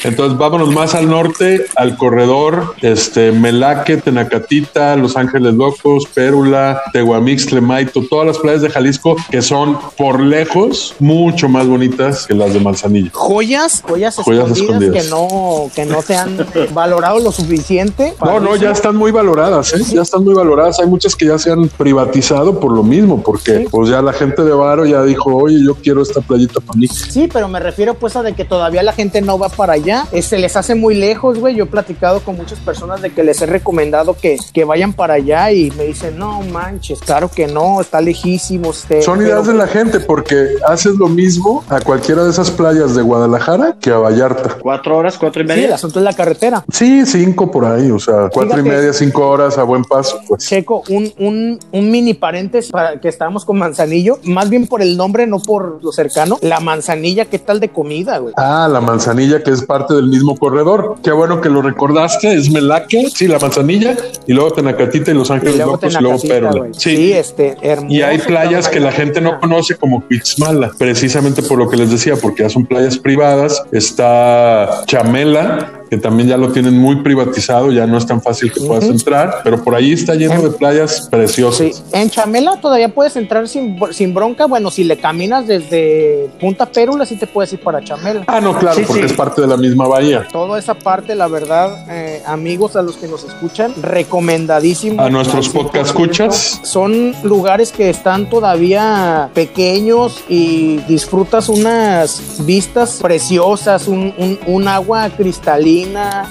Entonces 0.02 0.38
vámonos 0.38 0.70
más 0.74 0.94
al 0.94 1.08
norte, 1.10 1.66
al 1.76 1.98
corredor, 1.98 2.74
este, 2.80 3.32
Melaque, 3.32 3.98
Tenacatita, 3.98 4.96
Los 4.96 5.16
Ángeles 5.16 5.52
Locos, 5.54 6.06
Pérula, 6.14 6.80
Tehuamix, 6.94 7.52
Maito, 7.60 8.02
todas 8.08 8.26
las 8.26 8.38
playas 8.38 8.62
de 8.62 8.70
Jalisco 8.70 9.16
que 9.30 9.42
son 9.42 9.78
por 9.98 10.20
lejos 10.20 10.94
mucho 11.00 11.48
más 11.50 11.66
bonitas 11.66 12.26
que 12.26 12.34
las 12.34 12.54
de 12.54 12.60
Manzanillo. 12.60 13.10
joyas, 13.12 13.82
joyas, 13.86 14.16
Joyas 14.16 14.50
escondidas, 14.50 14.58
escondidas. 14.58 15.04
que 15.04 15.10
no, 15.10 15.70
que 15.74 15.84
no 15.84 16.02
te 16.02 16.16
han 16.16 16.46
valorado 16.72 17.18
lo 17.20 17.30
suficiente. 17.32 18.14
No, 18.24 18.40
no, 18.40 18.56
ya 18.56 18.70
están 18.70 18.96
muy 18.96 19.10
valoradas, 19.12 19.74
¿eh? 19.74 19.82
ya 19.92 20.02
están 20.02 20.24
muy 20.24 20.34
valoradas. 20.34 20.78
Hay 20.80 20.86
muchas 20.86 21.09
que 21.16 21.26
ya 21.26 21.38
se 21.38 21.50
han 21.50 21.68
privatizado 21.68 22.60
por 22.60 22.72
lo 22.72 22.82
mismo, 22.82 23.22
porque 23.22 23.66
pues 23.70 23.88
ya 23.88 24.00
la 24.02 24.12
gente 24.12 24.42
de 24.44 24.52
Varo 24.52 24.86
ya 24.86 25.02
dijo, 25.02 25.34
oye, 25.34 25.58
yo 25.64 25.74
quiero 25.74 26.02
esta 26.02 26.20
playita 26.20 26.60
para 26.60 26.78
mí. 26.78 26.86
Sí, 26.88 27.28
pero 27.32 27.48
me 27.48 27.60
refiero 27.60 27.94
pues 27.94 28.16
a 28.16 28.22
de 28.22 28.34
que 28.34 28.44
todavía 28.44 28.82
la 28.82 28.92
gente 28.92 29.20
no 29.20 29.38
va 29.38 29.48
para 29.48 29.74
allá. 29.74 30.06
Eh, 30.12 30.22
Se 30.22 30.38
les 30.38 30.56
hace 30.56 30.74
muy 30.74 30.94
lejos, 30.94 31.38
güey. 31.38 31.54
Yo 31.56 31.64
he 31.64 31.66
platicado 31.66 32.20
con 32.20 32.36
muchas 32.36 32.58
personas 32.60 33.02
de 33.02 33.10
que 33.10 33.22
les 33.24 33.40
he 33.42 33.46
recomendado 33.46 34.14
que, 34.14 34.36
que 34.52 34.64
vayan 34.64 34.92
para 34.92 35.14
allá 35.14 35.50
y 35.52 35.70
me 35.72 35.84
dicen, 35.84 36.18
no 36.18 36.40
manches, 36.42 37.00
claro 37.00 37.28
que 37.30 37.46
no, 37.46 37.80
está 37.80 38.00
lejísimo. 38.00 38.70
Este, 38.70 39.02
Son 39.02 39.18
pero- 39.18 39.30
ideas 39.30 39.46
de 39.46 39.54
la 39.54 39.66
gente, 39.66 40.00
porque 40.00 40.36
haces 40.66 40.94
lo 40.96 41.08
mismo 41.08 41.64
a 41.68 41.80
cualquiera 41.80 42.24
de 42.24 42.30
esas 42.30 42.50
playas 42.50 42.94
de 42.94 43.02
Guadalajara 43.02 43.76
que 43.80 43.90
a 43.90 43.98
Vallarta. 43.98 44.58
Cuatro 44.60 44.96
horas, 44.96 45.16
cuatro 45.18 45.42
y 45.42 45.46
Sí, 45.46 45.52
el 45.52 45.60
media. 45.60 45.74
asunto 45.74 45.98
es 45.98 46.04
la 46.04 46.12
carretera. 46.12 46.64
Sí, 46.72 47.04
cinco 47.06 47.50
por 47.50 47.64
ahí, 47.64 47.90
o 47.90 47.98
sea, 47.98 48.28
cuatro 48.32 48.60
y 48.60 48.62
media, 48.62 48.92
cinco 48.92 49.28
horas 49.28 49.58
a 49.58 49.62
buen 49.64 49.84
paso. 49.84 50.20
Pues. 50.28 50.46
Checo, 50.46 50.82
un, 50.88 50.99
un, 51.18 51.58
un 51.72 51.90
mini 51.90 52.14
paréntesis 52.14 52.70
para 52.70 53.00
que 53.00 53.08
estábamos 53.08 53.44
con 53.44 53.58
Manzanillo, 53.58 54.18
más 54.24 54.50
bien 54.50 54.66
por 54.66 54.82
el 54.82 54.96
nombre, 54.96 55.26
no 55.26 55.40
por 55.40 55.82
lo 55.82 55.92
cercano. 55.92 56.38
La 56.42 56.60
manzanilla, 56.60 57.24
¿qué 57.24 57.38
tal 57.38 57.60
de 57.60 57.68
comida, 57.68 58.18
güey? 58.18 58.34
Ah, 58.36 58.68
la 58.70 58.80
manzanilla 58.80 59.42
que 59.42 59.50
es 59.50 59.62
parte 59.64 59.94
del 59.94 60.06
mismo 60.06 60.36
corredor. 60.36 60.96
Qué 61.02 61.12
bueno 61.12 61.40
que 61.40 61.48
lo 61.48 61.62
recordaste, 61.62 62.34
es 62.34 62.50
Melaque, 62.50 63.08
sí, 63.14 63.26
la 63.26 63.38
manzanilla, 63.38 63.96
y 64.26 64.32
luego 64.32 64.52
Tenacatita 64.52 65.10
y 65.10 65.14
Los 65.14 65.30
Ángeles 65.30 65.56
luego 65.56 65.72
Locos 65.72 65.94
y 65.94 66.30
luego 66.30 66.58
güey. 66.58 66.70
Sí. 66.74 66.96
Sí, 66.96 67.12
este, 67.12 67.56
hermoso. 67.62 67.94
Y 67.94 68.02
hay 68.02 68.18
playas 68.18 68.68
que 68.68 68.80
la 68.80 68.92
gente 68.92 69.20
no 69.20 69.38
conoce 69.40 69.76
como 69.76 70.02
Cuitzmala, 70.06 70.70
precisamente 70.76 71.42
por 71.42 71.58
lo 71.58 71.68
que 71.68 71.76
les 71.76 71.90
decía, 71.90 72.16
porque 72.16 72.42
ya 72.42 72.50
son 72.50 72.66
playas 72.66 72.98
privadas. 72.98 73.62
Está 73.72 74.82
Chamela, 74.86 75.79
que 75.90 75.98
también 75.98 76.28
ya 76.28 76.36
lo 76.36 76.52
tienen 76.52 76.78
muy 76.78 77.02
privatizado, 77.02 77.72
ya 77.72 77.84
no 77.86 77.98
es 77.98 78.06
tan 78.06 78.22
fácil 78.22 78.52
que 78.52 78.60
puedas 78.60 78.84
entrar, 78.84 79.40
pero 79.42 79.62
por 79.62 79.74
ahí 79.74 79.92
está 79.92 80.14
lleno 80.14 80.40
de 80.40 80.50
playas 80.50 81.08
preciosas. 81.10 81.58
Sí, 81.76 81.82
en 81.92 82.08
Chamela 82.08 82.60
todavía 82.60 82.88
puedes 82.88 83.16
entrar 83.16 83.48
sin, 83.48 83.76
sin 83.90 84.14
bronca. 84.14 84.46
Bueno, 84.46 84.70
si 84.70 84.84
le 84.84 84.96
caminas 84.98 85.48
desde 85.48 86.30
Punta 86.40 86.66
Pérula, 86.66 87.04
sí 87.04 87.16
te 87.16 87.26
puedes 87.26 87.52
ir 87.52 87.60
para 87.60 87.82
Chamela. 87.82 88.22
Ah, 88.28 88.40
no, 88.40 88.56
claro, 88.56 88.76
Sí, 88.76 88.84
porque 88.86 89.02
sí. 89.02 89.06
es 89.06 89.12
parte 89.14 89.40
de 89.40 89.48
la 89.48 89.56
misma 89.56 89.88
bahía. 89.88 90.28
Toda 90.30 90.58
esa 90.60 90.74
parte, 90.74 91.14
la 91.16 91.26
verdad, 91.26 91.84
eh, 91.90 92.22
amigos 92.24 92.76
a 92.76 92.82
los 92.82 92.96
que 92.96 93.08
nos 93.08 93.24
escuchan, 93.24 93.72
recomendadísimo. 93.82 95.02
A 95.02 95.10
nuestros 95.10 95.48
podcast 95.48 95.86
100%. 95.90 96.00
escuchas. 96.02 96.60
Son 96.62 97.12
lugares 97.24 97.72
que 97.72 97.90
están 97.90 98.28
todavía 98.30 99.28
pequeños 99.34 100.22
y 100.28 100.76
disfrutas 100.88 101.48
unas 101.48 102.44
vistas 102.46 102.98
preciosas, 103.02 103.88
un, 103.88 104.14
un- 104.16 104.38
un 104.46 104.68
agua 104.68 105.08
cristalina. 105.10 105.79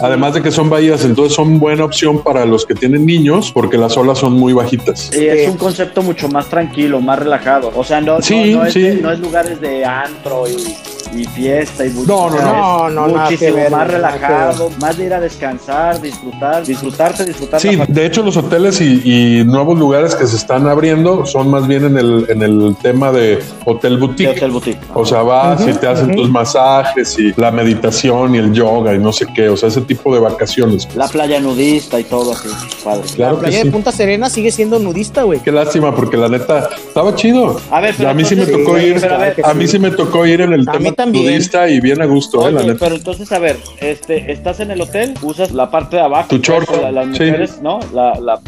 Además 0.02 0.34
de 0.34 0.42
que 0.42 0.52
son 0.52 0.70
bahías, 0.70 1.04
entonces 1.06 1.34
son 1.36 1.60
buena 1.60 1.86
opción 1.86 2.22
para 2.24 2.46
los 2.46 2.66
que 2.66 2.74
tienen 2.76 3.06
niños 3.06 3.52
porque 3.52 3.78
las 3.78 3.96
olas 3.98 4.18
son 4.20 4.34
muy 4.34 4.54
bajitas. 4.54 5.10
Y 5.16 5.26
es 5.28 5.50
un 5.50 5.58
concepto 5.58 6.02
mucho 6.02 6.28
más 6.30 6.48
tranquilo, 6.48 7.00
más 7.02 7.20
relajado. 7.20 7.72
O 7.76 7.84
sea, 7.84 8.02
no, 8.02 8.16
no- 8.18 8.22
Sí, 8.22 8.54
no, 8.54 8.66
es, 8.66 8.74
sí. 8.74 8.82
de- 8.82 8.96
no 8.96 9.12
es 9.12 9.20
lugares 9.20 9.60
de 9.62 9.84
antro 9.86 10.48
y 10.48 10.76
y 11.16 11.26
fiesta 11.26 11.86
y 11.86 11.90
No, 11.92 12.30
no, 12.30 12.36
no. 12.38 12.40
No, 12.40 12.90
no, 12.90 13.08
nada 13.08 13.30
que 13.30 13.34
muchísimo 13.36 13.56
ver, 13.56 13.72
más 13.72 13.86
que 13.88 13.92
relajado, 13.94 14.70
más 14.82 14.98
de 14.98 15.06
ir 15.06 15.14
a 15.14 15.20
descansar, 15.20 16.02
disfrutar, 16.02 16.66
disfrutarte, 16.66 17.26
disfrutar. 17.26 17.60
Sí, 17.60 17.78
de 17.88 18.06
hecho 18.06 18.22
los 18.24 18.38
hoteles 18.38 18.80
y, 18.82 19.02
y 19.40 19.44
nuevos 19.44 19.78
lugares 19.78 20.16
que 20.16 20.28
se 20.28 20.36
están 20.36 20.68
abriendo 20.68 21.26
son 21.26 21.50
más 21.50 21.68
bien 21.68 21.86
en 21.86 21.98
el, 21.98 22.26
en 22.30 22.42
el 22.42 22.76
tema 22.82 23.12
de 23.12 23.40
hotel 23.66 23.98
boutique. 23.98 24.30
de 24.32 24.38
hotel 24.38 24.52
boutique. 24.52 24.80
O 24.94 25.06
sea, 25.06 25.22
vas 25.24 25.66
y 25.68 25.74
te 25.74 25.88
hacen 25.88 26.16
tus 26.16 26.30
masajes 26.30 27.18
y 27.20 27.34
la 27.38 27.52
meditación 27.52 28.36
y 28.36 28.38
el 28.40 28.54
yoga 28.54 28.94
y 28.94 29.00
no 29.00 29.12
sé 29.12 29.26
qué. 29.34 29.50
O 29.50 29.58
sea, 29.58 29.70
ese 29.70 29.82
tipo 29.82 30.14
de 30.14 30.20
vacaciones. 30.20 30.86
pues. 30.86 30.96
La 30.98 31.08
playa 31.08 31.40
nudista 31.40 32.00
y 32.00 32.04
todo 32.04 32.34
así, 32.34 32.50
padre. 32.84 33.04
Claro 33.16 33.34
La 33.36 33.40
que 33.40 33.44
playa 33.48 33.58
sí. 33.60 33.66
de 33.66 33.72
Punta 33.72 33.92
Serena 33.92 34.30
sigue 34.30 34.52
siendo 34.52 34.80
nudista, 34.80 35.24
güey. 35.24 35.40
Qué 35.40 35.52
lástima, 35.52 35.96
porque 35.96 36.18
la 36.18 36.28
neta 36.30 36.70
estaba 36.88 37.16
chido. 37.16 37.60
A 37.72 37.80
ver, 37.80 37.96
pero 37.98 38.10
a 38.10 38.14
mí 38.14 38.24
sí 38.26 38.36
me 38.36 38.46
tocó 38.46 38.78
sí, 38.78 38.86
ir. 38.86 39.06
a 39.06 39.18
ver- 39.18 39.36
a 39.44 39.54
mí 39.54 39.68
sí 39.68 39.80
me 39.80 39.92
tocó 39.92 40.26
ir 40.26 40.42
en 40.42 40.54
el 40.54 40.66
tema 40.66 40.89
mí 40.90 40.96
también. 40.96 41.26
nudista 41.26 41.70
y 41.70 41.80
bien 41.80 42.02
a 42.02 42.06
gusto, 42.06 42.48
eh, 42.48 42.52
la 42.52 42.64
neta. 42.64 42.78
pero 42.80 42.96
entonces, 42.96 43.32
a 43.32 43.40
ver, 43.40 43.58
este, 43.80 44.32
estás 44.32 44.60
en 44.60 44.72
el 44.72 44.82
hotel, 44.82 45.14
usas 45.22 45.52
la 45.52 45.70
parte 45.72 45.98
de 45.98 46.02
abajo. 46.04 46.28
Tu 46.30 46.38
short, 46.38 46.68
pues, 46.68 46.82
la- 46.82 46.92
las 46.92 47.06
sí. 47.06 47.24
mujeres, 47.24 47.62
¿no? 47.62 47.80
La, 47.94 48.14
la, 48.20 48.40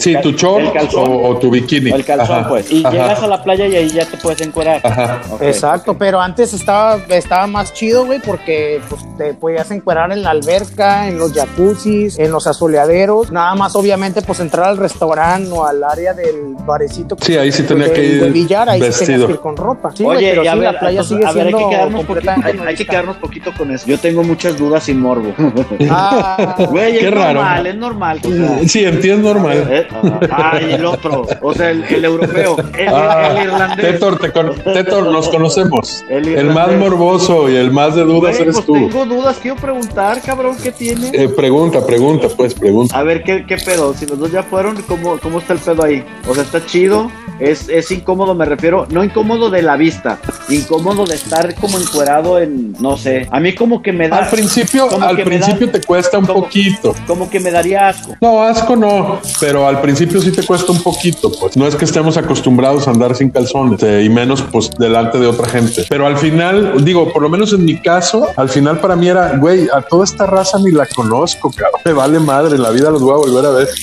Sí, 0.00 0.12
cal- 0.14 0.22
tu 0.22 0.32
short 0.32 0.72
calzón, 0.72 1.08
o, 1.10 1.28
o 1.30 1.36
tu 1.38 1.50
bikini. 1.50 1.90
el 1.90 2.04
calzón, 2.04 2.38
Ajá, 2.40 2.48
pues. 2.48 2.70
Y 2.70 2.80
ajá, 2.84 2.90
llegas 2.90 3.22
a 3.22 3.26
la 3.26 3.42
playa 3.42 3.66
y 3.66 3.76
ahí 3.76 3.88
ya 3.90 4.04
te 4.06 4.16
puedes 4.16 4.40
encuerar. 4.40 4.80
Ajá. 4.84 5.20
Exacto, 5.40 5.96
pero 5.98 6.20
antes 6.20 6.52
estaba, 6.54 6.96
estaba 7.08 7.46
más 7.46 7.72
chido, 7.74 8.06
güey, 8.06 8.20
porque 8.20 8.80
pues, 8.88 9.02
te 9.16 9.34
podías 9.34 9.70
encuerar 9.70 10.12
en 10.12 10.22
la 10.22 10.30
alberca, 10.30 11.08
en 11.08 11.18
los 11.18 11.32
jacuzzis, 11.32 12.18
en 12.18 12.30
los 12.30 12.46
asoleaderos. 12.46 13.30
Nada 13.32 13.54
más, 13.54 13.74
obviamente, 13.76 14.22
pues 14.22 14.40
entrar 14.40 14.66
al 14.68 14.76
restaurante 14.76 15.50
o 15.50 15.64
al 15.64 15.82
área 15.84 16.14
del 16.14 16.54
barecito. 16.66 17.16
Sí, 17.20 17.36
ahí 17.36 17.50
sí 17.52 17.62
tenía 17.64 17.86
de- 17.86 17.92
que 17.92 18.04
ir 18.04 18.22
de 18.24 18.30
billar, 18.30 18.68
ahí 18.68 18.80
sí 18.80 18.84
tenías 18.84 18.98
vestido. 19.00 19.26
que 19.26 19.32
ir 19.34 19.38
con 19.40 19.56
ropa. 19.56 19.90
Sí, 19.94 20.04
Oye, 20.04 20.30
pero 20.30 20.44
y 20.44 20.46
a 20.48 20.52
sí, 20.52 20.58
ver, 20.58 20.72
la 20.72 20.78
playa 20.80 21.00
entonces, 21.00 21.16
sigue 21.16 21.28
a 21.28 21.32
ver, 21.32 21.46
hay 21.46 21.52
siendo 21.52 21.68
que 21.70 21.76
quedarnos 21.88 22.06
poquito, 22.06 22.26
completamente 22.30 22.62
hay, 22.62 22.68
hay 22.68 22.74
que 22.76 22.86
quedarnos 22.86 23.16
poquito 23.16 23.52
con 23.56 23.70
eso. 23.70 23.86
Yo 23.86 23.98
tengo 23.98 24.22
muchas 24.22 24.56
dudas 24.56 24.84
sin 24.84 25.00
morbo. 25.00 25.32
Ah, 25.90 26.56
Güey, 26.70 26.98
Qué 26.98 27.08
es 27.08 27.14
raro. 27.14 27.34
normal, 27.40 27.66
es 27.66 27.76
normal. 27.76 28.20
o 28.24 28.28
sea, 28.30 28.68
Sí, 28.68 28.84
entiendo 28.84 29.32
normal. 29.34 29.66
eh, 29.70 29.86
Ay, 30.30 30.72
el 30.74 30.84
otro, 30.84 31.26
o 31.40 31.54
sea, 31.54 31.70
el, 31.70 31.84
el 31.84 32.04
europeo, 32.04 32.56
el, 32.76 32.88
Ah, 32.88 33.28
el 33.36 33.44
irlandés. 33.44 33.92
Tetor, 33.92 34.18
te 34.18 34.32
con- 34.32 34.54
Tetor, 34.54 35.10
nos 35.10 35.28
conocemos. 35.28 36.04
El 36.08 36.28
El, 36.28 36.46
más 36.52 36.70
morboso 36.72 37.48
y 37.48 37.56
el 37.56 37.70
más 37.70 37.94
de 37.94 38.02
dudas 38.04 38.32
Güey, 38.36 38.42
eres 38.42 38.54
pues 38.56 38.66
tú. 38.66 38.72
tengo 38.74 39.06
dudas, 39.06 39.38
quiero 39.40 39.56
preguntar, 39.56 40.20
cabrón, 40.22 40.56
¿qué 40.62 40.72
tiene? 40.72 41.10
Eh, 41.12 41.28
pregunta, 41.28 41.84
pregunta, 41.84 42.28
pues, 42.36 42.54
pregunta. 42.54 42.98
A 42.98 43.02
ver, 43.02 43.22
¿qué, 43.22 43.44
¿qué 43.46 43.56
pedo? 43.56 43.94
Si 43.94 44.06
los 44.06 44.18
dos 44.18 44.30
ya 44.32 44.42
fueron, 44.42 44.76
¿cómo, 44.82 45.18
¿cómo 45.18 45.38
está 45.38 45.52
el 45.54 45.58
pedo 45.60 45.84
ahí? 45.84 46.04
O 46.28 46.34
sea, 46.34 46.42
¿está 46.44 46.64
chido? 46.64 47.10
Es, 47.38 47.68
es 47.68 47.90
incómodo, 47.92 48.34
me 48.34 48.44
refiero, 48.44 48.86
no 48.90 49.04
incómodo 49.04 49.48
de 49.48 49.62
la 49.62 49.76
vista, 49.76 50.18
incómodo 50.48 51.06
de 51.06 51.14
estar 51.14 51.54
como 51.54 51.77
encuerado 51.80 52.38
en, 52.38 52.72
no 52.80 52.96
sé, 52.96 53.26
a 53.30 53.40
mí 53.40 53.54
como 53.54 53.82
que 53.82 53.92
me 53.92 54.08
da... 54.08 54.18
Al 54.18 54.28
principio, 54.30 54.88
al 55.02 55.16
principio 55.22 55.66
da- 55.66 55.72
te 55.72 55.80
cuesta 55.82 56.18
un 56.18 56.26
como- 56.26 56.42
poquito. 56.44 56.94
Como 57.06 57.28
que 57.30 57.40
me 57.40 57.50
daría 57.50 57.88
asco. 57.88 58.16
No, 58.20 58.42
asco 58.42 58.76
no, 58.76 59.20
pero 59.40 59.66
al 59.66 59.80
principio 59.80 60.20
sí 60.20 60.30
te 60.32 60.42
cuesta 60.44 60.72
un 60.72 60.82
poquito, 60.82 61.30
pues. 61.40 61.56
No 61.56 61.66
es 61.66 61.74
que 61.76 61.84
estemos 61.84 62.16
acostumbrados 62.16 62.86
a 62.88 62.90
andar 62.92 63.14
sin 63.16 63.30
calzones 63.30 63.82
eh, 63.82 64.02
y 64.04 64.08
menos, 64.08 64.42
pues, 64.42 64.70
delante 64.78 65.18
de 65.18 65.26
otra 65.26 65.48
gente. 65.48 65.84
Pero 65.88 66.06
al 66.06 66.16
final, 66.18 66.84
digo, 66.84 67.12
por 67.12 67.22
lo 67.22 67.28
menos 67.28 67.52
en 67.52 67.64
mi 67.64 67.80
caso, 67.80 68.26
al 68.36 68.48
final 68.48 68.78
para 68.80 68.96
mí 68.96 69.08
era, 69.08 69.36
güey, 69.36 69.68
a 69.72 69.80
toda 69.82 70.04
esta 70.04 70.26
raza 70.26 70.58
ni 70.58 70.70
la 70.72 70.86
conozco, 70.86 71.50
cabrón. 71.50 71.80
Me 71.84 71.92
vale 71.92 72.18
madre, 72.20 72.58
la 72.58 72.70
vida 72.70 72.90
los 72.90 73.00
voy 73.02 73.12
a 73.12 73.16
volver 73.16 73.46
a 73.46 73.50
ver. 73.50 73.68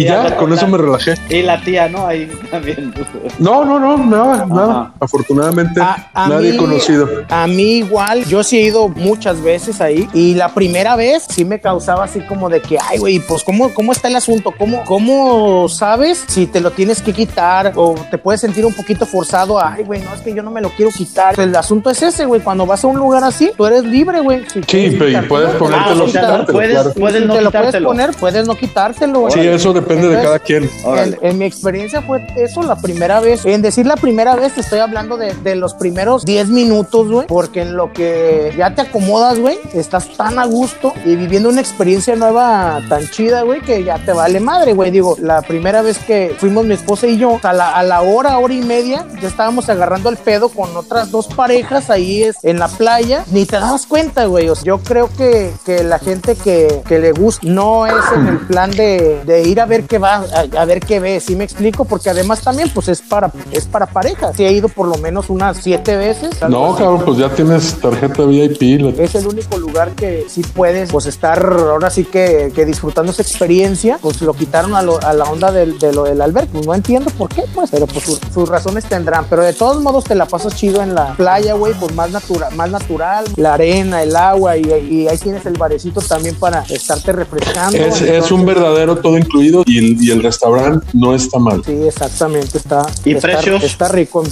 Y 0.00 0.04
ya, 0.04 0.36
con 0.36 0.52
eso 0.52 0.66
me 0.68 0.78
relajé. 0.78 1.14
Y 1.28 1.42
la 1.42 1.60
tía, 1.60 1.88
¿no? 1.88 2.06
Ahí 2.06 2.30
también. 2.50 2.92
No, 3.38 3.64
no, 3.64 3.78
no, 3.78 3.96
nada, 3.98 4.46
nada. 4.46 4.92
Afortunadamente, 5.00 5.80
A- 5.80 6.08
a 6.14 6.28
nadie 6.28 6.52
mí- 6.52 6.56
conocido. 6.58 7.08
A 7.28 7.39
mí 7.46 7.78
igual, 7.78 8.24
yo 8.26 8.42
sí 8.42 8.58
he 8.58 8.62
ido 8.62 8.88
muchas 8.88 9.42
veces 9.42 9.80
ahí 9.80 10.08
y 10.14 10.34
la 10.34 10.54
primera 10.54 10.96
vez 10.96 11.24
sí 11.28 11.44
me 11.44 11.60
causaba 11.60 12.04
así 12.04 12.20
como 12.20 12.48
de 12.48 12.60
que, 12.60 12.78
ay, 12.80 12.98
güey, 12.98 13.18
pues 13.20 13.42
¿cómo, 13.44 13.72
cómo 13.74 13.92
está 13.92 14.08
el 14.08 14.16
asunto? 14.16 14.52
¿Cómo, 14.56 14.84
¿Cómo 14.84 15.68
sabes 15.68 16.24
si 16.28 16.46
te 16.46 16.60
lo 16.60 16.70
tienes 16.70 17.02
que 17.02 17.12
quitar 17.12 17.72
o 17.76 17.94
te 18.10 18.18
puedes 18.18 18.40
sentir 18.40 18.64
un 18.66 18.74
poquito 18.74 19.06
forzado 19.06 19.58
a, 19.58 19.74
ay, 19.74 19.84
güey, 19.84 20.00
no, 20.00 20.14
es 20.14 20.20
que 20.20 20.34
yo 20.34 20.42
no 20.42 20.50
me 20.50 20.60
lo 20.60 20.70
quiero 20.70 20.90
quitar? 20.90 21.38
El 21.38 21.54
asunto 21.56 21.90
es 21.90 22.02
ese, 22.02 22.24
güey, 22.26 22.40
cuando 22.40 22.66
vas 22.66 22.84
a 22.84 22.86
un 22.86 22.96
lugar 22.98 23.24
así, 23.24 23.50
tú 23.56 23.66
eres 23.66 23.84
libre, 23.84 24.20
güey. 24.20 24.42
Si 24.52 24.60
Sí, 24.62 24.96
pero 24.98 25.08
y 25.10 25.28
puedes 25.28 25.50
ponértelo, 25.56 26.04
Ah, 26.04 26.44
puedes- 26.50 26.70
claro. 26.72 26.92
puedes 26.92 27.20
si 27.22 27.26
no 27.26 27.34
te 27.34 27.40
lo 27.42 27.50
puedes 27.50 27.76
poner, 27.82 28.10
puedes 28.18 28.46
no 28.46 28.54
quitártelo, 28.56 29.20
güey. 29.20 29.32
Sí, 29.32 29.40
eso 29.40 29.72
depende 29.72 30.08
de 30.08 30.22
cada 30.22 30.38
quien. 30.38 30.68
En, 30.96 31.18
en 31.22 31.38
mi 31.38 31.44
experiencia 31.44 32.02
fue 32.02 32.26
eso 32.36 32.62
la 32.62 32.76
primera 32.76 33.20
vez. 33.20 33.44
En 33.44 33.62
decir 33.62 33.86
la 33.86 33.96
primera 33.96 34.36
vez, 34.36 34.54
te 34.54 34.60
estoy 34.60 34.78
hablando 34.80 35.16
de, 35.16 35.34
de 35.34 35.54
los 35.56 35.74
primeros 35.74 36.24
10 36.24 36.48
minutos, 36.48 37.10
güey. 37.10 37.26
Porque 37.30 37.62
en 37.62 37.76
lo 37.76 37.92
que 37.92 38.52
ya 38.58 38.74
te 38.74 38.80
acomodas, 38.80 39.38
güey, 39.38 39.56
estás 39.72 40.08
tan 40.16 40.40
a 40.40 40.46
gusto 40.46 40.92
y 41.04 41.14
viviendo 41.14 41.48
una 41.48 41.60
experiencia 41.60 42.16
nueva 42.16 42.80
tan 42.88 43.08
chida, 43.08 43.42
güey, 43.42 43.60
que 43.60 43.84
ya 43.84 44.04
te 44.04 44.12
vale 44.12 44.40
madre, 44.40 44.72
güey. 44.72 44.90
Digo, 44.90 45.16
la 45.20 45.40
primera 45.40 45.80
vez 45.80 45.98
que 45.98 46.34
fuimos 46.36 46.64
mi 46.64 46.74
esposa 46.74 47.06
y 47.06 47.18
yo, 47.18 47.38
a 47.40 47.52
la, 47.52 48.02
hora, 48.02 48.36
hora 48.38 48.52
y 48.52 48.62
media, 48.62 49.06
ya 49.22 49.28
estábamos 49.28 49.68
agarrando 49.68 50.08
el 50.08 50.16
pedo 50.16 50.48
con 50.48 50.76
otras 50.76 51.12
dos 51.12 51.28
parejas 51.28 51.88
ahí 51.88 52.24
es, 52.24 52.36
en 52.42 52.58
la 52.58 52.66
playa. 52.66 53.24
Ni 53.30 53.46
te 53.46 53.60
dabas 53.60 53.86
cuenta, 53.86 54.24
güey. 54.24 54.48
O 54.48 54.56
sea, 54.56 54.64
yo 54.64 54.78
creo 54.78 55.08
que, 55.16 55.52
que 55.64 55.84
la 55.84 56.00
gente 56.00 56.34
que, 56.34 56.82
que 56.84 56.98
le 56.98 57.12
gusta 57.12 57.46
no 57.46 57.86
es 57.86 58.04
en 58.12 58.26
el 58.26 58.38
plan 58.38 58.72
de, 58.72 59.22
de 59.24 59.42
ir 59.44 59.60
a 59.60 59.66
ver 59.66 59.84
qué 59.84 59.98
va, 59.98 60.24
a, 60.58 60.64
ver 60.64 60.80
qué 60.80 60.98
ve. 60.98 61.20
¿Sí 61.20 61.36
me 61.36 61.44
explico? 61.44 61.84
Porque 61.84 62.10
además 62.10 62.40
también, 62.40 62.70
pues 62.74 62.88
es 62.88 63.00
para, 63.00 63.30
es 63.52 63.66
para 63.66 63.86
parejas. 63.86 64.34
Sí, 64.36 64.44
he 64.44 64.52
ido 64.52 64.68
por 64.68 64.88
lo 64.88 64.96
menos 64.96 65.30
unas 65.30 65.58
siete 65.58 65.96
veces. 65.96 66.42
No, 66.48 66.74
cabrón, 66.74 67.02
pues 67.04 67.19
ya 67.20 67.28
tienes 67.34 67.74
tarjeta 67.80 68.24
VIP. 68.24 68.80
la- 68.80 69.02
Es 69.02 69.14
el 69.14 69.26
único 69.26 69.58
lugar 69.58 69.92
que 69.92 70.26
sí 70.28 70.42
puedes 70.54 70.90
pues 70.90 71.06
estar 71.06 71.44
ahora 71.44 71.90
sí 71.90 72.04
que, 72.04 72.52
que 72.54 72.64
disfrutando 72.64 73.12
esa 73.12 73.22
experiencia. 73.22 73.98
Pues 74.00 74.20
lo 74.22 74.32
quitaron 74.34 74.74
a, 74.74 74.82
lo- 74.82 75.00
a 75.02 75.12
la 75.12 75.24
onda 75.24 75.52
del, 75.52 75.78
de 75.78 75.92
lo 75.92 76.04
del 76.04 76.20
albergue. 76.20 76.50
Pues 76.52 76.66
no 76.66 76.74
entiendo 76.74 77.10
por 77.18 77.28
qué, 77.28 77.42
pues, 77.54 77.70
pero 77.70 77.86
pues 77.86 78.04
sus, 78.04 78.20
sus 78.32 78.48
razones 78.48 78.84
tendrán. 78.86 79.26
Pero 79.28 79.42
de 79.42 79.52
todos 79.52 79.80
modos 79.82 80.04
te 80.04 80.14
la 80.14 80.26
pasas 80.26 80.54
chido 80.56 80.82
en 80.82 80.94
la 80.94 81.14
playa, 81.16 81.54
güey, 81.54 81.74
pues 81.74 81.94
más, 81.94 82.10
natura, 82.10 82.50
más 82.50 82.70
natural. 82.70 83.24
La 83.36 83.54
arena, 83.54 84.02
el 84.02 84.16
agua 84.16 84.56
y, 84.56 84.62
y 84.90 85.08
ahí 85.08 85.18
tienes 85.18 85.44
el 85.46 85.54
barecito 85.58 86.00
también 86.00 86.34
para 86.36 86.62
estarte 86.62 87.12
refrescando. 87.12 87.76
Es, 87.76 88.30
un 88.30 88.46
verdadero 88.46 88.96
todo 88.96 89.18
incluido 89.18 89.62
y 89.66 89.78
el, 89.78 90.02
y 90.02 90.10
el 90.10 90.22
restaurante 90.22 90.86
no 90.92 91.14
está 91.14 91.38
mal. 91.38 91.62
Sí, 91.64 91.72
exactamente, 91.86 92.58
está, 92.58 92.86
¿Y 93.04 93.14
está, 93.14 93.28
precios? 93.28 93.62
está 93.64 93.88
rico. 93.88 94.22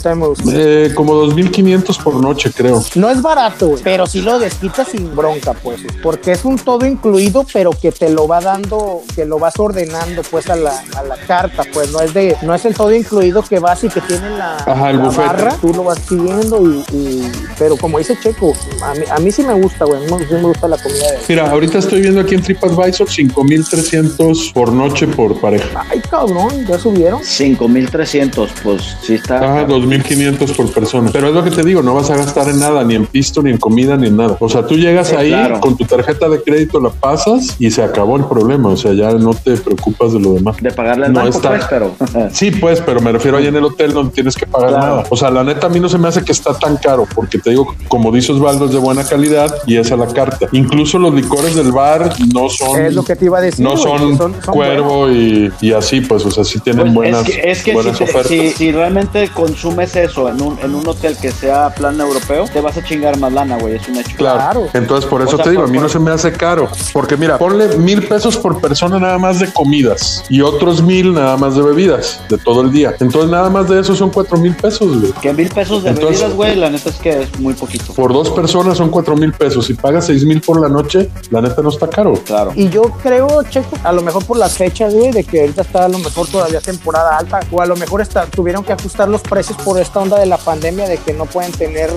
Eh, 0.52 0.92
como 0.94 1.14
2.500 1.24 2.02
por 2.02 2.14
noche, 2.14 2.50
creo. 2.54 2.77
No 2.96 3.10
es 3.10 3.20
barato, 3.22 3.68
güey, 3.68 3.82
pero 3.82 4.06
sí 4.06 4.20
lo 4.20 4.38
desquitas 4.38 4.88
sin 4.88 5.14
bronca, 5.14 5.52
pues, 5.54 5.80
porque 6.02 6.32
es 6.32 6.44
un 6.44 6.56
todo 6.58 6.86
incluido, 6.86 7.44
pero 7.52 7.70
que 7.70 7.92
te 7.92 8.08
lo 8.10 8.26
va 8.28 8.40
dando, 8.40 9.02
que 9.14 9.24
lo 9.24 9.38
vas 9.38 9.58
ordenando, 9.58 10.22
pues, 10.30 10.48
a 10.50 10.56
la, 10.56 10.72
a 10.96 11.02
la 11.02 11.16
carta, 11.26 11.62
pues, 11.72 11.90
no 11.92 12.00
es 12.00 12.14
de, 12.14 12.36
no 12.42 12.54
es 12.54 12.64
el 12.64 12.74
todo 12.74 12.92
incluido 12.94 13.42
que 13.42 13.58
vas 13.58 13.82
y 13.84 13.88
que 13.88 14.00
tiene 14.00 14.30
la, 14.30 14.56
Ajá, 14.56 14.90
el 14.90 14.98
la 14.98 15.04
buffet. 15.04 15.26
barra, 15.26 15.56
tú 15.60 15.72
lo 15.74 15.84
vas 15.84 15.98
pidiendo 16.00 16.62
y, 16.62 16.84
y- 16.92 17.32
pero 17.58 17.76
como 17.76 17.98
dice 17.98 18.16
Checo, 18.22 18.52
a 18.82 18.94
mí, 18.94 19.04
a 19.10 19.18
mí 19.18 19.30
sí 19.32 19.42
me 19.42 19.54
gusta, 19.54 19.84
güey, 19.84 20.04
a 20.04 20.16
mí 20.16 20.24
sí 20.28 20.34
me 20.34 20.42
gusta 20.42 20.68
la 20.68 20.76
comida 20.78 21.10
de 21.12 21.18
Mira, 21.28 21.50
ahorita 21.50 21.78
estoy 21.78 22.00
viendo 22.02 22.20
aquí 22.20 22.34
en 22.34 22.42
TripAdvisor 22.42 23.08
5.300 23.08 24.52
por 24.52 24.72
noche 24.72 25.06
por 25.08 25.40
pareja. 25.40 25.84
Ay, 25.90 26.00
cabrón, 26.08 26.66
ya 26.66 26.78
subieron. 26.78 27.22
5300, 27.24 28.50
pues 28.62 28.96
sí 29.02 29.14
está. 29.14 29.36
Ajá, 29.38 29.66
2.500 29.66 30.56
por 30.56 30.72
persona. 30.72 31.10
Pero 31.12 31.28
es 31.28 31.34
lo 31.34 31.42
que 31.44 31.50
te 31.50 31.62
digo, 31.62 31.82
no 31.82 31.94
vas 31.94 32.10
a 32.10 32.16
gastar 32.16 32.48
en 32.48 32.62
nada, 32.68 32.84
ni 32.84 32.94
en 32.94 33.06
pisto, 33.06 33.42
ni 33.42 33.50
en 33.50 33.58
comida, 33.58 33.96
ni 33.96 34.08
en 34.08 34.16
nada. 34.16 34.36
O 34.40 34.48
sea, 34.48 34.66
tú 34.66 34.76
llegas 34.76 35.08
Sí, 35.08 35.16
ahí 35.16 35.28
claro. 35.28 35.60
con 35.60 35.76
tu 35.76 35.84
tarjeta 35.84 36.28
de 36.28 36.42
crédito, 36.42 36.80
la 36.80 36.90
pasas 36.90 37.56
y 37.58 37.70
se 37.70 37.82
acabó 37.82 38.16
el 38.16 38.24
problema. 38.24 38.70
O 38.70 38.76
sea, 38.76 38.92
ya 38.92 39.12
no 39.12 39.32
te 39.34 39.56
preocupas 39.56 40.12
de 40.12 40.20
lo 40.20 40.34
demás. 40.34 40.56
De 40.60 40.70
pagarle 40.70 41.06
al 41.06 41.12
No 41.12 41.20
banco, 41.20 41.36
está- 41.36 41.48
pues, 41.50 41.64
pero. 41.68 41.92
Sí, 42.32 42.50
pues, 42.50 42.80
pero 42.80 43.00
me 43.00 43.12
refiero 43.12 43.38
ahí 43.38 43.46
en 43.46 43.56
el 43.56 43.64
hotel 43.64 43.92
donde 43.92 44.12
tienes 44.12 44.36
que 44.36 44.46
pagar 44.46 44.70
Claro. 44.70 44.86
nada. 44.86 45.04
O 45.10 45.16
sea, 45.16 45.30
la 45.30 45.44
neta 45.44 45.66
a 45.66 45.70
mí 45.70 45.80
no 45.80 45.88
se 45.88 45.98
me 45.98 46.08
hace 46.08 46.22
que 46.24 46.32
está 46.32 46.52
tan 46.58 46.76
caro, 46.76 47.06
porque 47.14 47.38
te 47.38 47.50
digo, 47.50 47.74
como 47.88 48.10
dice 48.12 48.32
Osvaldo, 48.32 48.66
es 48.66 48.72
de 48.72 48.78
buena 48.78 49.04
calidad 49.04 49.54
y 49.66 49.76
es 49.76 49.90
a 49.92 49.96
la 49.96 50.06
carta. 50.06 50.46
Incluso 50.52 50.98
los 50.98 51.14
licores 51.14 51.54
del 51.54 51.72
bar 51.72 52.12
no 52.34 52.48
son, 52.48 52.80
Es 52.80 52.94
lo 52.94 53.02
que 53.04 53.16
te 53.16 53.24
iba 53.26 53.38
a 53.38 53.40
decir, 53.40 53.64
no 53.64 53.76
son, 53.76 54.16
son- 54.16 54.18
son 54.18 54.34
cuervo 54.52 55.10
y, 55.10 55.50
y 55.60 55.72
así, 55.72 56.00
pues, 56.00 56.24
o 56.26 56.30
sea, 56.30 56.44
sí 56.44 56.58
tienen 56.60 56.82
Pues, 56.82 56.94
buenas, 56.94 57.28
es 57.28 57.34
que, 57.36 57.50
es 57.50 57.62
que 57.62 57.72
buenas 57.72 57.96
si, 57.98 58.04
te- 58.04 58.10
ofertas. 58.10 58.28
si- 58.30 58.50
si 58.50 58.72
realmente 58.72 59.28
consumes 59.34 59.94
eso 59.96 60.28
en 60.28 60.40
un, 60.42 60.58
en 60.62 60.74
un 60.74 60.86
hotel 60.86 61.16
que 61.20 61.30
sea 61.30 61.70
plan 61.70 62.00
europeo, 62.00 62.44
te 62.50 62.60
vas 62.60 62.76
a 62.76 62.82
chingar 62.84 63.18
más 63.18 63.32
lana, 63.32 63.58
güey, 63.58 63.76
es 63.76 63.88
un 63.88 63.96
hecho. 63.96 64.16
Claro. 64.16 64.68
Entonces, 64.72 65.08
por 65.08 65.22
eso 65.22 65.32
O 65.32 65.36
sea, 65.36 65.44
te 65.44 65.50
digo, 65.50 65.62
por- 65.62 65.70
a 65.70 65.72
mí 65.72 65.78
no 65.78 65.88
se 65.88 65.98
me 65.98 66.10
hace 66.10 66.32
caro. 66.32 66.68
Porque 66.92 67.16
mira, 67.16 67.38
ponle 67.38 67.76
mil 67.76 68.06
pesos 68.06 68.36
por 68.36 68.60
persona 68.60 68.98
nada 68.98 69.18
más 69.18 69.38
de 69.40 69.52
comidas 69.52 70.24
y 70.28 70.40
otros 70.40 70.82
mil 70.82 71.12
nada 71.14 71.36
más 71.36 71.54
de 71.56 71.62
bebidas 71.62 72.20
de 72.28 72.38
todo 72.38 72.62
el 72.62 72.72
día. 72.72 72.94
Entonces, 73.00 73.30
nada 73.30 73.50
más 73.50 73.68
de 73.68 73.80
eso 73.80 73.94
son 73.94 74.10
cuatro 74.10 74.36
mil 74.38 74.54
pesos, 74.54 75.00
güey. 75.00 75.12
Que 75.20 75.32
mil 75.32 75.48
pesos 75.48 75.82
de 75.82 75.90
Entonces- 75.90 76.18
bebidas, 76.20 76.36
güey, 76.36 76.56
la 76.56 76.70
neta 76.70 76.90
es 76.90 76.96
que 76.96 77.22
es 77.22 77.40
muy 77.40 77.54
poquito. 77.54 77.92
Por 77.94 78.12
dos 78.12 78.30
personas 78.30 78.76
son 78.78 78.90
cuatro 78.90 79.16
mil 79.16 79.32
pesos. 79.32 79.66
Si 79.66 79.74
pagas 79.74 80.06
seis 80.06 80.24
mil 80.24 80.40
por 80.40 80.60
la 80.60 80.68
noche, 80.68 81.08
la 81.30 81.40
neta 81.40 81.62
no 81.62 81.68
está 81.70 81.88
caro. 81.88 82.14
Claro. 82.24 82.52
Y 82.54 82.68
yo 82.68 82.82
creo, 83.02 83.42
Checo, 83.44 83.76
a 83.84 83.92
lo 83.92 84.02
mejor 84.02 84.24
por 84.24 84.36
las 84.36 84.56
fechas, 84.56 84.94
güey, 84.94 85.10
de 85.12 85.24
que 85.24 85.40
ahorita 85.40 85.62
está 85.62 85.84
a 85.84 85.88
lo 85.88 85.98
mejor 85.98 86.26
todavía 86.28 86.60
temporada 86.60 87.16
alta, 87.18 87.40
o 87.50 87.60
a 87.60 87.66
lo 87.66 87.76
mejor 87.76 88.00
está, 88.00 88.26
tuvieron 88.26 88.64
que 88.64 88.72
ajustar 88.72 89.08
los 89.08 89.20
precios 89.22 89.56
por 89.58 89.78
esta 89.80 90.00
onda 90.00 90.18
de 90.18 90.26
la 90.26 90.36
pandemia, 90.38 90.88
de 90.88 90.96
que 90.98 91.12
no 91.12 91.24
pueden 91.26 91.52
tener 91.52 91.90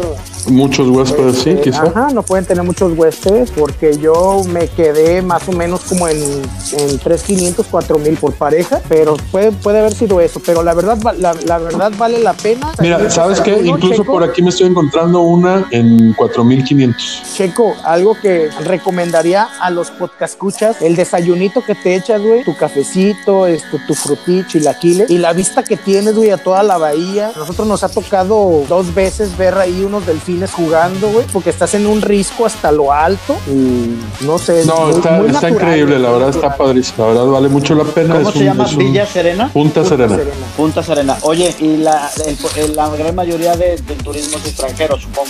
Muchos 0.48 0.88
huéspedes, 0.90 1.40
sí, 1.40 1.52
Este, 1.52 1.70
quizá. 1.70 1.84
Ajá, 1.84 2.10
no 2.14 2.24
pueden 2.24 2.46
tener 2.46 2.64
muchos 2.64 2.98
huéspedes 2.98 3.52
porque 3.52 3.98
yo 3.98 4.42
me 4.50 4.68
quedé 4.68 5.22
más 5.22 5.48
o 5.48 5.52
menos 5.52 5.82
como 5.82 6.08
en, 6.08 6.18
en 6.18 7.00
3,500, 7.00 7.66
4,000 7.70 8.18
por 8.18 8.34
pareja, 8.34 8.82
pero 8.90 9.16
puede, 9.32 9.52
puede 9.52 9.80
haber 9.80 9.94
sido 9.94 10.20
eso. 10.20 10.42
Pero 10.46 10.64
la 10.64 10.74
verdad, 10.74 10.98
la, 11.18 11.34
la 11.34 11.58
verdad 11.60 11.92
vale 11.98 12.20
la 12.20 12.34
pena. 12.34 12.72
Mira, 12.80 13.10
¿sabes 13.10 13.40
qué? 13.42 13.62
Incluso 13.64 14.02
Checo, 14.02 14.12
por 14.14 14.24
aquí 14.24 14.42
me 14.42 14.50
estoy 14.50 14.68
encontrando 14.68 15.22
una 15.22 15.68
en 15.72 16.14
4500. 16.14 17.24
Checo, 17.36 17.76
algo 17.84 18.16
que 18.20 18.50
recomendaría 18.66 19.48
a 19.60 19.70
los 19.70 19.92
podcascuchas, 19.92 20.82
el 20.82 20.96
desayunito 20.96 21.64
que 21.64 21.76
te 21.76 21.96
echas, 21.96 22.22
güey, 22.22 22.44
tu 22.44 22.56
cafecito, 22.56 23.48
este, 23.48 23.80
tu 23.88 23.94
frutí, 23.94 24.44
chilaquiles, 24.48 25.10
y 25.10 25.18
la 25.18 25.34
vista 25.34 25.64
que 25.64 25.78
tienes, 25.78 26.16
güey, 26.16 26.32
a 26.32 26.38
toda 26.38 26.64
la 26.64 26.78
bahía. 26.78 27.32
Nosotros 27.36 27.68
nos 27.68 27.84
ha 27.84 27.90
tocado 27.90 28.64
dos 28.68 28.94
veces 28.94 29.38
ver 29.38 29.58
ahí 29.58 29.84
unos 29.84 30.06
delfines 30.06 30.31
jugando, 30.54 31.10
güey, 31.10 31.26
porque 31.32 31.50
estás 31.50 31.74
en 31.74 31.86
un 31.88 32.02
risco 32.02 32.46
hasta 32.46 32.72
lo 32.72 32.92
alto 32.94 33.36
y 33.48 33.96
no 34.26 34.38
sé. 34.38 34.66
No, 34.66 34.82
muy- 34.88 34.92
está, 34.96 35.12
muy 35.12 35.28
está 35.28 35.42
natural, 35.50 35.52
increíble, 35.54 36.00
la 36.00 36.12
verdad 36.12 36.30
está 36.30 36.48
natural. 36.48 36.58
padrísimo. 36.68 37.06
La 37.06 37.14
verdad 37.14 37.26
vale 37.32 37.50
mucho 37.50 37.76
la 37.76 37.84
pena. 37.84 38.16
¿Cómo 38.16 38.30
es 38.30 38.34
se 38.34 38.40
un- 38.40 38.46
llama? 38.46 38.66
¿Villa 38.78 39.06
Serena? 39.06 39.50
Punta 39.52 39.84
Serena. 39.86 40.18
Punta 40.58 40.84
Serena. 40.84 41.18
Oye, 41.22 41.54
y 41.60 41.78
la, 41.78 42.10
el- 42.26 42.38
el- 42.64 42.76
la 42.76 42.90
gran 42.90 43.16
mayoría 43.16 43.56
de, 43.56 43.78
del 43.78 43.98
turismo 43.98 44.38
es 44.38 44.48
extranjero, 44.48 44.98
supongo. 45.00 45.30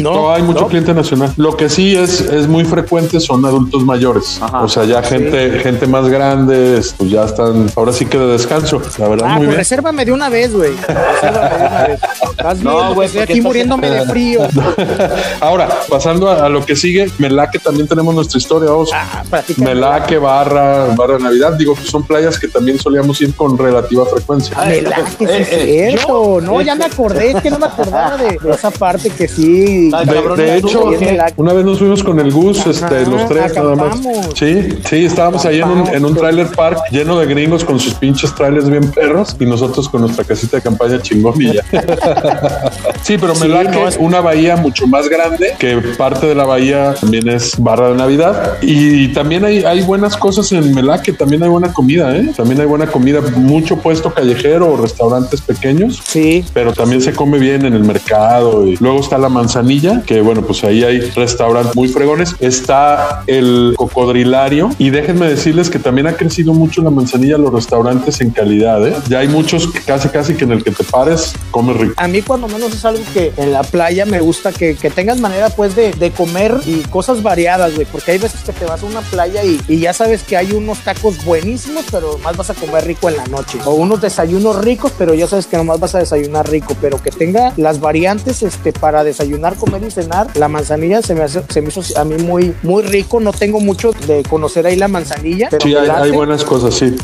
No, 0.00 0.32
hay 0.32 0.42
mucho 0.42 0.66
cliente 0.66 0.94
nacional. 0.94 1.32
Lo 1.36 1.56
que 1.56 1.68
sí 1.68 1.96
es, 1.96 2.20
es 2.20 2.46
muy 2.48 2.64
frecuente 2.64 3.20
son 3.20 3.44
adultos 3.44 3.82
mayores. 3.84 4.40
O 4.62 4.68
sea, 4.68 4.84
ya 4.84 5.02
gente, 5.02 5.58
gente 5.60 5.86
más 5.86 6.08
grande, 6.08 6.80
pues 6.96 7.10
ya 7.10 7.24
están, 7.24 7.70
ahora 7.76 7.92
sí 7.92 8.06
que 8.06 8.18
de 8.18 8.26
descanso. 8.26 8.80
La 8.98 9.08
verdad, 9.08 9.26
Ah, 9.28 9.34
muy 9.36 9.38
pues 9.38 9.48
bien. 9.48 9.58
resérvame 9.58 10.04
de 10.04 10.12
una 10.12 10.28
vez, 10.28 10.52
güey. 10.54 10.72
Resérvame 10.76 11.58
de 11.58 11.66
una 11.66 11.82
vez. 11.88 12.00
Estás 12.30 12.58
No, 12.62 12.94
güey, 12.94 13.06
estoy 13.06 13.22
aquí 13.22 13.40
muriéndome 13.40 13.90
de 13.90 14.06
frío. 14.06 14.27
Ahora, 15.40 15.68
pasando 15.88 16.28
a, 16.28 16.44
a 16.46 16.48
lo 16.48 16.64
que 16.64 16.76
sigue, 16.76 17.10
Melaque 17.18 17.58
también 17.58 17.86
tenemos 17.88 18.14
nuestra 18.14 18.38
historia. 18.38 18.70
Vamos. 18.70 18.90
Ah. 18.92 19.22
Melaque, 19.56 20.18
Barra, 20.18 20.86
Barra 20.96 21.18
Navidad. 21.18 21.52
Digo, 21.54 21.74
que 21.74 21.84
son 21.84 22.02
playas 22.04 22.38
que 22.38 22.48
también 22.48 22.78
solíamos 22.78 23.20
ir 23.20 23.34
con 23.34 23.56
relativa 23.58 24.04
frecuencia. 24.06 24.56
Melaque, 24.66 25.02
sí 25.18 25.24
Eh, 25.24 25.40
es 25.40 25.48
eh, 25.52 25.86
cierto. 25.90 26.40
No, 26.40 26.60
ya 26.60 26.74
me 26.74 26.84
acordé, 26.84 27.30
es 27.32 27.42
que 27.42 27.50
no 27.50 27.58
me 27.58 27.66
acordaba 27.66 28.16
de, 28.16 28.38
de 28.38 28.50
esa 28.50 28.70
parte 28.70 29.10
que 29.10 29.28
sí. 29.28 29.90
De, 29.90 30.36
de 30.36 30.56
hecho, 30.58 30.90
una 31.36 31.52
vez 31.52 31.64
nos 31.64 31.78
fuimos 31.78 32.02
con 32.02 32.18
el 32.20 32.32
Gus, 32.32 32.66
este, 32.66 33.06
los 33.06 33.26
tres 33.28 33.54
nada 33.54 33.74
más. 33.74 33.98
Sí, 34.34 34.68
sí, 34.88 35.04
estábamos 35.06 35.44
ahí 35.44 35.60
en 35.60 35.68
un, 35.68 35.88
en 35.88 36.04
un 36.04 36.14
trailer 36.14 36.48
park 36.48 36.78
lleno 36.90 37.18
de 37.18 37.26
gringos 37.26 37.64
con 37.64 37.78
sus 37.78 37.94
pinches 37.94 38.34
trailers 38.34 38.68
bien 38.68 38.90
perros 38.90 39.36
y 39.38 39.46
nosotros 39.46 39.88
con 39.88 40.02
nuestra 40.02 40.24
casita 40.24 40.56
de 40.58 40.62
campaña 40.62 41.00
chingón 41.00 41.40
y 41.40 41.54
ya. 41.54 41.62
sí, 43.02 43.16
pero 43.18 43.34
Sí, 43.34 43.42
Melaque 43.42 43.70
no, 43.78 43.88
es 43.88 43.94
es- 43.94 44.00
una 44.18 44.30
bahía 44.30 44.56
mucho 44.56 44.86
más 44.88 45.08
grande 45.08 45.54
que 45.60 45.76
parte 45.96 46.26
de 46.26 46.34
la 46.34 46.44
bahía 46.44 46.94
también 47.00 47.28
es 47.28 47.56
barra 47.56 47.90
de 47.90 47.94
Navidad 47.94 48.58
y 48.62 49.08
también 49.12 49.44
hay, 49.44 49.62
hay 49.64 49.82
buenas 49.82 50.16
cosas 50.16 50.50
en 50.50 50.74
Melaque, 50.74 51.12
también 51.12 51.42
hay 51.44 51.48
buena 51.48 51.72
comida, 51.72 52.16
¿eh? 52.16 52.32
También 52.36 52.60
hay 52.60 52.66
buena 52.66 52.88
comida, 52.88 53.20
mucho 53.36 53.76
puesto 53.76 54.12
callejero 54.12 54.72
o 54.72 54.76
restaurantes 54.76 55.40
pequeños. 55.40 56.00
Sí. 56.04 56.44
Pero 56.52 56.72
también 56.72 57.00
se 57.00 57.12
come 57.12 57.38
bien 57.38 57.64
en 57.64 57.74
el 57.74 57.84
mercado 57.84 58.66
y 58.66 58.76
luego 58.76 59.00
está 59.00 59.18
la 59.18 59.28
manzanilla, 59.28 60.02
que 60.04 60.20
bueno, 60.20 60.42
pues 60.42 60.64
ahí 60.64 60.82
hay 60.82 61.00
restaurantes 61.00 61.76
muy 61.76 61.88
fregones. 61.88 62.34
Está 62.40 63.22
el 63.26 63.74
cocodrilario 63.76 64.70
y 64.78 64.90
déjenme 64.90 65.28
decirles 65.28 65.70
que 65.70 65.78
también 65.78 66.08
ha 66.08 66.14
crecido 66.14 66.52
mucho 66.52 66.82
la 66.82 66.90
manzanilla 66.90 67.38
los 67.38 67.52
restaurantes 67.52 68.20
en 68.20 68.30
calidad, 68.30 68.86
¿eh? 68.86 68.96
Ya 69.08 69.20
hay 69.20 69.28
muchos 69.28 69.68
que 69.68 69.80
casi 69.80 70.08
casi 70.08 70.34
que 70.34 70.44
en 70.44 70.52
el 70.52 70.64
que 70.64 70.72
te 70.72 70.82
pares 70.82 71.34
comes 71.50 71.76
rico. 71.76 71.94
A 71.96 72.08
mí 72.08 72.22
cuando 72.22 72.48
menos 72.48 72.72
es 72.74 72.84
algo 72.84 73.02
que 73.14 73.32
en 73.36 73.52
la 73.52 73.62
playa 73.62 74.04
me 74.08 74.20
gusta 74.20 74.52
que, 74.52 74.74
que 74.74 74.90
tengas 74.90 75.20
manera 75.20 75.50
pues 75.50 75.76
de, 75.76 75.92
de 75.92 76.10
comer 76.10 76.54
y 76.66 76.80
cosas 76.82 77.22
variadas, 77.22 77.74
güey, 77.74 77.86
porque 77.90 78.12
hay 78.12 78.18
veces 78.18 78.40
que 78.42 78.52
te 78.52 78.64
vas 78.64 78.82
a 78.82 78.86
una 78.86 79.00
playa 79.02 79.44
y, 79.44 79.60
y 79.68 79.78
ya 79.78 79.92
sabes 79.92 80.22
que 80.22 80.36
hay 80.36 80.52
unos 80.52 80.78
tacos 80.80 81.24
buenísimos, 81.24 81.84
pero 81.90 82.18
más 82.18 82.36
vas 82.36 82.50
a 82.50 82.54
comer 82.54 82.84
rico 82.86 83.08
en 83.08 83.16
la 83.16 83.26
noche. 83.26 83.58
O 83.64 83.72
unos 83.74 84.00
desayunos 84.00 84.56
ricos, 84.64 84.92
pero 84.98 85.14
ya 85.14 85.26
sabes 85.26 85.46
que 85.46 85.56
nomás 85.56 85.78
vas 85.80 85.94
a 85.94 85.98
desayunar 86.00 86.48
rico, 86.50 86.74
pero 86.80 87.00
que 87.02 87.10
tenga 87.10 87.52
las 87.56 87.80
variantes 87.80 88.42
este, 88.42 88.72
para 88.72 89.04
desayunar, 89.04 89.54
comer 89.56 89.82
y 89.84 89.90
cenar. 89.90 90.28
La 90.34 90.48
manzanilla 90.48 91.02
se 91.02 91.14
me, 91.14 91.22
hace- 91.22 91.42
se 91.48 91.60
me 91.62 91.68
hizo 91.68 91.82
a 91.98 92.04
mí 92.04 92.16
muy, 92.22 92.54
muy 92.62 92.82
rico, 92.82 93.20
no 93.20 93.32
tengo 93.32 93.60
mucho 93.60 93.92
de 94.06 94.22
conocer 94.24 94.66
ahí 94.66 94.76
la 94.76 94.88
manzanilla. 94.88 95.48
Pero 95.50 95.62
Sí, 95.64 95.74
hay, 95.76 95.88
hay 95.88 96.10
buenas 96.10 96.44
cosas, 96.44 96.74
sí. 96.74 96.96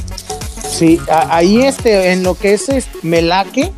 Sí, 0.68 0.98
ahí 1.08 1.62
este, 1.62 2.12
en 2.12 2.22
lo 2.24 2.34
que 2.34 2.54
es, 2.54 2.68
es 2.68 2.86
Melaque 3.02 3.72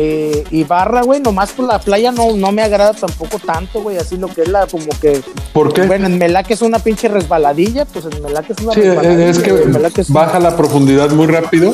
eh, 0.00 0.44
y 0.52 0.62
Barra, 0.62 1.02
güey, 1.02 1.18
nomás 1.20 1.50
por 1.50 1.66
la 1.66 1.80
playa 1.80 2.12
no, 2.12 2.36
no 2.36 2.52
me 2.52 2.62
agrada 2.62 2.92
tampoco 2.92 3.40
tanto, 3.44 3.80
güey, 3.82 3.96
así 3.96 4.16
lo 4.16 4.28
que 4.28 4.42
es 4.42 4.48
la, 4.48 4.68
como 4.68 4.86
que... 5.00 5.20
¿Por 5.52 5.72
qué? 5.72 5.86
Bueno, 5.86 6.06
en 6.06 6.18
Melaque 6.18 6.54
es 6.54 6.62
una 6.62 6.78
pinche 6.78 7.08
resbaladilla, 7.08 7.84
pues 7.84 8.04
en 8.04 8.22
Melaque 8.22 8.52
es 8.52 8.60
una 8.62 8.74
Sí, 8.74 8.80
resbaladilla. 8.82 9.28
es 9.30 9.38
que 9.40 10.00
es- 10.02 10.10
baja 10.12 10.38
la 10.38 10.56
profundidad 10.56 11.10
muy 11.10 11.26
rápido. 11.26 11.72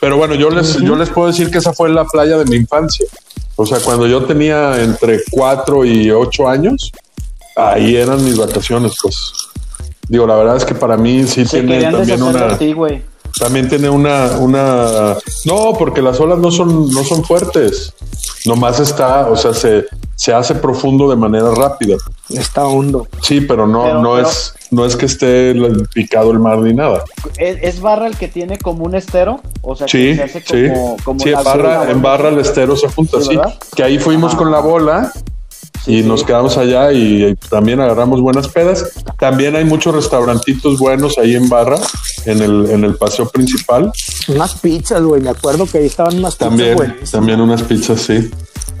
Pero 0.00 0.16
bueno, 0.16 0.34
yo 0.34 0.48
les, 0.48 0.76
yo 0.78 0.96
les 0.96 1.10
puedo 1.10 1.26
decir 1.28 1.50
que 1.50 1.58
esa 1.58 1.74
fue 1.74 1.90
la 1.90 2.06
playa 2.06 2.38
de 2.38 2.46
mi 2.46 2.56
infancia. 2.56 3.04
O 3.56 3.66
sea, 3.66 3.78
cuando 3.80 4.06
yo 4.06 4.24
tenía 4.24 4.82
entre 4.82 5.20
4 5.30 5.84
y 5.84 6.10
8 6.10 6.48
años, 6.48 6.90
ahí 7.56 7.96
eran 7.96 8.24
mis 8.24 8.38
vacaciones, 8.38 8.92
pues. 9.02 9.16
Digo, 10.08 10.26
la 10.26 10.36
verdad 10.36 10.56
es 10.56 10.64
que 10.64 10.74
para 10.74 10.96
mí 10.96 11.24
sí 11.26 11.44
Se 11.44 11.60
tiene 11.62 11.82
también 11.90 12.22
una. 12.22 12.56
ti, 12.56 12.72
güey. 12.72 13.02
También 13.38 13.68
tiene 13.68 13.88
una, 13.88 14.38
una. 14.38 15.16
No, 15.44 15.72
porque 15.78 16.02
las 16.02 16.18
olas 16.20 16.38
no 16.38 16.50
son, 16.50 16.90
no 16.90 17.04
son 17.04 17.24
fuertes. 17.24 17.92
Nomás 18.46 18.80
está, 18.80 19.28
o 19.28 19.36
sea, 19.36 19.52
se, 19.54 19.84
se 20.14 20.32
hace 20.32 20.54
profundo 20.54 21.08
de 21.10 21.16
manera 21.16 21.50
rápida. 21.54 21.96
Está 22.28 22.66
hondo. 22.66 23.06
Sí, 23.22 23.40
pero 23.42 23.66
no, 23.66 23.82
Pero- 23.82 24.02
no 24.02 24.14
pero- 24.14 24.28
es, 24.28 24.54
no 24.70 24.84
es 24.86 24.96
que 24.96 25.06
esté 25.06 25.54
picado 25.94 26.30
el 26.30 26.38
mar 26.38 26.58
ni 26.58 26.72
nada. 26.72 27.04
¿Es, 27.38 27.58
es 27.62 27.80
Barra 27.80 28.06
el 28.06 28.16
que 28.16 28.28
tiene 28.28 28.58
como 28.58 28.84
un 28.84 28.94
estero? 28.94 29.40
O 29.62 29.74
sea, 29.76 29.88
Sí, 29.88 29.98
que 30.10 30.16
se 30.16 30.22
hace 30.22 30.40
sí. 30.40 30.68
como, 30.72 30.96
como 31.04 31.20
sí, 31.20 31.32
barra, 31.32 31.90
en 31.90 32.00
barra 32.02 32.28
el 32.30 32.38
estero 32.38 32.76
se 32.76 32.88
junta, 32.88 33.20
Sí, 33.20 33.30
sí. 33.30 33.38
Que 33.76 33.82
ahí 33.82 33.98
fuimos 33.98 34.34
con 34.34 34.50
la 34.50 34.60
bola 34.60 35.12
y 35.86 36.02
nos 36.02 36.24
quedamos 36.24 36.56
allá 36.56 36.92
y 36.92 37.34
también 37.48 37.80
agarramos 37.80 38.20
buenas 38.20 38.48
pedas. 38.48 38.92
También 39.18 39.56
hay 39.56 39.64
muchos 39.64 39.94
restaurantitos 39.94 40.78
buenos 40.78 41.18
ahí 41.18 41.34
en 41.34 41.48
barra, 41.48 41.78
en 42.26 42.42
el, 42.42 42.70
en 42.70 42.84
el 42.84 42.96
paseo 42.96 43.28
principal. 43.28 43.92
Unas 44.28 44.54
pizzas, 44.58 45.02
güey, 45.02 45.22
me 45.22 45.30
acuerdo 45.30 45.66
que 45.66 45.78
ahí 45.78 45.86
estaban 45.86 46.18
unas 46.18 46.36
pizzas 46.36 46.48
También, 46.48 46.96
también 47.10 47.40
unas 47.40 47.62
pizzas, 47.62 48.00
sí. 48.00 48.30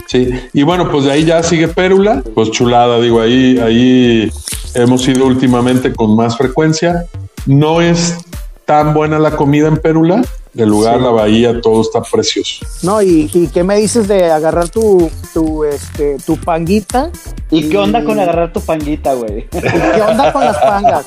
Sí, 0.06 0.28
y 0.52 0.64
bueno, 0.64 0.90
pues 0.90 1.04
de 1.04 1.12
ahí 1.12 1.24
ya 1.24 1.40
sigue 1.42 1.68
Pérula, 1.68 2.24
pues 2.34 2.50
chulada, 2.50 3.00
digo, 3.00 3.20
ahí, 3.20 3.58
ahí 3.58 4.28
hemos 4.74 5.06
ido 5.06 5.24
últimamente 5.24 5.92
con 5.92 6.16
más 6.16 6.36
frecuencia. 6.36 7.06
No 7.46 7.80
es 7.80 8.16
tan 8.64 8.92
buena 8.92 9.20
la 9.20 9.36
comida 9.36 9.68
en 9.68 9.76
Pérula, 9.76 10.22
el 10.56 10.68
lugar, 10.68 10.96
Sí. 10.98 11.04
la 11.04 11.10
bahía, 11.10 11.60
todo 11.60 11.80
está 11.82 12.02
precioso. 12.02 12.64
No, 12.82 13.00
y, 13.02 13.30
y 13.32 13.46
qué 13.48 13.62
me 13.64 13.76
dices 13.76 14.08
de 14.08 14.30
agarrar 14.30 14.68
tu, 14.68 15.10
tu, 15.32 15.64
este, 15.64 16.16
tu 16.26 16.36
panguita? 16.36 17.10
¿Y 17.50 17.68
qué 17.68 17.76
onda 17.78 18.04
con 18.04 18.18
agarrar 18.20 18.52
tu 18.52 18.60
panguita, 18.60 19.14
güey? 19.14 19.40
¿Y 19.52 19.60
qué 19.60 20.02
onda 20.08 20.32
con 20.32 20.44
las 20.44 20.56
pangas? 20.58 21.04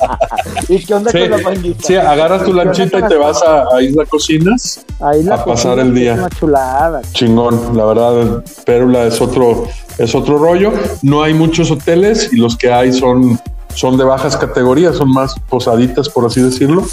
¿Y 0.68 0.78
qué 0.84 0.94
onda 0.94 1.10
Sí, 1.10 1.18
con 1.20 1.30
la 1.30 1.38
panguita? 1.38 1.86
sí, 1.86 1.96
agarras 1.96 2.44
tu 2.44 2.52
lanchita 2.52 2.98
y 2.98 3.02
te 3.08 3.16
vas 3.16 3.42
a, 3.42 3.64
a 3.76 3.82
Isla 3.82 4.04
Cocinas 4.06 4.84
a 5.00 5.10
pasar 5.44 5.44
cocina, 5.76 5.82
el 5.82 5.94
día. 5.94 6.12
Es 6.14 6.18
una 6.18 6.30
chulada. 6.30 7.02
Chingón, 7.12 7.76
la 7.76 7.84
verdad, 7.86 8.44
Pérula 8.64 9.04
es 9.04 9.20
otro, 9.20 9.68
es 9.98 10.14
otro 10.14 10.38
rollo. 10.38 10.72
No 11.02 11.22
hay 11.22 11.34
muchos 11.34 11.70
hoteles 11.70 12.32
y 12.32 12.36
los 12.36 12.56
que 12.56 12.72
hay 12.72 12.92
son, 12.92 13.38
son 13.74 13.96
de 13.96 14.04
bajas 14.04 14.36
categorías, 14.36 14.96
son 14.96 15.10
más 15.10 15.34
posaditas, 15.48 16.08
por 16.08 16.26
así 16.26 16.40
decirlo. 16.40 16.84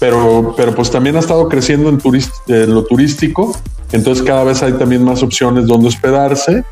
Pero, 0.00 0.54
pero 0.56 0.74
pues 0.74 0.90
también 0.90 1.16
ha 1.16 1.20
estado 1.20 1.48
creciendo 1.48 1.88
en, 1.88 2.74
lo 2.74 2.84
turístico, 2.84 3.56
entonces 3.92 4.24
cada 4.24 4.42
vez 4.42 4.62
hay 4.62 4.72
también 4.72 5.04
más 5.04 5.22
opciones 5.22 5.66
donde 5.66 5.88
hospedarse. 5.88 6.64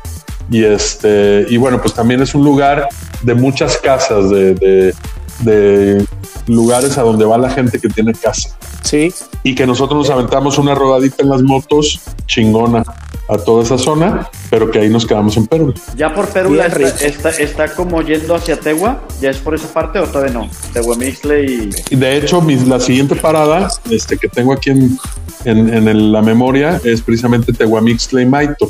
Y 0.49 0.63
este, 0.65 1.45
y 1.49 1.55
bueno, 1.55 1.79
pues 1.81 1.93
también 1.93 2.21
es 2.21 2.35
un 2.35 2.43
lugar 2.43 2.89
de 3.21 3.33
muchas 3.33 3.77
casas, 3.77 4.29
de, 4.29 4.53
de, 4.55 4.93
de 5.39 6.05
lugares 6.47 6.97
a 6.97 7.03
donde 7.03 7.23
va 7.23 7.37
la 7.37 7.49
gente 7.49 7.79
que 7.79 7.87
tiene 7.87 8.13
casa 8.13 8.49
Sí. 8.81 9.13
y 9.43 9.55
que 9.55 9.65
nosotros 9.65 9.99
nos 9.99 10.09
aventamos 10.09 10.57
una 10.57 10.75
rodadita 10.75 11.23
en 11.23 11.29
las 11.29 11.41
motos 11.41 12.01
chingona 12.25 12.83
a 13.31 13.37
toda 13.37 13.63
esa 13.63 13.77
zona, 13.77 14.27
pero 14.49 14.69
que 14.69 14.79
ahí 14.79 14.89
nos 14.89 15.05
quedamos 15.05 15.37
en 15.37 15.47
Perú. 15.47 15.73
Ya 15.95 16.13
por 16.13 16.27
Pérula 16.27 16.65
está, 16.65 17.05
está, 17.05 17.29
está 17.29 17.73
como 17.73 18.01
yendo 18.01 18.35
hacia 18.35 18.59
Tegua. 18.59 19.01
¿Ya 19.21 19.29
es 19.29 19.37
por 19.37 19.55
esa 19.55 19.67
parte 19.73 19.99
o 19.99 20.03
todavía 20.03 20.33
no? 20.33 20.49
Tehuamixle 20.73 21.45
y... 21.45 21.69
Y 21.91 21.95
de 21.95 22.17
hecho, 22.17 22.41
mi- 22.41 22.57
la 22.57 22.79
siguiente 22.79 23.15
parada 23.15 23.69
este, 23.89 24.17
que 24.17 24.27
tengo 24.27 24.51
aquí 24.51 24.71
en, 24.71 24.97
en, 25.45 25.73
en 25.73 25.87
el- 25.87 26.11
la 26.11 26.21
memoria 26.21 26.81
es 26.83 27.01
precisamente 27.01 27.53
Tehuamixtle 27.53 28.21
y 28.21 28.25
Maito. 28.25 28.69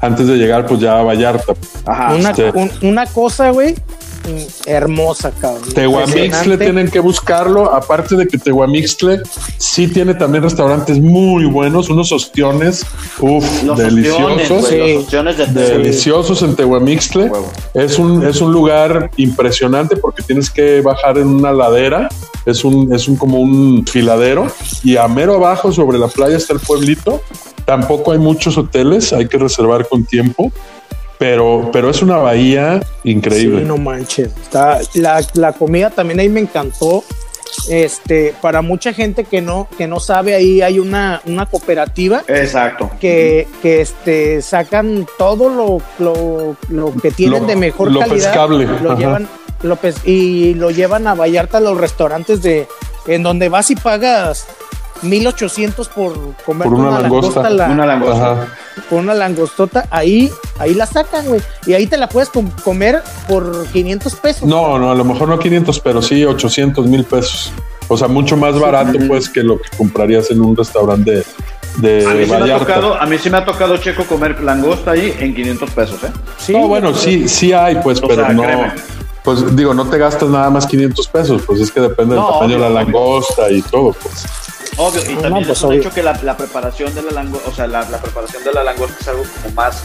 Antes 0.00 0.26
de 0.26 0.36
llegar, 0.36 0.66
pues 0.66 0.80
ya 0.80 0.98
a 0.98 1.02
Vallarta. 1.02 1.54
Ajá. 1.86 2.14
Una, 2.14 2.30
este- 2.30 2.50
un- 2.50 2.70
una 2.82 3.06
cosa, 3.06 3.50
güey, 3.50 3.76
hermosa, 4.66 5.30
cabrón. 5.32 5.62
Impresionante. 5.66 6.56
tienen 6.58 6.90
que 6.90 7.00
buscarlo. 7.00 7.72
Aparte 7.72 8.16
de 8.16 8.26
que 8.26 8.38
Tehuamixtle 8.38 9.22
sí 9.58 9.88
tiene 9.88 10.14
también 10.14 10.44
restaurantes 10.44 11.00
muy 11.00 11.44
buenos, 11.44 11.88
unos 11.90 12.12
ostiones, 12.12 12.84
uff, 13.20 13.44
deliciosos. 13.76 14.72
ostiones, 14.98 15.38
los 15.38 15.54
de 15.54 15.78
deliciosos 15.78 16.42
en 16.42 16.56
Tehuamixtle. 16.56 17.30
Es 17.74 17.98
un, 17.98 18.24
es 18.24 18.40
un 18.40 18.52
lugar 18.52 19.10
impresionante 19.16 19.96
porque 19.96 20.22
tienes 20.22 20.50
que 20.50 20.80
bajar 20.80 21.18
en 21.18 21.28
una 21.28 21.52
ladera. 21.52 22.08
Es 22.46 22.64
un, 22.64 22.92
es 22.92 23.08
un 23.08 23.16
como 23.16 23.40
un 23.40 23.86
filadero 23.86 24.46
y 24.82 24.98
a 24.98 25.08
mero 25.08 25.36
abajo 25.36 25.72
sobre 25.72 25.98
la 25.98 26.08
playa 26.08 26.36
está 26.36 26.52
el 26.52 26.60
pueblito. 26.60 27.22
Tampoco 27.64 28.12
hay 28.12 28.18
muchos 28.18 28.58
hoteles, 28.58 29.12
hay 29.14 29.26
que 29.26 29.38
reservar 29.38 29.88
con 29.88 30.04
tiempo, 30.04 30.52
pero, 31.18 31.70
pero 31.72 31.90
es 31.90 32.02
una 32.02 32.16
bahía 32.18 32.80
increíble. 33.04 33.60
Sí, 33.60 33.64
no 33.66 33.76
manches. 33.76 34.28
Está, 34.42 34.80
la, 34.94 35.24
la 35.34 35.52
comida 35.52 35.90
también 35.90 36.20
ahí 36.20 36.28
me 36.28 36.40
encantó. 36.40 37.04
Este, 37.68 38.34
para 38.40 38.62
mucha 38.62 38.92
gente 38.92 39.24
que 39.24 39.40
no, 39.40 39.68
que 39.78 39.86
no 39.86 40.00
sabe, 40.00 40.34
ahí 40.34 40.60
hay 40.60 40.80
una, 40.80 41.22
una 41.24 41.46
cooperativa 41.46 42.24
Exacto. 42.26 42.90
que, 43.00 43.46
que 43.62 43.80
este, 43.80 44.42
sacan 44.42 45.06
todo 45.18 45.48
lo, 45.48 45.80
lo, 45.98 46.56
lo 46.68 46.92
que 47.00 47.12
tienen 47.12 47.42
Lo- 47.42 47.46
de 47.46 47.54
mejor 47.56 47.92
lo 47.92 48.00
calidad. 48.00 48.16
pescable, 48.16 48.66
Lo 48.82 48.92
ajá. 48.92 48.98
llevan, 49.00 49.28
lo 49.62 49.76
pes- 49.76 50.04
y 50.04 50.54
lo 50.54 50.70
llevan 50.72 51.06
a 51.06 51.14
Vallarta 51.14 51.58
a 51.58 51.60
los 51.60 51.78
restaurantes 51.78 52.42
de 52.42 52.66
en 53.06 53.22
donde 53.22 53.48
vas 53.48 53.70
y 53.70 53.76
pagas 53.76 54.46
1800 55.02 55.88
por 55.88 56.34
comer 56.44 56.68
Por 56.68 56.78
una 56.78 56.98
langosta. 57.00 57.50
la- 57.50 57.66
Una 57.68 57.86
langosta. 57.86 58.46
Por 58.88 59.00
una 59.00 59.14
langostota, 59.14 59.86
ahí, 59.90 60.30
ahí 60.58 60.74
la 60.74 60.86
sacan, 60.86 61.26
güey. 61.26 61.40
Y 61.66 61.74
ahí 61.74 61.86
te 61.86 61.96
la 61.96 62.08
puedes 62.08 62.28
com- 62.30 62.50
comer 62.64 63.02
por 63.28 63.66
500 63.68 64.14
pesos. 64.16 64.48
No, 64.48 64.78
no, 64.78 64.90
a 64.90 64.94
lo 64.94 65.04
mejor 65.04 65.28
no 65.28 65.38
500, 65.38 65.80
pero 65.80 66.00
sí 66.02 66.24
800 66.24 66.86
mil 66.86 67.04
pesos. 67.04 67.52
O 67.88 67.96
sea, 67.98 68.08
mucho 68.08 68.36
más 68.36 68.58
barato, 68.58 68.98
pues, 69.08 69.28
que 69.28 69.42
lo 69.42 69.58
que 69.60 69.68
comprarías 69.76 70.30
en 70.30 70.40
un 70.40 70.56
restaurante 70.56 71.22
de, 71.78 71.98
de 72.00 72.06
A 72.06 72.14
mí, 72.14 72.24
sí 72.24 72.30
me 72.30 72.52
ha 72.52 72.58
tocado, 72.58 72.94
a 72.94 73.06
mí 73.06 73.18
sí 73.18 73.28
me 73.30 73.36
ha 73.36 73.44
tocado, 73.44 73.76
Checo, 73.76 74.04
comer 74.04 74.40
langosta 74.42 74.92
ahí 74.92 75.14
en 75.20 75.34
500 75.34 75.70
pesos, 75.70 76.02
¿eh? 76.04 76.10
Sí, 76.38 76.52
no, 76.52 76.66
bueno, 76.68 76.94
sí, 76.94 77.28
sí 77.28 77.52
hay, 77.52 77.76
pues, 77.76 78.02
O 78.02 78.08
pero 78.08 78.24
sea, 78.24 78.32
no. 78.32 78.42
créeme. 78.42 78.72
Pues 79.22 79.56
digo, 79.56 79.72
no 79.72 79.86
te 79.88 79.96
gastas 79.98 80.28
nada 80.28 80.50
más 80.50 80.66
500 80.66 81.08
pesos, 81.08 81.42
pues 81.46 81.58
es 81.60 81.70
que 81.70 81.80
depende 81.80 82.14
No, 82.14 82.24
del 82.26 82.32
tamaño 82.34 82.54
de 82.56 82.60
la 82.60 82.70
langosta 82.70 83.50
y 83.50 83.62
todo, 83.62 83.92
pues. 84.02 84.24
Obvio, 84.76 85.02
y 85.02 85.14
también 85.16 85.30
no, 85.30 85.36
pues, 85.46 85.58
es 85.58 85.62
un 85.62 85.70
obvio. 85.70 85.80
hecho 85.80 85.90
que 85.90 86.02
la, 86.02 86.18
la 86.22 86.36
preparación 86.36 86.94
de 86.94 87.02
la 87.02 87.12
langosta, 87.12 87.48
o 87.48 87.54
sea, 87.54 87.66
la, 87.66 87.88
la 87.88 87.98
preparación 88.00 88.42
de 88.44 88.52
la 88.52 88.64
langosta 88.64 88.96
es 89.00 89.08
algo 89.08 89.22
como 89.42 89.54
más, 89.54 89.82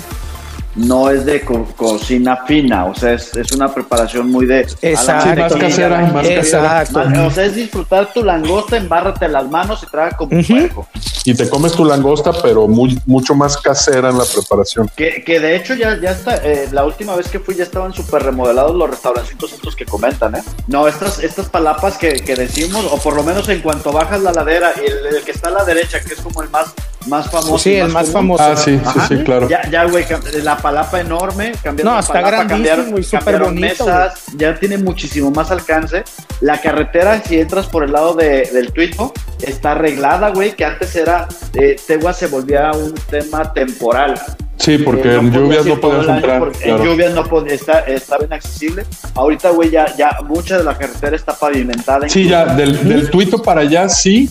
no 0.79 1.09
es 1.09 1.25
de 1.25 1.41
co- 1.41 1.67
cocina 1.75 2.37
fina, 2.45 2.85
o 2.85 2.95
sea, 2.95 3.13
es, 3.13 3.35
es 3.35 3.51
una 3.51 3.73
preparación 3.73 4.31
muy 4.31 4.45
de... 4.45 4.59
a 4.59 4.67
la 4.81 4.89
Exacto. 4.89 5.41
Más 5.41 5.53
casera, 5.55 5.99
más 6.01 6.27
casera. 6.27 6.81
Exacto. 6.81 7.25
O 7.27 7.31
sea, 7.31 7.45
es 7.45 7.55
disfrutar 7.55 8.13
tu 8.13 8.23
langosta, 8.23 8.77
embárrate 8.77 9.27
las 9.27 9.49
manos 9.49 9.83
y 9.83 9.87
traga 9.91 10.15
como 10.15 10.35
un 10.35 10.45
puerco. 10.45 10.87
Y 11.25 11.33
te 11.33 11.49
comes 11.49 11.73
tu 11.73 11.83
langosta, 11.83 12.31
pero 12.41 12.67
muy, 12.67 12.99
mucho 13.05 13.35
más 13.35 13.57
casera 13.57 14.09
en 14.09 14.17
la 14.17 14.23
preparación. 14.23 14.89
Que, 14.95 15.21
que 15.23 15.39
de 15.39 15.55
hecho 15.57 15.73
ya, 15.73 15.99
ya 15.99 16.11
está, 16.11 16.37
eh, 16.37 16.69
la 16.71 16.85
última 16.85 17.15
vez 17.15 17.27
que 17.27 17.39
fui 17.39 17.55
ya 17.55 17.63
estaban 17.63 17.93
súper 17.93 18.23
remodelados 18.23 18.75
los 18.75 18.89
restaurancitos 18.89 19.51
estos 19.51 19.75
que 19.75 19.85
comentan, 19.85 20.35
¿eh? 20.35 20.43
No, 20.67 20.87
estas, 20.87 21.19
estas 21.19 21.49
palapas 21.49 21.97
que, 21.97 22.13
que 22.21 22.35
decimos, 22.35 22.85
o 22.89 22.97
por 22.97 23.15
lo 23.15 23.23
menos 23.23 23.49
en 23.49 23.59
cuanto 23.61 23.91
bajas 23.91 24.21
la 24.21 24.31
ladera, 24.31 24.71
y 24.77 24.89
el, 24.89 25.17
el 25.17 25.23
que 25.23 25.31
está 25.31 25.49
a 25.49 25.51
la 25.51 25.65
derecha, 25.65 25.99
que 25.99 26.13
es 26.13 26.21
como 26.21 26.41
el 26.41 26.49
más, 26.49 26.73
más 27.09 27.29
famoso. 27.29 27.57
Sí, 27.57 27.75
el 27.75 27.89
más 27.89 28.09
común, 28.09 28.37
famoso. 28.37 28.43
Ah, 28.43 28.55
sí, 28.55 28.77
sí, 28.77 28.81
Ajá. 28.85 29.07
sí, 29.07 29.17
claro. 29.23 29.49
Ya, 29.49 29.67
ya, 29.69 29.83
güey, 29.85 30.05
cam- 30.05 30.23
la 30.43 30.57
palapa 30.57 31.01
enorme, 31.01 31.51
cambiaron 31.61 31.93
No, 31.93 31.99
está 31.99 32.13
palapa, 32.13 32.29
grandísimo 32.31 32.55
cambiaron, 32.75 32.99
y 32.99 33.03
súper 33.03 33.19
cambiaron 33.19 33.47
bonito, 33.55 33.85
mesas, 33.85 34.13
ya 34.37 34.55
tiene 34.55 34.77
muchísimo 34.77 35.31
más 35.31 35.51
alcance. 35.51 36.03
La 36.41 36.61
carretera, 36.61 37.21
si 37.23 37.39
entras 37.39 37.65
por 37.67 37.83
el 37.83 37.91
lado 37.91 38.13
de- 38.13 38.49
del 38.53 38.71
Tuito, 38.71 39.11
está 39.41 39.71
arreglada, 39.71 40.29
güey, 40.29 40.55
que 40.55 40.63
antes 40.65 40.95
era, 40.95 41.27
eh, 41.55 41.75
Tegua 41.85 42.13
se 42.13 42.27
volvía 42.27 42.71
un 42.71 42.93
tema 43.09 43.51
temporal. 43.53 44.13
Sí, 44.57 44.77
porque 44.77 45.07
Eh, 45.07 45.15
en 45.15 45.31
podías 45.31 45.63
lluvias 45.63 45.65
no 45.65 45.79
podías 45.79 45.99
entrar. 46.01 46.21
claro. 46.21 46.51
En 46.61 46.83
lluvias 46.83 47.13
no 47.13 47.23
podía 47.23 47.53
estar, 47.55 47.89
estaba 47.89 48.25
inaccesible. 48.25 48.85
Ahorita, 49.15 49.51
güey, 49.51 49.69
ya, 49.71 49.95
ya 49.95 50.17
mucha 50.27 50.57
de 50.57 50.65
la 50.65 50.77
carretera 50.77 51.15
está 51.15 51.33
pavimentada. 51.33 52.09
Sí, 52.09 52.27
ya, 52.27 52.45
del, 52.55 52.85
del 52.87 53.09
tuito 53.09 53.41
para 53.41 53.61
allá, 53.61 53.87
sí. 53.87 54.29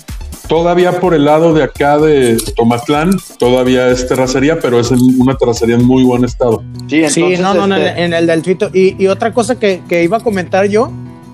Todavía 0.48 0.98
por 0.98 1.12
el 1.12 1.26
lado 1.26 1.52
de 1.52 1.62
acá 1.62 1.98
de 1.98 2.38
Tomatlán, 2.56 3.10
todavía 3.38 3.88
es 3.88 4.08
terracería, 4.08 4.58
pero 4.58 4.80
es 4.80 4.90
en 4.90 4.98
una 5.20 5.36
terracería 5.36 5.76
en 5.76 5.84
muy 5.84 6.02
buen 6.04 6.24
estado. 6.24 6.62
Sí, 6.88 6.96
entonces, 6.96 7.14
Sí, 7.14 7.36
no, 7.42 7.52
no, 7.52 7.66
no, 7.66 7.76
este, 7.76 8.02
en 8.02 8.14
el 8.14 8.26
del 8.26 8.42
Twito. 8.42 8.70
Y, 8.72 8.96
y 9.02 9.08
otra 9.08 9.34
cosa 9.34 9.58
que, 9.58 9.82
que 9.86 10.02
iba 10.02 10.16
a 10.16 10.20
comentar 10.20 10.66
yo 10.66 10.90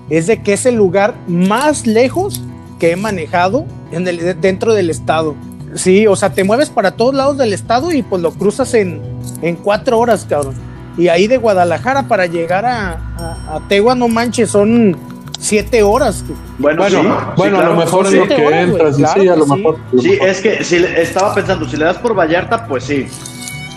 es 0.09 0.27
de 0.27 0.41
que 0.43 0.53
es 0.53 0.65
el 0.65 0.75
lugar 0.75 1.15
más 1.27 1.87
lejos 1.87 2.41
que 2.77 2.91
he 2.91 2.95
manejado 2.97 3.65
en 3.91 4.05
el, 4.07 4.39
dentro 4.41 4.73
del 4.73 4.89
estado. 4.89 5.33
Sí, 5.75 6.07
o 6.07 6.15
sea, 6.17 6.33
te 6.33 6.43
mueves 6.43 6.69
para 6.69 6.91
todos 6.91 7.15
lados 7.15 7.37
del 7.37 7.53
estado 7.53 7.93
y 7.93 8.03
pues 8.03 8.21
lo 8.21 8.31
cruzas 8.31 8.73
en, 8.73 9.01
en 9.41 9.55
cuatro 9.55 9.97
horas, 9.97 10.25
cabrón. 10.29 10.55
Y 10.97 11.07
ahí 11.07 11.27
de 11.27 11.37
Guadalajara 11.37 12.07
para 12.07 12.25
llegar 12.25 12.65
a, 12.65 12.91
a, 12.91 13.55
a 13.55 13.67
Tegua, 13.69 13.95
no 13.95 14.07
manches, 14.07 14.49
son 14.49 14.97
siete 15.39 15.83
horas. 15.83 16.23
Bueno, 16.57 16.81
Bueno, 16.83 17.01
sí, 17.01 17.07
bueno, 17.37 17.57
sí, 17.59 17.63
a 17.63 17.69
lo 17.69 17.75
mejor 17.75 18.05
es 18.07 18.13
lo 18.13 18.27
que 18.27 18.45
horas, 18.45 18.63
entras. 18.69 18.95
claro 18.97 19.21
sí, 19.21 19.27
a 19.27 19.35
lo 19.35 19.45
sí. 19.45 19.51
mejor. 19.55 19.77
Sí, 19.99 20.09
mejor. 20.09 20.27
es 20.29 20.41
que 20.41 20.63
si 20.63 20.75
estaba 20.77 21.33
pensando, 21.35 21.67
si 21.69 21.77
le 21.77 21.85
das 21.85 21.97
por 21.97 22.15
Vallarta, 22.17 22.65
pues 22.67 22.83
sí. 22.85 23.05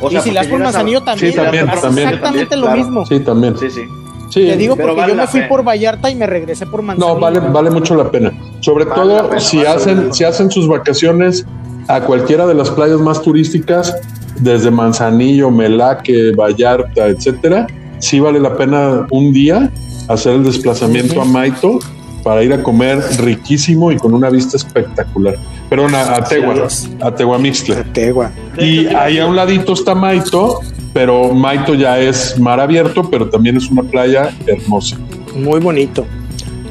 O 0.01 0.11
y 0.11 0.21
si 0.21 0.31
le 0.31 0.37
das 0.37 0.47
por 0.47 0.61
a- 0.61 0.65
Manzanillo 0.65 1.03
también, 1.03 1.33
Sí, 1.33 1.37
también, 1.39 1.69
exactamente 1.69 2.57
lo 2.57 2.63
Claro. 2.67 2.79
mismo. 2.79 3.07
Sí, 3.07 3.21
también. 3.21 3.57
Sí, 3.59 3.71
sí. 3.71 3.83
Sí, 4.31 4.41
Te 4.47 4.57
digo 4.59 4.77
porque 4.77 4.95
vale 4.95 5.13
yo 5.15 5.17
me 5.17 5.27
fui 5.27 5.41
pena. 5.41 5.49
por 5.49 5.65
Vallarta 5.67 6.11
y 6.11 6.15
me 6.15 6.27
regresé 6.27 6.67
por 6.67 6.83
Manzanillo. 6.83 7.15
No, 7.15 7.21
vale, 7.21 7.41
vale 7.41 7.71
mucho 7.71 7.95
la 7.95 8.11
pena. 8.11 8.31
Sobre 8.61 8.85
Vale 8.85 9.01
todo 9.01 9.29
pena, 9.31 9.41
si 9.41 9.65
hacen, 9.65 10.13
si 10.13 10.23
hacen 10.25 10.51
sus 10.51 10.69
vacaciones 10.69 11.47
a 11.89 12.01
cualquiera 12.03 12.47
de 12.47 12.53
las 12.55 12.71
playas 12.71 13.01
más 13.01 13.23
turísticas, 13.23 13.97
desde 14.37 14.71
Manzanillo, 14.71 15.51
Melaque, 15.51 16.33
Vallarta, 16.37 17.07
etcétera, 17.07 17.67
sí 17.99 18.21
vale 18.21 18.39
la 18.39 18.55
pena 18.55 19.07
un 19.11 19.33
día 19.33 19.71
hacer 20.09 20.35
el 20.35 20.45
desplazamiento 20.45 21.21
a 21.21 21.25
Maito 21.25 21.79
para 22.25 22.43
ir 22.43 22.53
a 22.53 22.63
comer 22.63 22.99
riquísimo 23.21 23.93
y 23.93 23.97
con 23.97 24.13
una 24.15 24.29
vista 24.31 24.57
espectacular. 24.57 25.37
Perdón, 25.71 25.95
a, 25.95 26.17
a 26.17 26.25
Tegua, 26.25 26.67
a 27.01 27.11
Tehuamixtle. 27.15 27.77
Tegua. 27.93 28.31
Y 28.59 28.87
ahí 28.87 29.19
a 29.19 29.27
un 29.27 29.37
ladito 29.37 29.75
está 29.75 29.95
Maito, 29.95 30.61
pero 30.93 31.33
Maito 31.33 31.75
ya 31.75 31.99
es 31.99 32.39
mar 32.39 32.59
abierto, 32.61 33.09
pero 33.11 33.29
también 33.29 33.57
es 33.57 33.71
una 33.71 33.83
playa 33.83 34.31
hermosa. 34.47 34.97
Muy 35.37 35.61
bonito. 35.61 36.07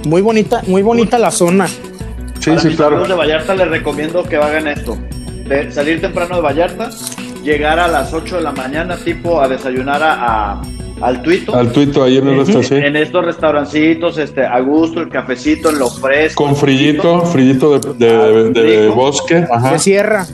Muy 0.05 0.21
bonita, 0.21 0.61
muy 0.67 0.81
bonita 0.81 1.17
la 1.17 1.31
zona. 1.31 1.67
Sí, 1.67 2.49
Para 2.51 2.59
sí, 2.61 2.69
claro. 2.75 3.07
de 3.07 3.13
Vallarta 3.13 3.55
les 3.55 3.67
recomiendo 3.69 4.23
que 4.23 4.35
hagan 4.37 4.67
esto. 4.67 4.97
De 5.47 5.71
salir 5.71 6.01
temprano 6.01 6.35
de 6.35 6.41
Vallarta, 6.41 6.89
llegar 7.43 7.79
a 7.79 7.87
las 7.87 8.13
8 8.13 8.37
de 8.37 8.41
la 8.41 8.51
mañana, 8.51 8.95
tipo 8.97 9.39
a 9.41 9.47
desayunar 9.47 10.01
a, 10.03 10.13
a- 10.53 10.61
al 11.01 11.21
Tuito. 11.21 11.55
Al 11.55 11.71
tuito 11.71 12.03
ahí 12.03 12.17
en 12.17 12.27
el 12.27 12.37
restaurante. 12.37 12.87
En 12.87 12.95
estos 12.95 13.23
restaurancitos, 13.25 14.17
este, 14.17 14.43
a 14.45 14.59
gusto, 14.59 14.99
el 15.01 15.09
cafecito 15.09 15.69
en 15.69 15.79
lo 15.79 15.89
fresco. 15.89 16.43
Con 16.43 16.55
frillito, 16.55 17.21
frillito 17.25 17.79
de, 17.79 18.07
de- 18.07 18.49
de 18.51 18.81
Rico. 18.83 18.95
bosque. 18.95 19.45
Ajá. 19.51 19.71
Se 19.73 19.79
cierra. 19.79 20.25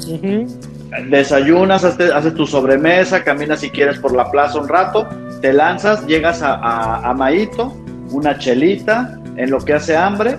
Desayunas, 1.10 1.84
haces, 1.84 2.12
haces 2.12 2.36
tu 2.36 2.46
sobremesa, 2.46 3.24
caminas 3.24 3.62
si 3.62 3.70
quieres 3.72 3.98
por 4.00 4.16
la 4.16 4.30
plaza 4.30 4.60
un 4.60 4.68
rato, 4.70 5.08
te 5.42 5.52
lanzas, 5.52 6.06
llegas 6.06 6.42
a, 6.44 6.54
a, 6.56 7.10
a 7.10 7.14
Maíto, 7.16 7.74
una 8.12 8.38
chelita, 8.38 9.20
en 9.36 9.50
lo 9.50 9.58
que 9.60 9.74
hace 9.74 9.98
hambre, 9.98 10.38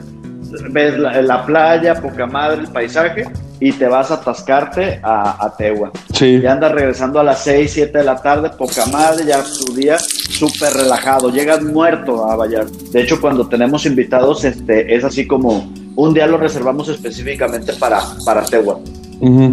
ves 0.71 0.97
la, 0.97 1.21
la 1.23 1.45
playa, 1.45 1.95
poca 2.01 2.27
madre, 2.27 2.61
el 2.63 2.69
paisaje, 2.69 3.27
y 3.61 3.73
te 3.73 3.87
vas 3.87 4.11
a 4.11 4.15
atascarte 4.15 5.01
a, 5.03 5.45
a 5.45 5.57
Tegua. 5.57 5.91
Sí. 6.13 6.41
Ya 6.41 6.53
andas 6.53 6.73
regresando 6.73 7.21
a 7.21 7.25
las 7.25 7.43
6, 7.45 7.71
7 7.73 7.99
de 7.99 8.05
la 8.05 8.17
tarde, 8.17 8.51
poca 8.51 8.87
madre, 8.87 9.25
ya 9.27 9.43
tu 9.43 9.75
día 9.75 9.99
súper 9.99 10.73
relajado, 10.73 11.31
llegas 11.31 11.63
muerto 11.63 12.31
a 12.31 12.37
Vallarta. 12.37 12.73
De 12.91 13.03
hecho, 13.03 13.21
cuando 13.21 13.49
tenemos 13.49 13.87
invitados, 13.87 14.45
este, 14.45 14.95
es 14.95 15.05
así 15.05 15.27
como 15.27 15.73
un 15.97 16.15
día 16.15 16.27
lo 16.27 16.39
reservamos 16.39 16.89
específicamente 16.89 17.73
para, 17.75 18.01
para 18.25 18.45
Tegua. 18.45 18.81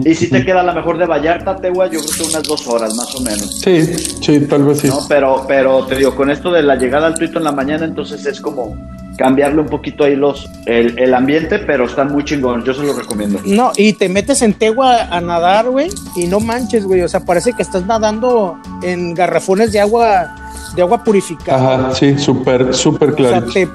Y 0.03 0.15
si 0.15 0.29
te 0.29 0.43
queda 0.43 0.63
la 0.63 0.73
mejor 0.73 0.97
de 0.97 1.05
Vallarta, 1.05 1.55
Tegua, 1.55 1.85
yo 1.85 1.99
creo 2.01 2.17
que 2.17 2.23
unas 2.23 2.43
dos 2.43 2.67
horas 2.67 2.93
más 2.95 3.15
o 3.15 3.21
menos. 3.21 3.59
Sí, 3.61 3.85
sí, 3.85 4.41
tal 4.41 4.63
vez 4.63 4.79
sí. 4.79 4.87
¿no? 4.87 4.99
Pero, 5.07 5.45
pero 5.47 5.85
te 5.85 5.95
digo, 5.95 6.13
con 6.13 6.29
esto 6.29 6.51
de 6.51 6.61
la 6.63 6.75
llegada 6.75 7.07
al 7.07 7.13
tuito 7.13 7.37
en 7.37 7.45
la 7.45 7.53
mañana, 7.53 7.85
entonces 7.85 8.25
es 8.25 8.41
como 8.41 8.75
cambiarle 9.21 9.61
un 9.61 9.67
poquito 9.67 10.03
ahí 10.03 10.15
los, 10.15 10.49
el, 10.65 10.97
el 10.97 11.13
ambiente, 11.13 11.59
pero 11.59 11.85
están 11.85 12.11
muy 12.11 12.25
chingón, 12.25 12.63
yo 12.63 12.73
se 12.73 12.81
los 12.81 12.95
recomiendo. 12.97 13.39
No, 13.45 13.71
y 13.77 13.93
te 13.93 14.09
metes 14.09 14.41
en 14.41 14.53
Tegua 14.55 15.03
a 15.15 15.21
nadar, 15.21 15.69
güey, 15.69 15.89
y 16.15 16.25
no 16.25 16.39
manches, 16.39 16.85
güey. 16.85 17.01
O 17.03 17.07
sea, 17.07 17.19
parece 17.19 17.53
que 17.53 17.61
estás 17.61 17.85
nadando 17.85 18.57
en 18.81 19.13
garrafones 19.13 19.71
de 19.71 19.79
agua, 19.79 20.35
de 20.75 20.81
agua 20.81 21.03
purificada. 21.03 21.75
Ajá, 21.89 21.95
sí, 21.95 22.17
súper, 22.17 22.73
súper 22.73 23.11
O 23.11 23.17
sea, 23.17 23.41
clarito. 23.41 23.51
te 23.53 23.69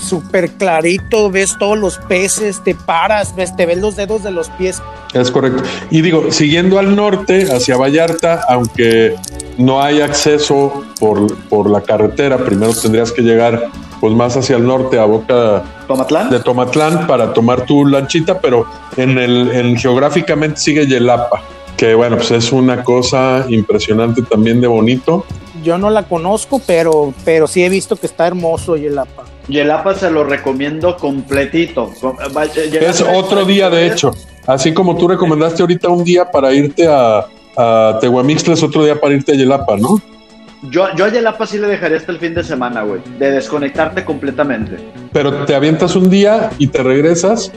súper 0.00 0.50
clarito, 0.52 1.30
ves 1.30 1.56
todos 1.58 1.78
los 1.78 1.98
peces, 1.98 2.62
te 2.62 2.74
paras, 2.74 3.34
ves, 3.34 3.54
te 3.56 3.66
ves 3.66 3.78
los 3.78 3.96
dedos 3.96 4.22
de 4.22 4.30
los 4.30 4.48
pies. 4.50 4.82
Es 5.14 5.30
correcto. 5.30 5.62
Y 5.90 6.02
digo, 6.02 6.30
siguiendo 6.30 6.78
al 6.78 6.94
norte, 6.96 7.52
hacia 7.52 7.76
Vallarta, 7.76 8.44
aunque 8.48 9.16
no 9.58 9.82
hay 9.82 10.00
acceso 10.00 10.84
por, 10.98 11.36
por 11.48 11.68
la 11.68 11.82
carretera. 11.82 12.38
Primero 12.38 12.72
tendrías 12.72 13.12
que 13.12 13.22
llegar 13.22 13.70
pues 14.00 14.14
más 14.14 14.36
hacia 14.36 14.56
el 14.56 14.66
norte, 14.66 14.98
a 14.98 15.04
Boca 15.04 15.62
¿Tomatlán? 15.86 16.30
de 16.30 16.40
Tomatlán, 16.40 17.06
para 17.06 17.34
tomar 17.34 17.66
tu 17.66 17.84
lanchita, 17.84 18.40
pero 18.40 18.66
en 18.96 19.18
el 19.18 19.50
en 19.50 19.76
geográficamente 19.76 20.58
sigue 20.58 20.86
Yelapa, 20.86 21.42
que 21.76 21.94
bueno, 21.94 22.16
pues 22.16 22.30
es 22.30 22.50
una 22.50 22.82
cosa 22.82 23.44
impresionante 23.48 24.22
también 24.22 24.60
de 24.60 24.66
bonito. 24.66 25.26
Yo 25.62 25.76
no 25.76 25.90
la 25.90 26.04
conozco, 26.04 26.62
pero, 26.66 27.12
pero 27.26 27.46
sí 27.46 27.62
he 27.62 27.68
visto 27.68 27.96
que 27.96 28.06
está 28.06 28.26
hermoso 28.26 28.76
Yelapa. 28.76 29.24
Yelapa 29.50 29.94
se 29.94 30.10
lo 30.10 30.24
recomiendo 30.24 30.96
completito. 30.96 31.92
Com- 32.00 32.16
va- 32.36 32.46
Yelapa 32.46 32.86
Es 32.86 33.00
otro 33.02 33.44
día, 33.44 33.68
de 33.70 33.86
hecho. 33.86 34.12
Así 34.46 34.72
como 34.72 34.96
tú 34.96 35.08
recomendaste 35.08 35.62
ahorita 35.62 35.88
un 35.88 36.04
día 36.04 36.30
para 36.30 36.52
irte 36.52 36.86
a, 36.88 37.26
a 37.56 37.98
Tehuamixtla, 38.00 38.54
es 38.54 38.62
otro 38.62 38.84
día 38.84 39.00
para 39.00 39.14
irte 39.14 39.32
a 39.32 39.34
Yelapa, 39.34 39.76
¿no? 39.76 40.00
Yo, 40.70 40.86
yo 40.94 41.06
a 41.06 41.08
Yelapa 41.08 41.46
sí 41.46 41.58
le 41.58 41.68
dejaría 41.68 41.96
hasta 41.96 42.12
el 42.12 42.18
fin 42.18 42.34
de 42.34 42.44
semana, 42.44 42.82
güey. 42.82 43.00
De 43.18 43.30
desconectarte 43.30 44.04
completamente. 44.04 44.76
Pero 45.12 45.44
te 45.46 45.54
avientas 45.54 45.96
un 45.96 46.10
día 46.10 46.50
y 46.58 46.66
te 46.66 46.82
regresas, 46.82 47.50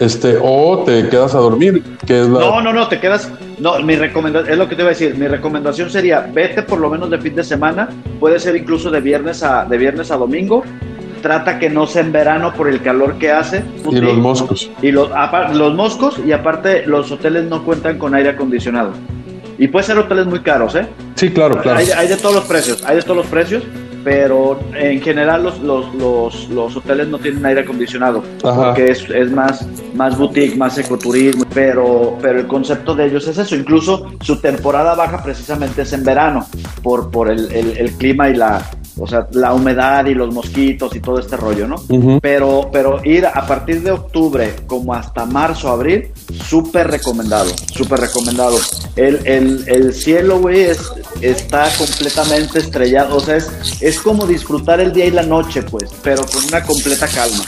este, 0.00 0.36
o 0.42 0.82
te 0.84 1.08
quedas 1.08 1.34
a 1.34 1.38
dormir, 1.38 1.82
que 2.06 2.22
es 2.22 2.28
la... 2.28 2.40
No, 2.40 2.60
no, 2.60 2.72
no, 2.72 2.88
te 2.88 2.98
quedas. 2.98 3.30
No, 3.58 3.78
mi 3.80 3.94
recomendación, 3.94 4.52
es 4.52 4.58
lo 4.58 4.68
que 4.68 4.74
te 4.74 4.82
iba 4.82 4.90
a 4.90 4.94
decir. 4.94 5.14
Mi 5.16 5.28
recomendación 5.28 5.90
sería: 5.90 6.28
vete 6.32 6.62
por 6.62 6.80
lo 6.80 6.88
menos 6.88 7.10
de 7.10 7.18
fin 7.18 7.34
de 7.36 7.44
semana. 7.44 7.90
Puede 8.18 8.40
ser 8.40 8.56
incluso 8.56 8.90
de 8.90 9.00
viernes 9.00 9.42
a, 9.42 9.64
de 9.66 9.76
viernes 9.76 10.10
a 10.10 10.16
domingo. 10.16 10.64
Trata 11.22 11.58
que 11.58 11.68
no 11.68 11.86
sea 11.86 12.02
en 12.02 12.12
verano 12.12 12.52
por 12.54 12.68
el 12.68 12.80
calor 12.80 13.18
que 13.18 13.30
hace. 13.30 13.62
Y 13.90 13.96
los 14.00 14.16
moscos. 14.16 14.70
Y 14.80 14.90
los, 14.90 15.10
los 15.54 15.74
moscos, 15.74 16.18
y 16.24 16.32
aparte, 16.32 16.86
los 16.86 17.10
hoteles 17.12 17.44
no 17.44 17.62
cuentan 17.64 17.98
con 17.98 18.14
aire 18.14 18.30
acondicionado. 18.30 18.92
Y 19.58 19.68
puede 19.68 19.84
ser 19.84 19.98
hoteles 19.98 20.26
muy 20.26 20.40
caros, 20.40 20.74
¿eh? 20.74 20.86
Sí, 21.16 21.30
claro, 21.30 21.60
claro. 21.60 21.78
Hay, 21.78 21.90
hay 21.90 22.08
de 22.08 22.16
todos 22.16 22.34
los 22.34 22.44
precios, 22.44 22.82
hay 22.86 22.96
de 22.96 23.02
todos 23.02 23.18
los 23.18 23.26
precios, 23.26 23.62
pero 24.02 24.58
en 24.74 25.02
general 25.02 25.42
los, 25.42 25.58
los, 25.60 25.94
los, 25.96 26.48
los 26.48 26.74
hoteles 26.74 27.08
no 27.08 27.18
tienen 27.18 27.44
aire 27.44 27.60
acondicionado, 27.60 28.24
Ajá. 28.42 28.68
porque 28.68 28.90
es, 28.90 29.04
es 29.10 29.30
más, 29.30 29.66
más 29.94 30.16
boutique, 30.16 30.56
más 30.56 30.78
ecoturismo, 30.78 31.44
pero, 31.52 32.16
pero 32.22 32.38
el 32.40 32.46
concepto 32.46 32.94
de 32.94 33.08
ellos 33.08 33.28
es 33.28 33.36
eso, 33.36 33.54
incluso 33.54 34.06
su 34.22 34.40
temporada 34.40 34.94
baja 34.94 35.22
precisamente 35.22 35.82
es 35.82 35.92
en 35.92 36.04
verano, 36.04 36.46
por, 36.82 37.10
por 37.10 37.28
el, 37.30 37.52
el- 37.52 37.76
el 37.76 37.92
clima 37.98 38.30
y 38.30 38.36
la, 38.36 38.62
o 39.00 39.06
sea, 39.06 39.26
la 39.32 39.52
humedad 39.54 40.04
y 40.06 40.14
los 40.14 40.32
mosquitos 40.32 40.94
y 40.94 41.00
todo 41.00 41.18
este 41.18 41.36
rollo, 41.36 41.66
¿no? 41.66 41.76
Pero, 42.20 42.68
pero 42.72 43.00
ir 43.04 43.26
a 43.26 43.46
partir 43.46 43.82
de 43.82 43.90
octubre 43.92 44.54
como 44.66 44.94
hasta 44.94 45.24
marzo, 45.26 45.68
abril, 45.70 46.12
súper 46.48 46.88
recomendado, 46.90 47.50
súper 47.74 48.00
recomendado. 48.00 48.58
El, 48.96 49.26
el, 49.26 49.64
el 49.66 49.94
cielo, 49.94 50.38
güey, 50.40 50.60
es- 50.62 50.92
está 51.22 51.68
completamente 51.78 52.58
estrellado, 52.58 53.16
o 53.16 53.20
sea, 53.20 53.36
es, 53.36 53.50
es 53.80 53.98
como 54.00 54.26
disfrutar 54.26 54.80
el 54.80 54.92
día 54.92 55.06
y 55.06 55.10
la 55.10 55.22
noche, 55.22 55.62
pues, 55.62 55.90
pero 56.02 56.24
con 56.26 56.44
una 56.44 56.62
completa 56.62 57.08
calma. 57.08 57.44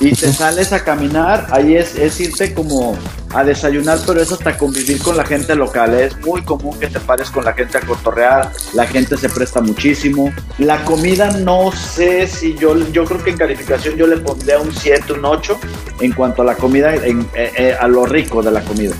Y 0.00 0.12
te 0.12 0.32
sales 0.32 0.72
a 0.72 0.82
caminar, 0.82 1.46
ahí 1.52 1.76
es, 1.76 1.94
es 1.94 2.18
irte 2.20 2.52
como 2.52 2.96
a 3.32 3.44
desayunar, 3.44 3.98
pero 4.06 4.20
es 4.20 4.32
hasta 4.32 4.58
convivir 4.58 5.00
con 5.00 5.16
la 5.16 5.24
gente 5.24 5.54
local. 5.54 5.94
Es 5.94 6.18
muy 6.26 6.42
común 6.42 6.76
que 6.78 6.88
te 6.88 6.98
pares 6.98 7.30
con 7.30 7.44
la 7.44 7.52
gente 7.52 7.78
a 7.78 7.80
cotorrear, 7.82 8.50
la 8.74 8.84
gente 8.86 9.16
se 9.16 9.28
presta 9.28 9.60
muchísimo. 9.60 10.32
La 10.58 10.84
comida 10.84 11.30
no 11.30 11.70
sé 11.72 12.26
si 12.26 12.54
yo, 12.58 12.76
yo 12.90 13.04
creo 13.04 13.22
que 13.22 13.30
en 13.30 13.36
calificación 13.38 13.96
yo 13.96 14.06
le 14.08 14.16
pondría 14.16 14.58
un 14.58 14.72
7, 14.74 15.12
un 15.12 15.24
8 15.24 15.58
en 16.00 16.12
cuanto 16.12 16.42
a 16.42 16.44
la 16.46 16.56
comida, 16.56 16.94
en- 16.96 17.28
eh, 17.34 17.52
eh, 17.56 17.76
a 17.78 17.86
lo 17.86 18.04
rico 18.04 18.42
de 18.42 18.50
la 18.50 18.60
comida. 18.62 18.94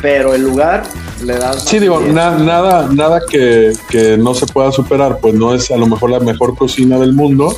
Pero 0.00 0.32
el 0.34 0.42
lugar 0.42 0.84
le 1.24 1.36
das... 1.36 1.64
Sí, 1.64 1.78
digo, 1.78 2.00
na- 2.00 2.38
nada, 2.38 2.88
nada 2.90 3.20
que, 3.28 3.72
que 3.90 4.16
no 4.16 4.32
se 4.32 4.46
pueda 4.46 4.72
superar, 4.72 5.18
pues 5.20 5.34
no 5.34 5.54
es 5.54 5.70
a 5.70 5.76
lo 5.76 5.86
mejor 5.86 6.10
la 6.10 6.20
mejor 6.20 6.56
cocina 6.56 6.98
del 6.98 7.12
mundo, 7.12 7.54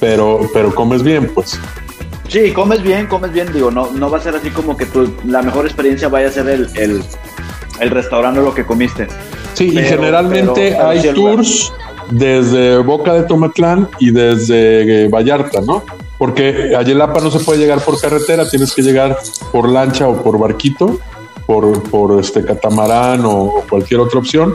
pero, 0.00 0.40
pero 0.52 0.74
comes 0.74 1.02
bien, 1.02 1.30
pues. 1.34 1.58
Sí, 2.28 2.52
comes 2.52 2.82
bien, 2.82 3.06
comes 3.06 3.32
bien, 3.32 3.52
digo, 3.52 3.70
no, 3.70 3.90
no 3.92 4.10
va 4.10 4.18
a 4.18 4.20
ser 4.20 4.34
así 4.34 4.50
como 4.50 4.76
que 4.76 4.86
tu, 4.86 5.14
la 5.26 5.42
mejor 5.42 5.64
experiencia 5.66 6.08
vaya 6.08 6.28
a 6.28 6.32
ser 6.32 6.48
el, 6.48 6.68
el, 6.74 7.02
el 7.80 7.90
restaurante 7.90 8.40
o 8.40 8.42
lo 8.42 8.54
que 8.54 8.64
comiste. 8.66 9.06
Sí, 9.54 9.68
y 9.72 9.82
generalmente 9.82 10.72
pero- 10.76 10.88
hay 10.88 10.98
lugar. 11.12 11.14
tours 11.36 11.72
desde 12.10 12.78
Boca 12.78 13.12
de 13.14 13.22
Tomatlán 13.24 13.88
y 13.98 14.10
desde 14.10 15.04
eh, 15.04 15.08
Vallarta, 15.08 15.60
¿no? 15.60 15.82
Porque 16.18 16.74
a 16.76 16.82
Yelapa 16.82 17.20
no 17.20 17.30
se 17.30 17.40
puede 17.40 17.58
llegar 17.58 17.80
por 17.80 18.00
carretera, 18.00 18.48
tienes 18.48 18.72
que 18.74 18.82
llegar 18.82 19.18
por 19.52 19.68
lancha 19.68 20.08
o 20.08 20.22
por 20.22 20.38
barquito, 20.38 20.98
por, 21.46 21.82
por 21.84 22.18
este 22.20 22.44
catamarán 22.44 23.24
o, 23.24 23.30
o 23.44 23.64
cualquier 23.68 24.00
otra 24.00 24.18
opción. 24.18 24.54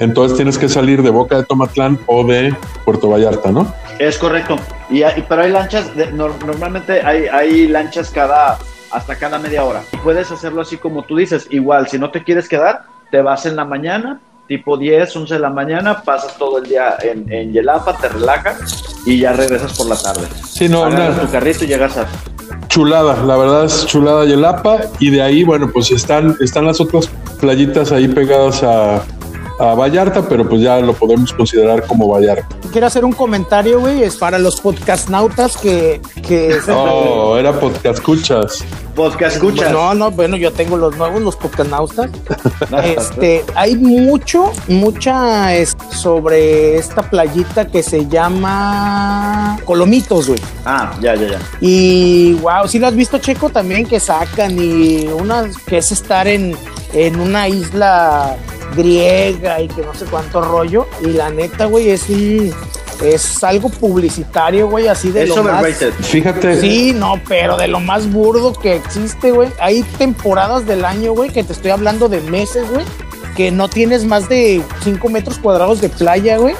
Entonces 0.00 0.36
tienes 0.36 0.58
que 0.58 0.68
salir 0.68 1.02
de 1.02 1.10
Boca 1.10 1.36
de 1.36 1.44
Tomatlán 1.44 1.98
o 2.06 2.24
de 2.24 2.54
Puerto 2.84 3.08
Vallarta, 3.08 3.50
¿no? 3.50 3.72
Es 3.98 4.18
correcto. 4.18 4.56
Y, 4.90 5.02
hay- 5.02 5.24
pero 5.28 5.42
hay 5.42 5.50
lanchas, 5.50 5.94
de- 5.96 6.12
normalmente 6.12 7.00
hay, 7.02 7.26
hay 7.26 7.66
lanchas 7.68 8.10
cada, 8.10 8.58
hasta 8.90 9.16
cada 9.16 9.38
media 9.38 9.64
hora. 9.64 9.82
Y 9.92 9.96
puedes 9.98 10.30
hacerlo 10.30 10.60
así 10.62 10.76
como 10.76 11.02
tú 11.02 11.16
dices. 11.16 11.46
Igual, 11.50 11.88
si 11.88 11.98
no 11.98 12.10
te 12.10 12.22
quieres 12.22 12.48
quedar, 12.48 12.82
te 13.10 13.20
vas 13.22 13.44
en 13.46 13.56
la 13.56 13.64
mañana, 13.64 14.20
tipo 14.46 14.76
10, 14.76 15.14
11 15.16 15.34
de 15.34 15.40
la 15.40 15.50
mañana, 15.50 16.02
pasas 16.02 16.36
todo 16.38 16.58
el 16.58 16.64
día 16.68 16.96
en, 17.02 17.30
en 17.32 17.52
Yelapa, 17.52 17.96
te 17.98 18.08
relajas 18.08 18.84
y 19.04 19.18
ya 19.20 19.32
regresas 19.32 19.76
por 19.76 19.88
la 19.88 19.96
tarde. 19.96 20.26
Sí, 20.46 20.68
no, 20.68 20.84
Agarras 20.84 21.20
tu 21.20 21.30
carrito 21.30 21.64
y 21.64 21.68
llegas 21.68 21.96
a... 21.98 22.06
Chulada, 22.68 23.16
la 23.24 23.36
verdad 23.36 23.64
es 23.64 23.86
chulada 23.86 24.24
Yelapa 24.26 24.78
y 24.98 25.10
de 25.10 25.22
ahí, 25.22 25.42
bueno, 25.44 25.70
pues 25.72 25.90
están, 25.90 26.36
están 26.40 26.66
las 26.66 26.80
otras 26.80 27.08
playitas 27.40 27.92
ahí 27.92 28.08
pegadas 28.08 28.62
a, 28.62 29.02
a 29.58 29.74
Vallarta, 29.74 30.26
pero 30.28 30.48
pues 30.48 30.60
ya 30.62 30.78
lo 30.80 30.92
podemos 30.92 31.32
considerar 31.32 31.86
como 31.86 32.08
Vallarta. 32.08 32.48
Quiero 32.70 32.86
hacer 32.86 33.04
un 33.04 33.12
comentario, 33.12 33.80
güey, 33.80 34.02
es 34.02 34.16
para 34.16 34.38
los 34.38 34.60
podcastnautas 34.60 35.56
que... 35.56 36.00
que 36.26 36.58
Oh, 36.68 37.36
era 37.36 37.58
podcast 37.58 37.98
escuchas. 37.98 38.64
Podcast 38.94 39.36
escuchas. 39.36 39.72
No, 39.72 39.94
no, 39.94 40.10
bueno, 40.10 40.36
yo 40.36 40.52
tengo 40.52 40.76
los 40.76 40.96
nuevos, 40.96 41.22
los 41.22 41.36
podcastnautas. 41.36 42.10
este, 42.84 43.44
hay 43.54 43.76
mucho, 43.76 44.52
mucha 44.68 45.54
es, 45.54 45.76
sobre 45.90 46.76
esta 46.76 47.02
playita 47.02 47.66
que 47.66 47.82
se 47.82 48.06
llama 48.06 49.58
Colomitos, 49.64 50.28
güey. 50.28 50.40
Ah, 50.64 50.92
ya, 51.00 51.14
ya, 51.14 51.28
ya. 51.30 51.38
Y 51.60 52.34
wow, 52.34 52.68
si 52.68 52.78
lo 52.78 52.86
has 52.86 52.94
visto, 52.94 53.18
Checo, 53.18 53.48
también 53.48 53.86
que 53.86 53.98
sacan 53.98 54.58
y 54.58 55.06
una 55.06 55.48
que 55.66 55.78
es 55.78 55.92
estar 55.92 56.28
en, 56.28 56.56
en 56.92 57.20
una 57.20 57.48
isla 57.48 58.36
griega 58.76 59.60
y 59.60 59.68
que 59.68 59.82
no 59.82 59.94
sé 59.94 60.04
cuánto 60.06 60.40
rollo. 60.40 60.86
Y 61.02 61.08
la 61.08 61.30
neta, 61.30 61.66
güey, 61.66 61.90
es 61.90 62.08
un 62.08 62.52
es 63.02 63.44
algo 63.44 63.68
publicitario, 63.68 64.68
güey, 64.68 64.88
así 64.88 65.10
de 65.10 65.24
Es 65.24 65.28
lo 65.28 65.42
más. 65.44 65.64
Fíjate. 66.00 66.60
Sí, 66.60 66.92
no, 66.94 67.20
pero 67.28 67.56
de 67.56 67.68
lo 67.68 67.80
más 67.80 68.10
burdo 68.10 68.52
que 68.52 68.74
existe, 68.74 69.30
güey. 69.30 69.50
Hay 69.60 69.82
temporadas 69.98 70.66
del 70.66 70.84
año, 70.84 71.12
güey, 71.12 71.30
que 71.30 71.44
te 71.44 71.52
estoy 71.52 71.70
hablando 71.70 72.08
de 72.08 72.20
meses, 72.22 72.68
güey, 72.70 72.84
que 73.36 73.50
no 73.50 73.68
tienes 73.68 74.04
más 74.04 74.28
de 74.28 74.62
5 74.82 75.08
metros 75.08 75.38
cuadrados 75.38 75.80
de 75.80 75.88
playa, 75.88 76.38
güey. 76.38 76.54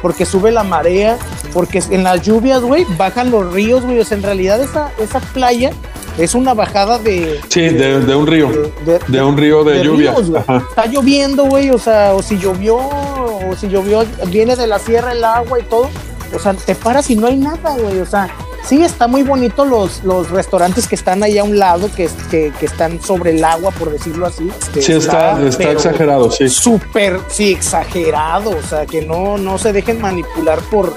Porque 0.00 0.24
sube 0.24 0.52
la 0.52 0.62
marea, 0.62 1.18
porque 1.52 1.82
en 1.90 2.04
las 2.04 2.22
lluvias, 2.22 2.62
güey, 2.62 2.86
bajan 2.96 3.32
los 3.32 3.52
ríos, 3.52 3.84
güey. 3.84 3.98
O 3.98 4.04
sea, 4.04 4.16
en 4.16 4.22
realidad 4.22 4.60
esa, 4.62 4.92
esa 5.00 5.18
playa 5.18 5.72
es 6.18 6.34
una 6.34 6.52
bajada 6.54 6.98
de, 6.98 7.40
Sí, 7.48 7.60
de, 7.62 8.00
de 8.00 8.14
un 8.14 8.26
río. 8.26 8.48
de, 8.84 8.98
De 9.06 9.22
un 9.22 9.36
río 9.36 9.64
de, 9.64 9.82
lluvia. 9.84 10.12
ríos. 10.14 10.30
Está 10.68 10.86
lloviendo, 10.86 11.44
güey, 11.44 11.70
o 11.70 11.78
sea, 11.78 12.14
o 12.14 12.22
si 12.22 12.38
llovió, 12.38 12.76
o 12.76 13.54
si 13.58 13.68
llovió, 13.68 14.04
viene 14.26 14.56
de 14.56 14.66
la 14.66 14.78
sierra 14.78 15.12
el 15.12 15.24
agua 15.24 15.60
y 15.60 15.62
todo. 15.62 15.88
O 16.34 16.38
sea, 16.38 16.52
te 16.54 16.74
paras 16.74 17.08
y 17.10 17.16
no 17.16 17.26
hay 17.28 17.36
nada, 17.36 17.74
güey. 17.78 18.00
O 18.00 18.06
sea, 18.06 18.28
sí 18.62 18.82
está 18.82 19.06
muy 19.06 19.22
bonito 19.22 19.64
los, 19.64 20.04
los 20.04 20.28
restaurantes 20.30 20.86
que 20.86 20.94
están 20.94 21.22
ahí 21.22 21.38
a 21.38 21.44
un 21.44 21.58
lado, 21.58 21.88
que, 21.96 22.10
que, 22.30 22.52
que 22.58 22.66
están 22.66 23.00
sobre 23.00 23.30
el 23.30 23.42
agua, 23.42 23.70
por 23.70 23.90
decirlo 23.90 24.26
así. 24.26 24.46
Este, 24.60 24.82
Sí, 24.82 24.92
está, 24.92 25.40
está 25.42 25.56
pero 25.58 25.70
exagerado, 25.72 26.30
sí. 26.30 26.48
Súper, 26.50 27.20
sí, 27.28 27.52
exagerado. 27.52 28.50
O 28.50 28.62
sea, 28.62 28.84
que 28.84 29.00
no, 29.02 29.38
no 29.38 29.56
se 29.56 29.72
dejen 29.72 30.00
manipular 30.02 30.58
por 30.70 30.92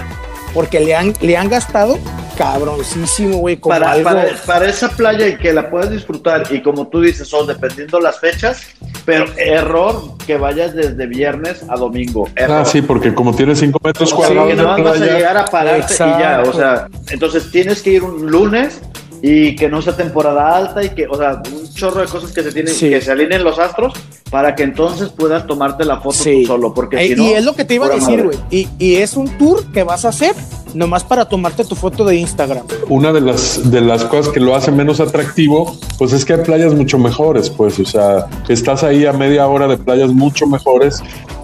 porque 0.53 0.81
le 0.81 0.93
han, 0.95 1.13
le 1.21 1.37
han 1.37 1.47
gastado 1.47 1.97
cabroncísimo, 2.41 3.37
güey, 3.37 3.57
como 3.57 3.73
Para, 3.75 3.91
algo. 3.91 4.03
para, 4.09 4.25
para 4.45 4.69
esa 4.69 4.89
playa 4.89 5.27
y 5.27 5.37
que 5.37 5.53
la 5.53 5.69
puedas 5.69 5.89
disfrutar 5.91 6.43
y 6.51 6.61
como 6.61 6.87
tú 6.87 7.01
dices, 7.01 7.27
son 7.27 7.47
dependiendo 7.47 7.99
las 7.99 8.19
fechas, 8.19 8.61
pero 9.05 9.25
error 9.37 10.01
que 10.25 10.37
vayas 10.37 10.73
desde 10.73 11.05
viernes 11.07 11.63
a 11.69 11.75
domingo. 11.77 12.27
Error. 12.35 12.61
Ah, 12.61 12.65
sí, 12.65 12.81
porque 12.81 13.13
como 13.13 13.33
tiene 13.35 13.55
5 13.55 13.79
metros 13.83 14.13
cuadrados 14.13 14.49
que 14.49 14.55
de 14.55 14.63
nada 14.63 14.77
más 14.77 14.83
vas 14.85 14.93
a 14.93 14.97
playa, 14.97 15.13
llegar 15.17 15.37
a 15.37 15.45
pararte 15.45 15.93
y 15.93 15.97
ya, 15.97 16.41
o 16.43 16.47
Exacto. 16.47 16.53
sea, 16.57 16.87
entonces 17.11 17.51
tienes 17.51 17.81
que 17.81 17.91
ir 17.91 18.03
un 18.03 18.29
lunes 18.29 18.79
y 19.23 19.55
que 19.55 19.69
no 19.69 19.81
sea 19.83 19.95
temporada 19.95 20.55
alta 20.57 20.83
y 20.83 20.89
que, 20.89 21.05
o 21.07 21.15
sea, 21.15 21.41
un 21.53 21.71
chorro 21.75 22.01
de 22.01 22.07
cosas 22.07 22.31
que 22.31 22.41
se 22.41 22.51
tienen, 22.51 22.73
Sí. 22.73 22.89
que 22.89 23.01
se 23.01 23.11
alineen 23.11 23.43
los 23.43 23.59
astros 23.59 23.93
para 24.31 24.55
que 24.55 24.63
entonces 24.63 25.09
puedas 25.09 25.45
tomarte 25.45 25.85
la 25.85 25.97
foto 25.97 26.13
Sí. 26.15 26.41
tú 26.41 26.47
solo, 26.47 26.73
porque 26.73 26.97
Eh, 26.97 27.07
si 27.09 27.15
no, 27.15 27.23
y 27.25 27.33
es 27.33 27.45
lo 27.45 27.53
que 27.55 27.63
te 27.65 27.75
iba 27.75 27.85
a 27.85 27.89
decir, 27.89 28.23
güey. 28.23 28.37
Y, 28.49 28.67
y 28.79 28.95
es 28.95 29.15
un 29.15 29.27
tour 29.37 29.63
que 29.71 29.83
vas 29.83 30.05
a 30.05 30.09
hacer 30.09 30.33
nomás 30.73 31.03
para 31.03 31.25
tomarte 31.25 31.63
tu 31.63 31.75
foto 31.75 32.05
de 32.05 32.15
Instagram. 32.15 32.65
una 32.89 33.11
de 33.11 33.21
las, 33.21 33.69
de 33.69 33.81
las 33.81 34.03
cosas 34.05 34.33
que 34.33 34.39
lo 34.39 34.55
hace 34.55 34.71
menos 34.71 34.99
atractivo, 34.99 35.75
pues 35.97 36.13
es 36.13 36.25
que 36.25 36.33
hay 36.33 36.43
playas 36.43 36.73
mucho 36.73 36.97
mejores, 36.97 37.49
pues, 37.49 37.79
o 37.79 37.85
sea, 37.85 38.27
estás 38.49 38.83
ahí 38.83 39.05
a 39.05 39.13
media 39.13 39.47
hora 39.47 39.67
de 39.67 39.77
playas 39.77 40.11
mucho 40.11 40.47
mejores 40.47 41.01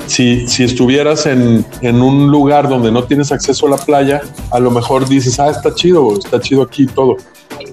si, 0.07 0.47
si 0.47 0.63
estuvieras 0.63 1.25
en, 1.25 1.65
en 1.81 2.01
un 2.01 2.31
lugar 2.31 2.69
donde 2.69 2.91
no 2.91 3.03
tienes 3.03 3.31
acceso 3.31 3.67
a 3.67 3.71
la 3.71 3.77
playa, 3.77 4.21
a 4.51 4.59
lo 4.59 4.71
mejor 4.71 5.07
dices, 5.07 5.39
ah, 5.39 5.49
está 5.49 5.73
chido, 5.75 6.17
está 6.17 6.39
chido 6.39 6.63
aquí 6.63 6.87
todo. 6.87 7.17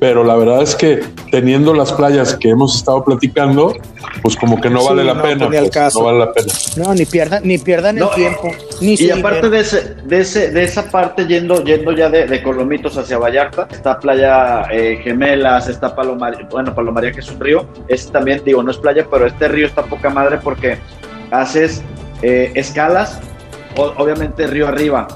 Pero 0.01 0.25
la 0.25 0.35
verdad 0.37 0.63
es 0.63 0.75
que 0.75 1.01
teniendo 1.31 1.73
las 1.75 1.93
playas 1.93 2.35
que 2.37 2.51
hemos 2.51 2.77
estado 2.77 3.05
platicando, 3.05 3.75
pues 4.23 4.37
como 4.37 4.61
que 4.61 4.69
no 4.71 4.81
Sí, 4.81 4.87
vale 4.89 5.05
la 5.05 5.15
no, 5.15 5.23
pena. 5.23 5.49
pues, 5.49 5.71
caso. 5.71 6.01
no 6.01 6.05
vale 6.07 6.19
la 6.19 6.33
pena. 6.33 6.53
No, 6.77 6.95
ni 6.95 7.05
pierdan, 7.05 7.43
ni 7.45 7.59
pierdan 7.59 7.97
No, 7.97 8.09
el 8.11 8.15
tiempo. 8.15 8.51
Ni 8.81 8.95
Y 8.95 9.11
aparte 9.11 9.49
de, 9.51 9.61
ese, 9.61 9.95
de, 10.05 10.21
ese, 10.21 10.51
de 10.51 10.65
esa 10.65 10.91
parte, 10.91 11.27
yendo, 11.27 11.63
yendo 11.65 11.93
ya 11.93 12.09
de, 12.11 12.27
de 12.27 12.43
Colomitos 12.43 12.97
hacia 12.99 13.19
Vallarta, 13.19 13.67
está 13.71 13.99
Playa 13.99 14.63
eh, 14.71 15.01
Gemelas, 15.03 15.69
está 15.69 15.95
Palomaría, 15.95 16.47
bueno, 16.51 16.75
Palomaría 16.75 17.13
que 17.13 17.21
es 17.21 17.29
un 17.31 17.41
río, 17.41 17.67
es 17.89 18.11
también, 18.11 18.43
digo, 18.45 18.63
no 18.63 18.71
es 18.71 18.77
playa, 18.79 19.07
pero 19.11 19.27
este 19.27 19.49
río 19.49 19.67
está 19.67 19.83
poca 19.85 20.11
madre 20.11 20.39
porque 20.43 20.79
haces 21.31 21.83
eh, 22.23 22.53
escalas, 22.55 23.21
o- 23.77 23.93
obviamente 23.97 24.47
río 24.47 24.69
arriba, 24.69 25.07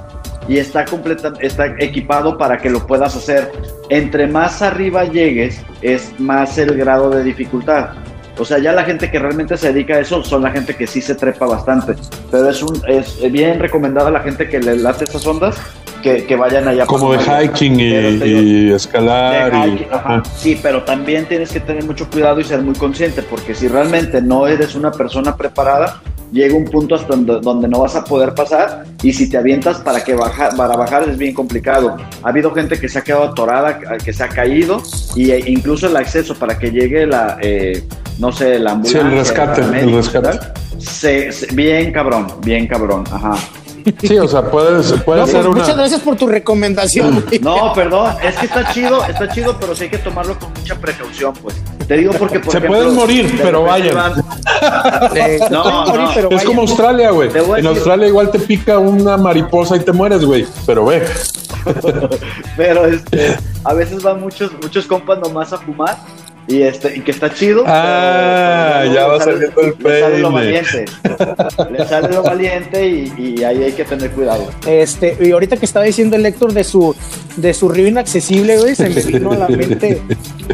y 0.49 0.57
está, 0.59 0.85
completa, 0.87 1.33
está 1.41 1.75
equipado 1.79 2.39
para 2.39 2.57
que 2.59 2.71
lo 2.71 2.87
puedas 2.87 3.15
hacer. 3.15 3.53
Entre 3.91 4.27
más 4.27 4.63
arriba 4.63 5.05
llegues, 5.05 5.63
es 5.83 6.19
más 6.19 6.57
el 6.57 6.77
grado 6.77 7.11
de 7.11 7.23
dificultad. 7.23 7.91
O 8.39 8.45
sea, 8.45 8.59
ya 8.59 8.73
la 8.73 8.85
gente 8.85 9.11
que 9.11 9.19
realmente 9.19 9.57
se 9.57 9.73
dedica 9.73 9.95
a 9.95 10.01
eso 10.01 10.25
son 10.25 10.43
la 10.43 10.51
gente 10.51 10.75
que 10.75 10.87
sí 10.87 11.01
se 11.03 11.15
trepa 11.15 11.47
bastante. 11.47 11.95
Pero 12.31 12.49
es 12.49 12.63
un 12.63 12.81
es 12.89 13.21
bien 13.31 13.59
recomendado 13.59 14.09
a 14.09 14.11
la 14.11 14.21
gente 14.21 14.49
que 14.49 14.61
le 14.61 14.77
late 14.77 15.05
esas 15.05 15.27
ondas 15.27 15.57
que, 16.03 16.25
que 16.25 16.37
vayan 16.37 16.67
allá. 16.69 16.87
Como 16.87 17.13
de 17.13 17.19
hiking 17.19 17.81
y, 17.81 18.73
escalar. 18.73 19.69
y, 19.69 19.87
ajá. 19.91 20.23
Sí, 20.37 20.59
pero 20.63 20.85
también 20.85 21.27
tienes 21.27 21.51
que 21.51 21.61
tener 21.61 21.85
mucho 21.85 22.09
cuidado 22.09 22.41
y 22.41 22.45
ser 22.45 22.63
muy 22.63 22.75
consciente, 22.75 23.23
porque 23.23 23.55
si 23.55 23.67
realmente 23.67 24.23
no 24.23 24.47
eres 24.47 24.77
una 24.77 24.93
persona 24.93 25.37
preparada, 25.37 26.01
llega 26.33 26.55
un 26.55 26.65
punto 26.65 26.95
hasta 26.95 27.09
donde, 27.17 27.41
donde 27.41 27.69
no 27.69 27.81
vas 27.81 27.97
a 27.97 28.05
poder 28.05 28.35
pasar 28.35 28.85
y 29.03 29.13
si 29.13 29.29
te 29.31 29.37
avientas 29.39 29.79
para 29.79 30.03
que 30.05 30.15
baja, 30.15 30.51
para 30.57 30.77
bajar 30.77 31.09
es 31.09 31.17
bien 31.17 31.35
complicado. 31.35 31.97
Ha 32.23 32.29
habido 32.29 32.53
gente 32.53 32.79
que 32.79 32.89
se 32.89 32.99
ha 32.99 33.03
quedado 33.03 33.25
atorada, 33.25 33.79
que 34.05 34.13
se 34.13 34.23
ha 34.25 34.29
caído 34.29 34.83
y 35.17 35.31
e 35.31 35.51
incluso 35.51 35.87
el 35.87 35.97
acceso 35.97 36.35
para 36.35 36.59
que 36.59 36.71
llegue 36.71 37.07
la, 37.07 37.39
eh, 37.41 37.83
no 38.19 38.33
sé, 38.33 38.59
la 38.59 38.71
Sí, 38.71 38.99
ambulancia. 38.99 39.01
el 39.01 39.11
rescate, 39.11 39.61
el 39.81 39.93
rescate. 39.95 40.39
Se- 40.79 41.33
se- 41.33 41.55
bien 41.55 41.93
cabrón, 41.93 42.27
bien 42.45 42.67
cabrón, 42.67 43.05
ajá. 43.11 43.33
Sí, 44.03 44.19
o 44.19 44.29
sea, 44.29 44.43
puedes, 44.51 44.93
puede 45.05 45.21
No, 45.21 45.27
pues, 45.27 45.31
ser 45.37 45.49
una. 45.49 45.61
Muchas 45.61 45.77
gracias 45.77 46.01
por 46.01 46.17
tu 46.17 46.27
recomendación. 46.27 47.25
No, 47.41 47.73
perdón, 47.75 48.15
es 48.23 48.37
que 48.37 48.47
está 48.47 48.73
chido, 48.73 49.05
está 49.05 49.29
chido, 49.29 49.57
pero 49.61 49.75
sí 49.75 49.85
hay 49.85 49.91
que 49.91 49.99
tomarlo 49.99 50.39
con 50.39 50.53
mucha 50.53 50.75
precaución, 50.77 51.33
pues. 51.43 51.55
Te 51.87 51.97
digo 51.97 52.13
porque, 52.19 52.39
por 52.41 52.53
Se 52.53 52.59
ejemplo, 52.59 52.79
pueden 52.79 52.95
morir, 52.95 53.39
pero 53.43 53.63
vayan. 53.63 53.95
van- 53.95 54.25
Eh, 55.17 55.39
No, 55.51 55.87
morir, 55.87 56.01
no. 56.03 56.11
pero 56.15 56.29
Es 56.29 56.35
vayan. 56.37 56.47
como 56.47 56.61
Australia, 56.63 57.11
güey. 57.11 57.29
En 57.29 57.35
decir- 57.35 57.67
Australia 57.67 58.09
igual 58.09 58.31
te 58.31 58.39
pica 58.39 58.79
una 58.79 59.17
mariposa 59.17 59.77
y 59.77 59.81
te 59.81 59.93
mueres, 59.93 60.25
güey. 60.25 60.47
Pero 60.67 60.85
ve. 60.85 61.03
pero 62.57 62.87
este, 62.87 63.37
a 63.65 63.75
veces 63.75 64.03
van 64.03 64.21
muchos, 64.21 64.51
muchos 64.63 64.87
compas 64.87 65.19
nomás 65.19 65.53
a 65.53 65.59
fumar 65.59 65.97
y 66.49 66.63
este, 66.63 66.97
y 66.97 67.01
que 67.03 67.11
está 67.11 67.33
chido. 67.33 67.63
Ah, 67.67 68.81
pero- 68.81 68.91
pero 68.91 68.95
ya 68.95 69.07
va 69.07 69.15
le 69.15 69.21
sale- 69.21 69.33
saliendo 69.33 69.61
el 69.61 69.75
le 69.93 70.01
sale 70.01 70.19
lo 70.19 70.35
peine. 70.35 70.63
valiente. 70.63 70.85
Le 71.71 71.87
sale 71.89 72.09
lo 72.15 72.23
valiente 72.23 72.87
y, 72.89 73.13
y 73.39 73.45
ahí 73.45 73.63
hay 73.65 73.73
que 73.73 73.85
tener 73.85 74.11
cuidado. 74.13 74.49
Este, 74.67 75.17
y 75.21 75.31
ahorita 75.31 75.57
que 75.59 75.67
estaba 75.67 75.85
diciendo 75.85 76.17
el 76.17 76.25
Héctor 76.27 76.53
de 76.55 76.65
su, 76.65 76.95
de 77.37 77.53
su 77.55 77.69
río 77.69 77.87
inaccesible, 77.87 78.57
güey, 78.59 78.75
se 78.75 78.89
me 78.89 79.01
vino 79.03 79.33
a 79.33 79.37
la 79.37 79.49
mente 79.49 80.01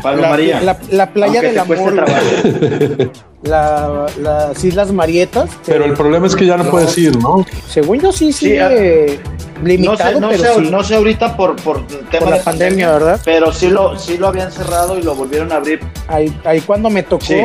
Palo 0.02 0.22
la, 0.22 0.28
María. 0.30 0.60
la- 0.60 0.78
la 0.90 1.10
playa 1.12 1.40
del 1.42 1.58
amor. 1.58 2.04
La- 3.44 4.06
las 4.20 4.64
Islas 4.64 4.90
Marietas. 4.92 5.50
Pero 5.66 5.84
el 5.84 5.92
problema 5.94 6.26
es 6.26 6.34
que 6.34 6.46
ya 6.46 6.56
no, 6.56 6.64
No. 6.64 6.70
puedes 6.70 6.96
ir, 6.98 7.16
¿no? 7.18 7.44
Según 7.68 8.00
yo 8.00 8.10
sí, 8.12 8.32
sí, 8.32 8.46
Sí, 8.50 8.58
ah, 8.58 8.70
eh, 8.72 9.20
No 9.60 9.68
limitado, 9.68 10.14
sé, 10.14 10.20
no, 10.20 10.28
pero 10.30 10.42
sé, 10.42 10.54
sí, 10.64 10.70
no 10.70 10.84
sé 10.84 10.94
ahorita 10.96 11.36
por, 11.36 11.56
por 11.56 11.86
tema 11.86 12.06
por 12.20 12.30
la 12.30 12.38
de 12.38 12.42
pandemia, 12.42 12.90
¿verdad? 12.92 13.20
Pero 13.24 13.52
sí 13.52 13.68
lo, 13.68 13.98
sí 13.98 14.16
lo 14.18 14.28
habían 14.28 14.50
cerrado 14.50 14.98
y 14.98 15.02
lo 15.02 15.14
volvieron 15.14 15.52
a 15.52 15.56
abrir. 15.56 15.80
Ahí, 16.08 16.34
ahí 16.44 16.60
cuando 16.62 16.90
me 16.90 17.02
tocó, 17.02 17.24
Sí. 17.26 17.40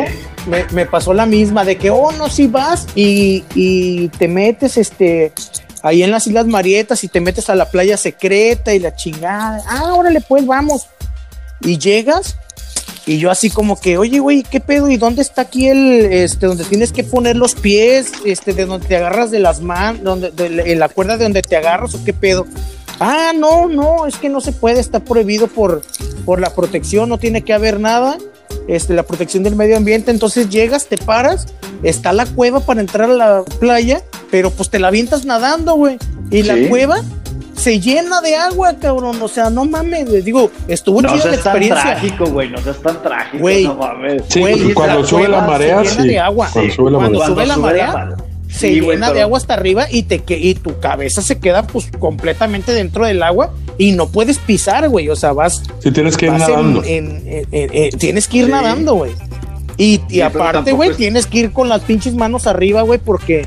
me, 0.47 0.65
me 0.71 0.85
pasó 0.85 1.13
la 1.13 1.25
misma 1.25 1.63
de 1.65 1.77
que, 1.77 1.89
oh, 1.89 2.11
no, 2.13 2.29
si 2.29 2.47
vas 2.47 2.87
y, 2.95 3.43
y 3.53 4.07
te 4.09 4.27
metes, 4.27 4.77
este, 4.77 5.33
ahí 5.83 6.01
en 6.03 6.11
las 6.11 6.25
Islas 6.27 6.45
Marietas 6.47 7.03
y 7.03 7.09
te 7.09 7.19
metes 7.21 7.49
a 7.49 7.55
la 7.55 7.65
playa 7.69 7.97
secreta 7.97 8.73
y 8.73 8.79
la 8.79 8.95
chingada. 8.95 9.61
Ah, 9.67 9.93
órale, 9.95 10.21
pues 10.21 10.45
vamos. 10.45 10.87
Y 11.61 11.77
llegas 11.77 12.37
y 13.09 13.17
yo 13.17 13.31
así 13.31 13.49
como 13.49 13.79
que, 13.79 13.97
oye, 13.97 14.19
güey, 14.19 14.43
¿qué 14.43 14.59
pedo? 14.59 14.87
¿Y 14.87 14.97
dónde 14.97 15.23
está 15.23 15.41
aquí 15.41 15.67
el, 15.67 16.05
este, 16.11 16.45
donde 16.45 16.63
tienes 16.63 16.91
que 16.91 17.03
poner 17.03 17.35
los 17.35 17.55
pies, 17.55 18.11
este, 18.23 18.53
de 18.53 18.65
donde 18.65 18.87
te 18.87 18.95
agarras 18.97 19.31
de 19.31 19.39
las 19.39 19.61
manos, 19.61 20.03
donde, 20.03 20.29
de 20.31 20.75
la- 20.75 20.89
cuerda 20.89 21.17
de 21.17 21.23
donde 21.23 21.41
te 21.41 21.55
agarras 21.55 21.95
o 21.95 22.03
qué 22.03 22.13
pedo? 22.13 22.45
Ah, 22.99 23.31
no, 23.35 23.67
no, 23.67 24.05
es 24.05 24.15
que 24.17 24.29
no 24.29 24.41
se 24.41 24.51
puede, 24.51 24.79
está 24.79 24.99
prohibido 24.99 25.47
por, 25.47 25.81
por 26.23 26.39
la 26.39 26.53
protección, 26.53 27.09
no 27.09 27.17
tiene 27.17 27.41
que 27.43 27.53
haber 27.53 27.79
nada, 27.79 28.17
este, 28.67 28.93
la 28.93 29.01
protección 29.03 29.41
del 29.41 29.55
medio 29.55 29.77
ambiente, 29.77 30.11
entonces 30.11 30.49
llegas, 30.49 30.85
te 30.85 30.97
paras, 30.97 31.47
está 31.81 32.13
la 32.13 32.27
cueva 32.27 32.59
para 32.59 32.81
entrar 32.81 33.09
a 33.09 33.13
la 33.13 33.43
playa, 33.59 34.03
pero 34.29 34.51
pues 34.51 34.69
te 34.69 34.77
la 34.77 34.89
avientas 34.89 35.25
nadando, 35.25 35.73
güey, 35.73 35.97
y 36.29 36.43
la 36.43 36.55
cueva 36.69 37.03
se 37.59 37.79
llena 37.79 38.21
de 38.21 38.35
agua, 38.35 38.73
cabrón, 38.81 39.21
o 39.21 39.27
sea, 39.27 39.49
no 39.49 39.65
mames, 39.65 40.09
güey, 40.09 40.21
digo, 40.21 40.49
estuvo 40.67 41.01
No 41.01 41.09
chida 41.09 41.17
la 41.25 41.31
seas 41.33 41.43
tan 41.43 41.57
experiencia. 41.57 41.91
trágico, 41.91 42.25
güey. 42.25 42.49
No 42.49 42.57
seas 42.59 42.81
tan 42.81 43.01
trágico. 43.03 43.37
Güey. 43.39 43.63
no 43.65 43.75
mames. 43.75 44.23
Sí, 44.29 44.39
Güey, 44.39 44.73
cuando 44.73 45.01
la 45.01 45.07
sube 45.07 45.27
la 45.27 45.41
marea, 45.41 45.83
se 45.83 45.89
llena 45.91 46.01
sí. 46.03 46.07
de 46.07 46.19
agua. 46.19 46.49
Cuando 46.51 46.69
Sí, 46.69 46.75
sube 46.75 46.91
la 46.91 46.97
cuando 46.97 47.19
marea. 47.19 47.33
sube 47.35 47.45
la 47.45 47.57
marea, 47.57 48.09
se 48.49 48.67
Sí, 48.69 48.79
llena 48.81 49.11
de 49.11 49.21
agua 49.21 49.37
hasta 49.37 49.53
arriba 49.53 49.85
y 49.91 50.03
te 50.03 50.19
que 50.19 50.37
y 50.39 50.55
tu 50.55 50.79
cabeza 50.79 51.21
se 51.21 51.37
queda 51.39 51.67
pues 51.67 51.89
completamente 51.99 52.71
dentro 52.73 53.05
del 53.05 53.21
agua 53.21 53.53
y 53.77 53.91
no 53.91 54.07
puedes 54.07 54.39
pisar, 54.39 54.89
güey. 54.89 55.07
O 55.09 55.15
sea, 55.15 55.33
vas, 55.33 55.61
Sí, 55.79 55.91
tienes 55.91 56.17
que 56.17 56.25
ir 56.25 56.31
nadando. 56.33 56.83
en- 56.83 57.23
en- 57.27 57.47
en- 57.51 57.69
en- 57.75 57.89
tienes 57.99 58.27
que 58.27 58.37
ir 58.39 58.45
Sí. 58.45 58.51
nadando, 58.51 58.95
güey. 58.95 59.11
Y, 59.77 60.01
y 60.09 60.21
aparte, 60.21 60.71
güey, 60.73 60.89
es- 60.89 60.97
tienes 60.97 61.25
que 61.27 61.37
ir 61.39 61.51
con 61.53 61.69
las 61.69 61.81
pinches 61.81 62.13
manos 62.15 62.47
arriba, 62.47 62.81
güey, 62.81 62.99
porque 62.99 63.45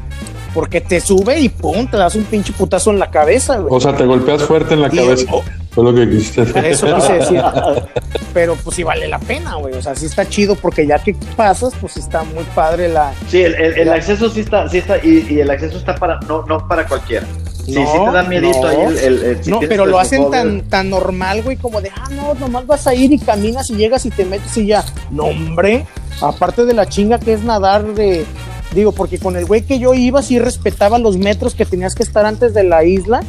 porque 0.54 0.80
te 0.80 1.00
sube 1.00 1.38
y 1.40 1.48
pum, 1.48 1.86
te 1.90 1.96
das 1.96 2.14
un 2.14 2.24
pinche 2.24 2.52
putazo 2.52 2.90
en 2.90 2.98
la 2.98 3.10
cabeza, 3.10 3.56
güey. 3.58 3.68
O 3.74 3.80
sea, 3.80 3.94
te 3.96 4.04
golpeas 4.04 4.42
fuerte 4.42 4.74
en 4.74 4.82
la 4.82 4.88
Y- 4.92 4.96
cabeza. 4.96 5.26
oh. 5.32 5.42
Fue 5.72 5.84
lo 5.84 5.94
que 5.94 6.06
quisiste 6.06 6.42
Eso 6.70 6.94
quise 6.94 7.12
decir. 7.14 7.42
Pero 8.34 8.56
pues 8.56 8.76
sí 8.76 8.82
vale 8.82 9.08
la 9.08 9.18
pena, 9.18 9.54
güey. 9.54 9.74
O 9.74 9.80
sea, 9.82 9.94
sí 9.96 10.04
está 10.06 10.28
chido 10.28 10.54
porque 10.54 10.86
ya 10.86 10.98
que 10.98 11.14
pasas, 11.36 11.72
pues 11.80 11.96
está 11.96 12.22
muy 12.24 12.44
padre 12.54 12.88
la. 12.90 13.12
Sí, 13.28 13.42
el, 13.42 13.54
el- 13.54 13.88
acceso 13.90 14.28
sí 14.28 14.40
está, 14.40 14.68
sí 14.68 14.78
está, 14.78 14.98
y, 14.98 15.26
y 15.30 15.40
el 15.40 15.50
acceso 15.50 15.78
está 15.78 15.94
para, 15.94 16.20
no, 16.28 16.42
no 16.42 16.66
para 16.68 16.86
cualquiera. 16.86 17.26
Sí, 17.64 17.72
No, 17.74 17.86
sí 17.92 17.98
te 18.04 18.12
da 18.12 18.22
miedito 18.24 18.60
no. 18.60 18.68
ahí 18.68 18.76
el, 18.86 18.98
el- 18.98 19.22
el- 19.24 19.44
si 19.44 19.50
no, 19.50 19.60
pero 19.60 19.86
lo 19.86 19.98
hacen 19.98 20.30
tan, 20.30 20.62
tan 20.68 20.90
normal, 20.90 21.42
güey, 21.42 21.56
como 21.56 21.80
de, 21.80 21.90
ah, 21.96 22.08
no, 22.10 22.34
nomás 22.34 22.66
vas 22.66 22.86
a 22.86 22.94
ir 22.94 23.10
y 23.12 23.18
caminas 23.18 23.70
y 23.70 23.76
llegas 23.76 24.04
y 24.04 24.10
te 24.10 24.24
metes 24.26 24.54
y 24.58 24.66
ya. 24.66 24.84
No, 25.10 25.24
hombre, 25.24 25.86
aparte 26.20 26.64
de 26.66 26.74
la 26.74 26.86
chinga 26.86 27.18
que 27.18 27.32
es 27.34 27.42
nadar 27.44 27.82
de. 27.94 28.26
Digo, 28.74 28.92
porque 28.92 29.18
con 29.18 29.36
el 29.36 29.44
güey 29.44 29.62
que 29.62 29.78
yo 29.78 29.94
iba, 29.94 30.22
sí 30.22 30.38
respetaba 30.38 30.98
los 30.98 31.16
metros 31.18 31.54
que 31.54 31.64
tenías 31.66 31.94
que 31.94 32.02
estar 32.02 32.24
antes 32.24 32.54
de 32.54 32.64
la 32.64 32.84
isla. 32.84 33.22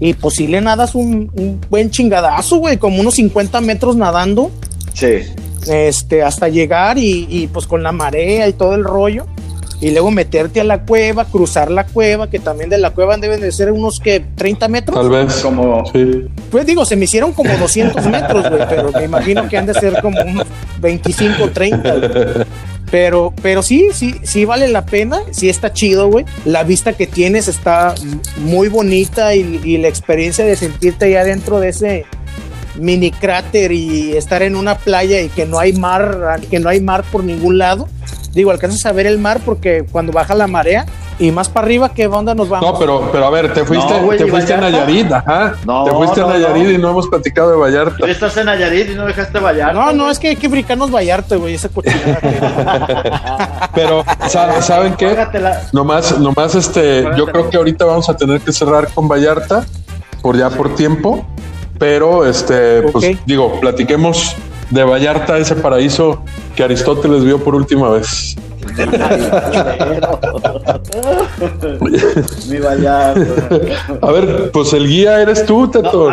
Y 0.00 0.14
pues 0.14 0.36
sí 0.36 0.46
le 0.46 0.60
nadas 0.60 0.94
un, 0.94 1.30
un 1.34 1.60
buen 1.68 1.90
chingadazo, 1.90 2.58
güey, 2.58 2.76
como 2.78 3.00
unos 3.00 3.14
50 3.16 3.60
metros 3.60 3.96
nadando. 3.96 4.50
Sí. 4.94 5.22
este, 5.68 6.22
hasta 6.22 6.48
llegar 6.48 6.98
y, 6.98 7.26
y, 7.28 7.46
pues 7.48 7.66
con 7.66 7.82
la 7.82 7.92
marea 7.92 8.48
y 8.48 8.52
todo 8.52 8.74
el 8.74 8.84
rollo. 8.84 9.26
Y 9.80 9.90
luego 9.92 10.10
meterte 10.10 10.60
a 10.60 10.64
la 10.64 10.82
cueva, 10.82 11.24
cruzar 11.26 11.70
la 11.70 11.84
cueva, 11.86 12.28
que 12.28 12.40
también 12.40 12.68
de 12.68 12.78
la 12.78 12.90
cueva 12.90 13.16
deben 13.16 13.40
de 13.40 13.52
ser 13.52 13.70
unos 13.70 14.00
que 14.00 14.18
30 14.34 14.66
metros. 14.68 14.96
Tal 14.96 15.08
vez. 15.08 15.34
Como, 15.36 15.84
Sí. 15.92 16.26
Pues 16.50 16.66
digo, 16.66 16.84
se 16.84 16.96
me 16.96 17.04
hicieron 17.04 17.32
como 17.32 17.56
200 17.56 18.04
metros, 18.06 18.48
güey, 18.50 18.62
pero 18.68 18.90
me 18.90 19.04
imagino 19.04 19.48
que 19.48 19.56
han 19.56 19.66
de 19.66 19.74
ser 19.74 20.00
como 20.02 20.20
unos 20.20 20.46
25, 20.80 21.50
30. 21.50 21.94
güey. 21.94 22.10
Pero, 22.90 23.34
pero 23.42 23.62
sí, 23.62 23.88
sí, 23.92 24.14
sí 24.22 24.44
vale 24.44 24.68
la 24.68 24.86
pena, 24.86 25.20
sí 25.30 25.48
está 25.48 25.72
chido, 25.72 26.08
güey. 26.08 26.24
La 26.44 26.64
vista 26.64 26.94
que 26.94 27.06
tienes 27.06 27.48
está 27.48 27.94
muy 28.38 28.68
bonita 28.68 29.34
y, 29.34 29.60
y 29.62 29.76
la 29.78 29.88
experiencia 29.88 30.44
de 30.44 30.56
sentirte 30.56 31.10
ya 31.10 31.24
dentro 31.24 31.60
de 31.60 31.68
ese 31.68 32.06
mini 32.78 33.10
cráter 33.10 33.72
y 33.72 34.16
estar 34.16 34.42
en 34.42 34.56
una 34.56 34.76
playa 34.76 35.20
y 35.20 35.28
que 35.28 35.46
no 35.46 35.58
hay 35.58 35.72
mar, 35.72 36.40
que 36.50 36.58
no 36.58 36.68
hay 36.68 36.80
mar 36.80 37.04
por 37.10 37.24
ningún 37.24 37.58
lado. 37.58 37.88
Digo, 38.32 38.50
alcanzas 38.50 38.84
a 38.86 38.92
ver 38.92 39.06
el 39.06 39.18
mar 39.18 39.40
porque 39.44 39.84
cuando 39.90 40.12
baja 40.12 40.34
la 40.34 40.46
marea 40.46 40.84
y 41.18 41.32
más 41.32 41.48
para 41.48 41.64
arriba, 41.66 41.92
¿qué 41.92 42.06
onda 42.06 42.34
nos 42.34 42.48
vamos? 42.48 42.70
No, 42.72 42.78
pero, 42.78 43.08
pero 43.10 43.24
a 43.26 43.30
ver, 43.30 43.52
te 43.52 43.64
fuiste, 43.64 44.00
No, 44.00 44.08
te 44.10 44.26
¿y 44.26 44.30
fuiste 44.30 44.54
a? 44.54 44.58
Nayarit, 44.58 45.10
ajá. 45.10 45.54
No, 45.64 45.82
te 45.84 45.90
fuiste 45.90 46.20
no, 46.20 46.28
a 46.28 46.32
Nayarit 46.34 46.64
no. 46.64 46.70
y 46.70 46.78
no 46.78 46.90
hemos 46.90 47.08
platicado 47.08 47.50
de 47.50 47.56
Vallarta. 47.56 47.96
Tú 47.96 48.04
estás 48.06 48.36
en 48.36 48.46
Nayarit 48.46 48.90
y 48.90 48.94
no 48.94 49.06
dejaste 49.06 49.40
Vallarta. 49.40 49.72
No, 49.72 49.92
no, 49.92 50.10
es 50.10 50.18
que 50.20 50.28
hay 50.28 50.36
que 50.36 50.46
brincarnos 50.46 50.90
Vallarta, 50.94 51.34
güey, 51.36 51.54
esa 51.54 51.68
cochinada. 51.70 52.20
que- 52.20 53.68
Pero, 53.74 54.04
sa- 54.28 54.60
¿saben 54.62 54.94
qué? 54.94 55.08
Págatela. 55.08 55.62
Nomás, 55.72 56.18
nomás 56.18 56.54
este, 56.54 57.04
yo 57.16 57.26
creo 57.26 57.50
que 57.50 57.56
ahorita 57.56 57.84
vamos 57.86 58.08
a 58.08 58.16
tener 58.16 58.40
que 58.40 58.52
cerrar 58.52 58.88
con 58.94 59.08
Vallarta 59.08 59.64
por 60.22 60.36
ya 60.36 60.50
por 60.50 60.74
tiempo, 60.76 61.26
pero 61.78 62.26
este, 62.26 62.82
pues 62.82 63.18
digo, 63.26 63.60
platiquemos 63.60 64.34
de 64.70 64.84
Vallarta, 64.84 65.38
ese 65.38 65.56
paraíso 65.56 66.22
que 66.54 66.62
Aristóteles 66.64 67.24
vio 67.24 67.42
por 67.42 67.54
última 67.54 67.90
vez. 67.90 68.36
Mi 72.48 72.58
Vallarta. 72.58 73.22
A 74.02 74.12
ver, 74.12 74.50
pues 74.52 74.72
el 74.72 74.86
guía 74.86 75.20
eres 75.22 75.46
tú, 75.46 75.68
Teto. 75.68 76.10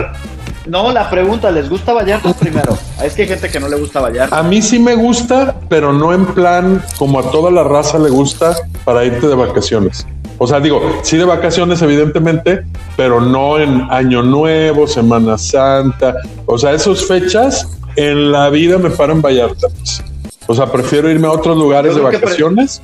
No, 0.67 0.91
la 0.91 1.09
pregunta, 1.09 1.51
¿les 1.51 1.69
gusta 1.69 1.93
Vallarta 1.93 2.33
primero? 2.33 2.75
Es 3.03 3.13
que 3.13 3.23
hay 3.23 3.27
gente 3.27 3.49
que 3.49 3.59
no 3.59 3.67
le 3.69 3.77
gusta 3.77 3.99
Vallarta. 3.99 4.37
A 4.37 4.43
mí 4.43 4.61
sí 4.61 4.79
me 4.79 4.95
gusta, 4.95 5.55
pero 5.69 5.93
no 5.93 6.13
en 6.13 6.25
plan 6.25 6.83
como 6.97 7.19
a 7.19 7.29
toda 7.29 7.51
la 7.51 7.63
raza 7.63 7.99
le 7.99 8.09
gusta 8.09 8.55
para 8.83 9.05
irte 9.05 9.27
de 9.27 9.35
vacaciones. 9.35 10.07
O 10.37 10.47
sea, 10.47 10.59
digo, 10.59 10.81
sí 11.01 11.17
de 11.17 11.25
vacaciones, 11.25 11.81
evidentemente, 11.81 12.65
pero 12.97 13.21
no 13.21 13.57
en 13.57 13.87
Año 13.89 14.21
Nuevo, 14.21 14.87
Semana 14.87 15.37
Santa. 15.37 16.15
O 16.45 16.57
sea, 16.57 16.73
esas 16.73 17.05
fechas 17.05 17.67
en 17.95 18.31
la 18.31 18.49
vida 18.49 18.77
me 18.77 18.89
paran 18.89 19.21
Vallarta. 19.21 19.67
pues. 19.69 20.03
O 20.47 20.53
sea, 20.53 20.71
prefiero 20.71 21.09
irme 21.09 21.27
a 21.27 21.31
otros 21.31 21.57
lugares 21.57 21.95
de 21.95 22.01
vacaciones 22.01 22.81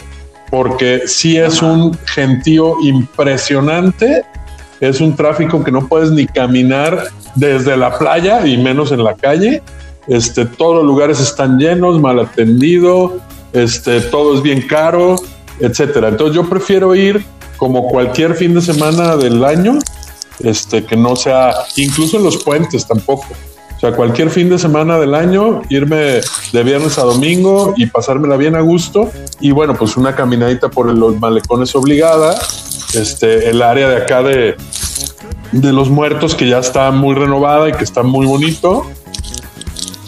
porque 0.50 1.04
sí 1.06 1.38
es 1.38 1.62
un 1.62 1.98
gentío 2.06 2.76
impresionante. 2.84 4.24
Es 4.80 5.00
un 5.00 5.16
tráfico 5.16 5.64
que 5.64 5.72
no 5.72 5.88
puedes 5.88 6.12
ni 6.12 6.26
caminar 6.26 7.08
desde 7.36 7.78
la 7.78 7.98
playa 7.98 8.46
y 8.48 8.58
menos 8.58 8.92
en 8.92 9.04
la 9.04 9.16
calle. 9.16 9.62
Este, 10.08 10.46
todos 10.46 10.78
los 10.78 10.86
lugares 10.86 11.20
están 11.20 11.60
llenos, 11.60 12.00
mal 12.00 12.20
atendido, 12.20 13.20
este, 13.54 14.02
todo 14.02 14.36
es 14.36 14.42
bien 14.42 14.62
caro, 14.68 15.16
etcétera. 15.60 16.10
Entonces 16.10 16.36
yo 16.36 16.50
prefiero 16.50 16.96
ir 16.96 17.24
como 17.62 17.88
cualquier 17.90 18.34
fin 18.34 18.56
de 18.56 18.62
semana 18.62 19.16
del 19.16 19.46
año, 19.46 19.78
este, 20.40 20.84
que 20.84 20.98
no 20.98 21.16
sea, 21.16 21.54
incluso 21.76 22.18
en 22.18 22.24
los 22.24 22.44
puentes 22.44 22.88
tampoco. 22.88 23.28
O 23.76 23.80
sea, 23.80 23.92
cualquier 23.92 24.32
fin 24.32 24.50
de 24.50 24.58
semana 24.58 24.98
del 24.98 25.14
año, 25.14 25.62
irme 25.70 26.22
de 26.54 26.64
viernes 26.64 26.98
a 26.98 27.04
domingo 27.04 27.76
y 27.78 27.86
pasármela 27.86 28.36
bien 28.36 28.56
a 28.56 28.62
gusto. 28.62 29.12
Y 29.40 29.52
bueno, 29.52 29.76
pues 29.76 29.96
una 29.96 30.16
caminadita 30.16 30.72
por 30.72 30.92
los 30.92 31.20
malecones 31.20 31.76
obligada. 31.76 32.34
Este, 32.96 33.52
el 33.52 33.62
área 33.62 33.90
de 33.90 33.98
acá 33.98 34.24
de, 34.24 34.56
de 35.52 35.72
los 35.72 35.88
muertos 35.88 36.34
que 36.34 36.50
ya 36.50 36.58
está 36.58 36.90
muy 36.90 37.14
renovada 37.14 37.70
y 37.70 37.74
que 37.74 37.84
está 37.84 38.02
muy 38.02 38.26
bonito. 38.26 38.88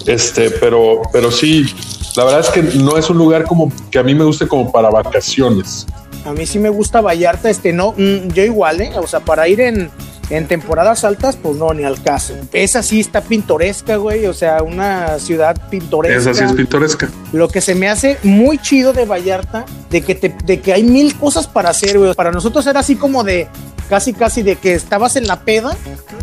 Este, 0.08 0.50
pero, 0.50 1.04
pero 1.12 1.30
sí, 1.30 1.68
la 2.16 2.24
verdad 2.24 2.40
es 2.40 2.50
que 2.50 2.64
no 2.80 2.98
es 2.98 3.12
un 3.12 3.20
lugar 3.20 3.44
como 3.44 3.72
que 3.92 4.00
a 4.00 4.04
mí 4.04 4.16
me 4.16 4.24
guste 4.24 4.48
como 4.48 4.72
para 4.72 4.90
vacaciones. 4.90 5.86
A 6.26 6.34
mí 6.34 6.46
sí 6.46 6.60
me 6.60 6.70
gusta 6.70 7.02
Vallarta, 7.02 7.50
este, 7.50 7.74
no, 7.74 7.94
mm, 7.98 8.30
yo 8.30 8.44
igual, 8.44 8.82
¿eh? 8.82 8.92
O 8.96 9.08
sea, 9.08 9.20
para 9.20 9.48
ir 9.48 9.60
en, 9.60 9.90
en 10.30 10.48
temporadas 10.48 11.04
altas, 11.04 11.36
pues 11.36 11.58
no, 11.58 11.74
ni 11.74 11.84
al 11.84 12.02
caso. 12.02 12.34
Esa 12.54 12.82
sí 12.82 13.00
está 13.00 13.22
pintoresca, 13.22 13.98
güey, 13.98 14.26
o 14.26 14.34
sea, 14.34 14.64
una 14.64 15.20
ciudad 15.20 15.58
pintoresca. 15.70 16.18
Esa 16.18 16.34
sí 16.34 16.44
es 16.44 16.54
pintoresca. 16.54 17.10
Lo 17.34 17.50
que 17.50 17.62
se 17.62 17.76
me 17.76 17.90
hace 17.90 18.18
muy 18.24 18.58
chido 18.58 18.94
de 18.94 19.06
Vallarta, 19.06 19.66
de 19.90 20.02
que, 20.02 20.16
te, 20.16 20.36
de 20.46 20.60
que 20.62 20.74
hay 20.74 20.84
mil 20.84 21.16
cosas 21.18 21.48
para 21.48 21.70
hacer, 21.70 21.98
güey. 21.98 22.14
Para 22.14 22.32
nosotros 22.32 22.66
era 22.68 22.80
así 22.80 22.96
como 22.96 23.24
de, 23.24 23.48
casi, 23.90 24.14
casi 24.14 24.42
de 24.44 24.56
que 24.56 24.74
estabas 24.74 25.16
en 25.16 25.28
la 25.28 25.42
peda 25.42 25.76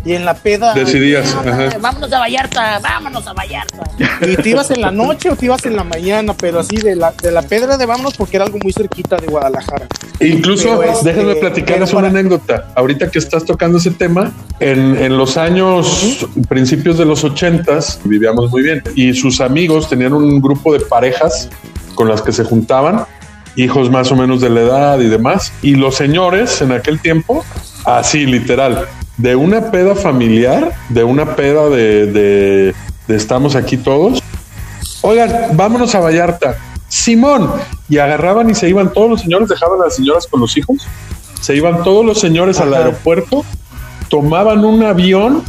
y 0.05 0.13
en 0.13 0.25
la 0.25 0.33
peda... 0.33 0.73
Decidías, 0.73 1.35
"Ah, 1.37 1.43
ajá. 1.49 1.77
Vámonos 1.79 2.11
a 2.13 2.19
Vallarta, 2.19 2.79
vámonos 2.79 3.25
a 3.27 3.33
Vallarta. 3.33 3.77
Y 4.27 4.35
te 4.35 4.49
ibas 4.49 4.71
en 4.71 4.81
la 4.81 4.91
noche 4.91 5.29
o 5.29 5.35
te 5.35 5.45
ibas 5.45 5.65
en 5.65 5.75
la 5.75 5.83
mañana, 5.83 6.33
pero 6.39 6.59
así 6.59 6.77
de 6.77 6.95
la, 6.95 7.11
de 7.21 7.31
la 7.31 7.41
pedra 7.41 7.77
de 7.77 7.85
vámonos 7.85 8.13
porque 8.15 8.37
era 8.37 8.45
algo 8.45 8.57
muy 8.63 8.73
cerquita 8.73 9.17
de 9.17 9.27
Guadalajara. 9.27 9.87
Incluso, 10.19 10.81
este, 10.83 11.09
déjenme 11.13 11.35
platicarles 11.35 11.91
una 11.93 12.07
para- 12.07 12.19
anécdota. 12.19 12.67
Ahorita 12.75 13.09
que 13.09 13.19
estás 13.19 13.45
tocando 13.45 13.77
ese 13.77 13.91
tema, 13.91 14.31
en, 14.59 14.95
en 14.97 15.17
los 15.17 15.37
años, 15.37 16.25
principios 16.49 16.97
de 16.97 17.05
los 17.05 17.23
ochentas, 17.23 17.99
vivíamos 18.03 18.51
muy 18.51 18.61
bien. 18.63 18.83
Y 18.95 19.13
sus 19.13 19.41
amigos 19.41 19.89
tenían 19.89 20.13
un 20.13 20.41
grupo 20.41 20.73
de 20.73 20.79
parejas 20.81 21.49
con 21.95 22.07
las 22.07 22.21
que 22.21 22.31
se 22.31 22.43
juntaban, 22.43 23.05
hijos 23.55 23.89
más 23.89 24.11
o 24.11 24.15
menos 24.15 24.41
de 24.41 24.49
la 24.49 24.61
edad 24.61 24.99
y 24.99 25.07
demás. 25.07 25.51
Y 25.61 25.75
los 25.75 25.95
señores 25.95 26.61
en 26.61 26.71
aquel 26.71 26.99
tiempo, 26.99 27.43
así 27.85 28.25
literal, 28.25 28.87
de 29.17 29.35
una 29.35 29.71
peda 29.71 29.95
familiar, 29.95 30.73
de 30.89 31.03
una 31.03 31.35
peda 31.35 31.69
de, 31.69 32.05
de- 32.07 32.75
de 33.07 33.15
estamos 33.15 33.55
aquí 33.55 33.77
todos, 33.77 34.21
Oigan, 35.03 35.31
vámonos 35.57 35.95
a 35.95 35.99
Vallarta. 35.99 36.57
Simón. 36.87 37.51
Y 37.89 37.97
agarraban 37.97 38.49
y 38.51 38.53
se 38.55 38.69
iban 38.69 38.93
todos 38.93 39.09
los 39.09 39.21
señores, 39.21 39.49
dejaban 39.49 39.81
a 39.81 39.85
las 39.85 39.95
señoras 39.95 40.27
con 40.27 40.39
los 40.41 40.55
hijos. 40.57 40.77
Se 41.41 41.55
iban 41.55 41.83
todos 41.83 42.05
los 42.05 42.19
señores 42.19 42.59
al 42.59 42.71
aeropuerto, 42.73 43.43
tomaban 44.09 44.63
un 44.63 44.83
avión, 44.83 45.43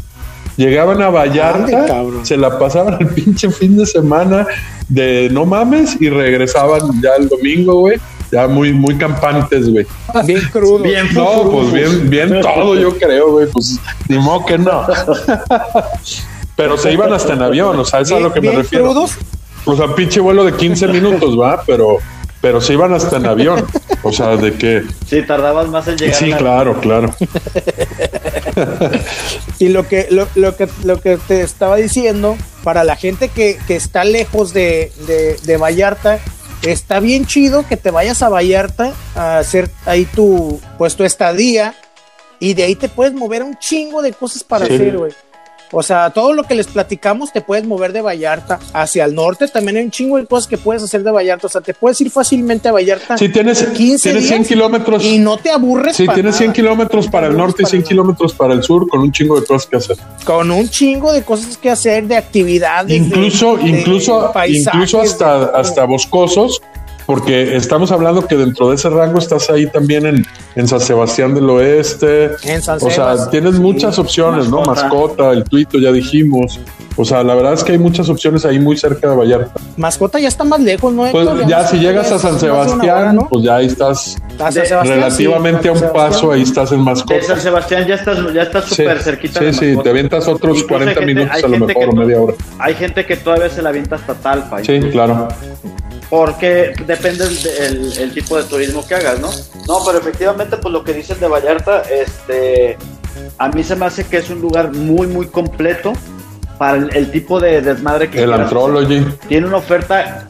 llegaban 0.56 1.00
a 1.02 1.10
Vallarta, 1.10 2.00
Ande, 2.00 2.24
se 2.24 2.36
la 2.36 2.58
pasaban 2.58 2.96
el 3.00 3.08
pinche 3.08 3.50
fin 3.50 3.76
de 3.76 3.86
semana 3.86 4.46
de 4.88 5.28
no 5.30 5.46
mames 5.46 6.00
y 6.00 6.08
regresaban 6.10 7.00
ya 7.02 7.10
el 7.18 7.28
domingo, 7.28 7.80
güey. 7.80 7.98
Ya 8.30 8.48
muy, 8.48 8.72
muy 8.72 8.96
campantes, 8.96 9.70
güey. 9.70 9.86
Bien 10.24 10.40
crudo. 10.50 10.78
Bien 10.78 11.06
No, 11.12 11.50
pues 11.50 11.70
bien, 11.70 12.08
bien 12.08 12.40
todo, 12.40 12.74
yo 12.74 12.96
creo, 12.96 13.32
güey. 13.32 13.46
Pues 13.52 13.78
ni 14.08 14.16
modo 14.18 14.46
que 14.46 14.56
no. 14.56 14.86
Pero 16.56 16.78
se 16.78 16.92
iban 16.92 17.12
hasta 17.12 17.34
en 17.34 17.42
avión, 17.42 17.78
o 17.78 17.84
sea, 17.84 18.00
es 18.00 18.12
a 18.12 18.20
lo 18.20 18.32
que 18.32 18.40
me 18.40 18.52
refiero. 18.52 18.86
crudos. 18.86 19.18
O 19.64 19.76
sea, 19.76 19.94
pinche 19.94 20.20
vuelo 20.20 20.44
de 20.44 20.54
15 20.54 20.88
minutos, 20.88 21.38
va, 21.38 21.62
pero, 21.64 21.98
pero 22.42 22.60
se 22.60 22.74
iban 22.74 22.92
hasta 22.92 23.16
en 23.16 23.24
avión. 23.26 23.64
O 24.02 24.12
sea, 24.12 24.36
de 24.36 24.52
que. 24.52 24.82
Sí, 25.08 25.22
tardabas 25.22 25.68
más 25.68 25.88
en 25.88 25.96
llegar. 25.96 26.14
Sí, 26.16 26.30
a 26.32 26.36
claro, 26.36 26.78
claro. 26.80 27.14
Y 29.58 29.68
lo 29.68 29.86
que, 29.88 30.08
lo, 30.10 30.26
lo 30.34 30.56
que, 30.56 30.68
lo 30.84 31.00
que 31.00 31.16
te 31.18 31.42
estaba 31.42 31.76
diciendo, 31.76 32.36
para 32.64 32.84
la 32.84 32.96
gente 32.96 33.28
que, 33.28 33.58
que 33.66 33.76
está 33.76 34.04
lejos 34.04 34.52
de, 34.52 34.90
de, 35.06 35.36
de 35.44 35.56
Vallarta, 35.56 36.18
está 36.62 37.00
bien 37.00 37.26
chido 37.26 37.64
que 37.66 37.76
te 37.76 37.90
vayas 37.90 38.22
a 38.22 38.28
Vallarta 38.28 38.92
a 39.14 39.38
hacer 39.38 39.70
ahí 39.86 40.04
tu, 40.04 40.60
pues 40.78 40.96
tu 40.96 41.04
estadía 41.04 41.74
y 42.40 42.54
de 42.54 42.64
ahí 42.64 42.74
te 42.74 42.88
puedes 42.88 43.14
mover 43.14 43.42
un 43.44 43.56
chingo 43.58 44.02
de 44.02 44.12
cosas 44.12 44.42
para 44.42 44.66
Sí. 44.66 44.74
hacer, 44.74 44.98
güey. 44.98 45.12
O 45.74 45.82
sea, 45.82 46.10
todo 46.10 46.34
lo 46.34 46.42
que 46.44 46.54
les 46.54 46.66
platicamos 46.66 47.32
te 47.32 47.40
puedes 47.40 47.66
mover 47.66 47.92
de 47.94 48.02
Vallarta 48.02 48.58
hacia 48.74 49.04
el 49.06 49.14
norte. 49.14 49.48
También 49.48 49.78
hay 49.78 49.84
un 49.84 49.90
chingo 49.90 50.18
de 50.18 50.26
cosas 50.26 50.46
que 50.46 50.58
puedes 50.58 50.82
hacer 50.82 51.02
de 51.02 51.10
Vallarta. 51.10 51.46
O 51.46 51.50
sea, 51.50 51.62
te 51.62 51.72
puedes 51.72 51.98
ir 52.02 52.10
fácilmente 52.10 52.68
a 52.68 52.72
Vallarta. 52.72 53.16
Sí, 53.16 53.28
tienes, 53.30 53.62
15 53.64 54.10
tienes 54.10 54.26
100 54.28 54.38
días 54.40 54.48
kilómetros. 54.48 55.02
Y 55.04 55.18
no 55.18 55.38
te 55.38 55.50
aburres. 55.50 55.96
Pa' 56.06 56.14
tienes 56.14 56.36
100 56.36 56.48
nada. 56.48 56.54
kilómetros 56.54 57.08
para 57.08 57.26
el 57.28 57.36
norte 57.36 57.62
y 57.62 57.66
100 57.66 57.82
kilómetros 57.84 58.34
para 58.34 58.52
el 58.54 58.62
sur, 58.62 58.86
con 58.88 59.00
un 59.00 59.10
chingo 59.12 59.40
de 59.40 59.46
cosas 59.46 59.66
que 59.66 59.76
hacer. 59.76 59.96
Con 60.24 60.50
un 60.50 60.68
chingo 60.68 61.12
de 61.12 61.22
cosas 61.22 61.56
que 61.56 61.70
hacer, 61.70 62.06
de 62.06 62.16
actividades. 62.16 62.94
Incluso, 62.94 63.56
de- 63.56 63.62
de 63.64 63.68
incluso, 63.70 64.30
paisajes, 64.32 64.74
incluso 64.74 65.00
hasta, 65.00 65.38
de- 65.38 65.50
hasta 65.58 65.84
boscosos, 65.86 66.60
porque 67.12 67.56
estamos 67.56 67.92
hablando 67.92 68.26
que 68.26 68.36
dentro 68.36 68.70
de 68.70 68.76
ese 68.76 68.88
rango 68.88 69.18
estás 69.18 69.50
ahí 69.50 69.66
también 69.66 70.06
en, 70.06 70.26
en 70.56 70.66
San 70.66 70.80
Sebastián 70.80 71.34
del 71.34 71.50
Oeste. 71.50 72.30
En 72.44 72.62
San 72.62 72.78
O 72.80 72.88
sea, 72.88 73.28
tienes 73.28 73.56
sí. 73.56 73.60
muchas 73.60 73.98
opciones, 73.98 74.48
¿no? 74.48 74.62
Mascota. 74.62 75.30
El 75.32 75.44
tuito, 75.44 75.78
ya 75.78 75.92
dijimos. 75.92 76.58
O 76.96 77.04
sea, 77.04 77.22
la 77.22 77.34
verdad 77.34 77.52
es 77.54 77.64
que 77.64 77.72
hay 77.72 77.78
muchas 77.78 78.08
opciones 78.08 78.44
ahí 78.46 78.58
muy 78.58 78.76
cerca 78.78 79.10
de 79.10 79.16
Vallarta. 79.16 79.60
Mascota 79.76 80.18
ya 80.20 80.28
está 80.28 80.44
más 80.44 80.60
lejos, 80.60 80.92
¿no? 80.92 81.10
Pues 81.10 81.28
ya 81.46 81.66
si 81.66 81.78
llegas 81.78 82.10
a 82.12 82.18
San 82.18 82.38
de 82.38 82.50
hora, 82.50 82.64
Sebastián, 82.64 83.16
¿no? 83.16 83.28
pues 83.28 83.44
ya 83.44 83.56
ahí 83.56 83.66
estás 83.66 84.16
A 84.38 84.50
San 84.50 84.62
de- 84.62 84.66
Sebastián, 84.68 84.96
relativamente 84.98 85.62
sí, 85.62 85.68
a 85.68 85.72
un 85.72 85.78
Sebastián. 85.78 86.10
paso, 86.10 86.32
ahí 86.32 86.42
estás 86.42 86.72
en 86.72 86.78
De 86.78 86.84
mascota. 86.84 87.22
San 87.26 87.40
Sebastián 87.40 87.86
ya 87.86 87.94
estás 87.94 88.18
ya 88.34 88.42
estás 88.42 88.64
Sí, 88.66 88.74
súper 88.76 89.02
cerquita. 89.02 89.38
sí, 89.40 89.44
de 89.46 89.52
sí, 89.52 89.64
Mascota. 89.66 89.82
te 89.84 89.90
avientas 89.90 90.28
otros 90.28 90.56
Incluso 90.58 90.68
40 90.68 90.90
hay 91.00 91.06
gente- 91.06 91.14
minutos 91.14 91.44
a 91.44 91.48
lo 91.48 91.66
mejor, 91.66 91.88
o 91.88 91.92
media 91.92 92.20
hora. 92.20 92.34
Hay 92.58 92.74
gente 92.74 93.04
que 93.06 93.16
todavía 93.16 93.48
se 93.50 93.62
la 93.62 93.68
avienta 93.70 93.96
hasta 93.96 94.14
Talpa. 94.14 94.62
Sí, 94.64 94.80
claro. 94.90 95.28
Porque 96.10 96.74
depende 97.02 97.24
el, 97.24 97.46
el- 97.76 97.98
el 97.98 98.12
tipo 98.14 98.36
de 98.36 98.44
turismo 98.44 98.86
que 98.86 98.94
hagas, 98.94 99.18
¿no? 99.20 99.30
No, 99.66 99.84
pero 99.84 99.98
efectivamente, 99.98 100.56
pues 100.56 100.72
lo 100.72 100.84
que 100.84 100.92
dicen 100.94 101.18
de 101.20 101.26
Vallarta, 101.28 101.82
este, 101.82 102.76
a 103.38 103.48
mí 103.48 103.62
se 103.62 103.76
me 103.76 103.86
hace 103.86 104.04
que 104.04 104.18
es 104.18 104.30
un 104.30 104.40
lugar 104.40 104.72
muy, 104.72 105.06
muy 105.06 105.26
completo 105.26 105.92
para 106.58 106.78
el, 106.78 106.94
el 106.94 107.10
tipo 107.10 107.40
de 107.40 107.60
desmadre 107.60 108.08
que 108.10 108.22
El 108.22 108.32
Anthropology. 108.32 109.04
Tiene 109.28 109.46
una 109.48 109.56
oferta. 109.58 110.26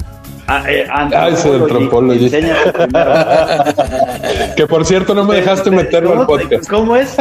ah, 0.47 0.64
eh, 0.68 0.87
Ah, 0.91 1.09
primero. 2.73 3.12
Que 4.57 4.66
por 4.66 4.85
cierto 4.85 5.14
no 5.14 5.25
me 5.25 5.37
dejaste 5.37 5.70
Te- 5.70 5.77
te- 5.77 5.83
meterlo 5.83 6.11
al 6.20 6.27
¿cómo 6.27 6.39
te- 6.39 6.45
podcast. 6.45 6.68
¿Cómo 6.70 6.97
es? 6.97 7.14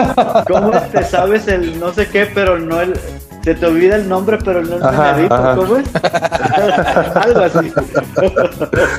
¿Cómo 0.47 0.73
es? 0.73 0.91
Te 0.91 1.03
sabes 1.03 1.47
el 1.47 1.79
no 1.79 1.93
sé 1.93 2.07
qué, 2.07 2.25
pero 2.33 2.57
no 2.59 2.79
el. 2.81 2.93
Se 3.43 3.55
te 3.55 3.65
olvida 3.65 3.95
el 3.95 4.07
nombre, 4.07 4.37
pero 4.43 4.61
no 4.61 4.75
el 4.75 4.83
Ajá, 4.83 5.15
ajá. 5.15 5.55
¿Cómo 5.55 5.77
es? 5.77 5.87
Algo 7.15 7.39
así. 7.41 7.73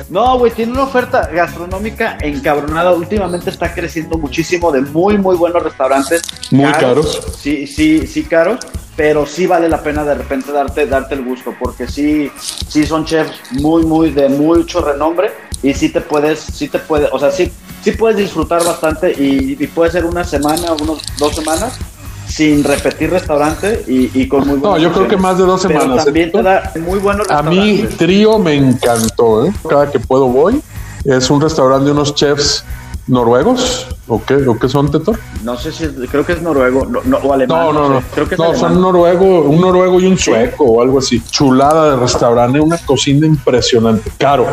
No, 0.09 0.37
güey, 0.37 0.51
tiene 0.51 0.73
una 0.73 0.83
oferta 0.83 1.29
gastronómica 1.33 2.17
encabronada. 2.19 2.91
Últimamente 2.91 3.49
está 3.49 3.73
creciendo 3.73 4.17
muchísimo 4.17 4.71
de 4.71 4.81
muy, 4.81 5.17
muy 5.17 5.37
buenos 5.37 5.63
restaurantes. 5.63 6.23
Muy 6.51 6.71
caros. 6.73 7.21
Sí, 7.37 7.67
sí, 7.67 8.05
sí, 8.05 8.23
caros. 8.23 8.59
Pero 8.97 9.25
sí 9.25 9.47
vale 9.47 9.69
la 9.69 9.81
pena 9.81 10.03
de 10.03 10.13
repente 10.13 10.51
darte, 10.51 10.85
darte 10.85 11.15
el 11.15 11.23
gusto, 11.23 11.55
porque 11.57 11.87
sí, 11.87 12.31
sí 12.37 12.85
son 12.85 13.05
chefs 13.05 13.33
muy, 13.51 13.83
muy 13.83 14.11
de 14.11 14.29
mucho 14.29 14.81
renombre 14.81 15.31
y 15.63 15.73
sí 15.73 15.89
te 15.89 15.99
puedes, 15.99 16.39
sí 16.39 16.67
te 16.67 16.77
puedes, 16.77 17.09
o 17.11 17.17
sea, 17.17 17.31
sí, 17.31 17.51
sí 17.81 17.93
puedes 17.93 18.17
disfrutar 18.17 18.63
bastante 18.63 19.11
y, 19.11 19.57
y 19.59 19.65
puede 19.65 19.89
ser 19.89 20.05
una 20.05 20.23
semana, 20.23 20.73
unos 20.73 21.01
dos 21.17 21.33
semanas 21.33 21.79
sin 22.35 22.63
repetir 22.63 23.11
restaurante 23.11 23.83
y, 23.87 24.09
y 24.19 24.27
con 24.27 24.47
muy 24.47 24.55
No, 24.55 24.69
buenas 24.71 24.81
yo 24.81 24.91
creo 24.91 25.07
que 25.07 25.17
más 25.17 25.37
de 25.37 25.45
dos 25.45 25.63
Pero 25.67 25.81
semanas. 25.81 26.05
también 26.05 26.31
te 26.31 26.41
da 26.41 26.71
muy 26.85 26.97
buenos 26.99 27.29
A 27.29 27.43
mí. 27.43 27.85
Trío 27.97 28.39
me 28.39 28.55
encantó, 28.55 29.45
¿eh? 29.45 29.53
Cada 29.69 29.91
que 29.91 29.99
puedo 29.99 30.27
voy. 30.27 30.59
Es 31.05 31.29
un 31.29 31.39
restaurante 31.41 31.85
de 31.85 31.91
unos 31.91 32.15
chefs 32.15 32.63
noruegos. 33.07 33.87
¿O 34.07 34.21
qué, 34.23 34.35
¿O 34.47 34.57
qué 34.57 34.67
son, 34.67 34.89
Tetor? 34.91 35.17
No 35.43 35.55
sé 35.57 35.71
si 35.71 35.83
es- 35.85 35.91
creo 36.11 36.25
que 36.25 36.33
es 36.33 36.41
noruego 36.41 36.85
no, 36.85 36.99
no, 37.05 37.17
o 37.17 37.33
alemán. 37.33 37.57
No, 37.57 37.71
no, 37.73 37.89
no. 37.89 37.99
sé. 37.99 38.05
Creo 38.15 38.27
que 38.29 38.35
No, 38.35 38.53
son 38.55 38.81
noruego, 38.81 39.41
un 39.43 39.61
noruego 39.61 39.99
y 40.01 40.07
un 40.07 40.17
sueco 40.17 40.65
o 40.65 40.81
algo 40.81 40.99
así. 40.99 41.21
Chulada 41.29 41.91
de 41.91 41.97
restaurante, 41.97 42.59
una 42.59 42.77
cocina 42.79 43.27
impresionante. 43.27 44.11
Caro, 44.17 44.47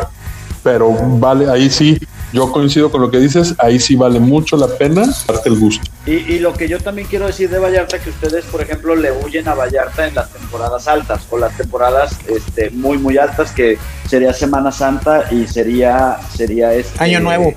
pero 0.63 0.93
vale, 1.19 1.49
ahí 1.51 1.71
sí, 1.71 1.99
yo 2.33 2.53
coincido 2.53 2.91
con 2.91 3.01
lo 3.01 3.11
que 3.11 3.19
dices, 3.19 3.55
ahí 3.59 3.79
sí 3.81 3.97
vale 3.97 4.21
mucho 4.21 4.57
la 4.57 4.69
pena 4.69 5.03
darte 5.27 5.49
el 5.49 5.59
gusto. 5.59 5.85
Y, 6.07 6.13
y 6.13 6.39
lo 6.39 6.53
que 6.53 6.69
yo 6.69 6.79
también 6.79 7.09
quiero 7.09 7.27
decir 7.27 7.51
de 7.51 7.59
Vallarta, 7.59 7.99
que 7.99 8.11
ustedes, 8.11 8.45
por 8.47 8.61
ejemplo, 8.63 8.95
le 8.95 9.11
huyen 9.13 9.49
a 9.49 9.55
Vallarta 9.55 10.07
en 10.07 10.15
las 10.15 10.31
temporadas 10.33 10.87
altas 10.89 11.27
o 11.31 11.39
las 11.39 11.57
temporadas 11.57 12.17
este, 12.29 12.71
muy, 12.71 12.99
muy 12.99 13.19
altas, 13.19 13.53
que 13.53 13.79
sería 14.09 14.33
Semana 14.33 14.73
Santa 14.73 15.25
y 15.31 15.47
sería, 15.47 16.19
sería 16.35 16.73
este, 16.75 17.03
Año 17.03 17.21
Nuevo. 17.21 17.55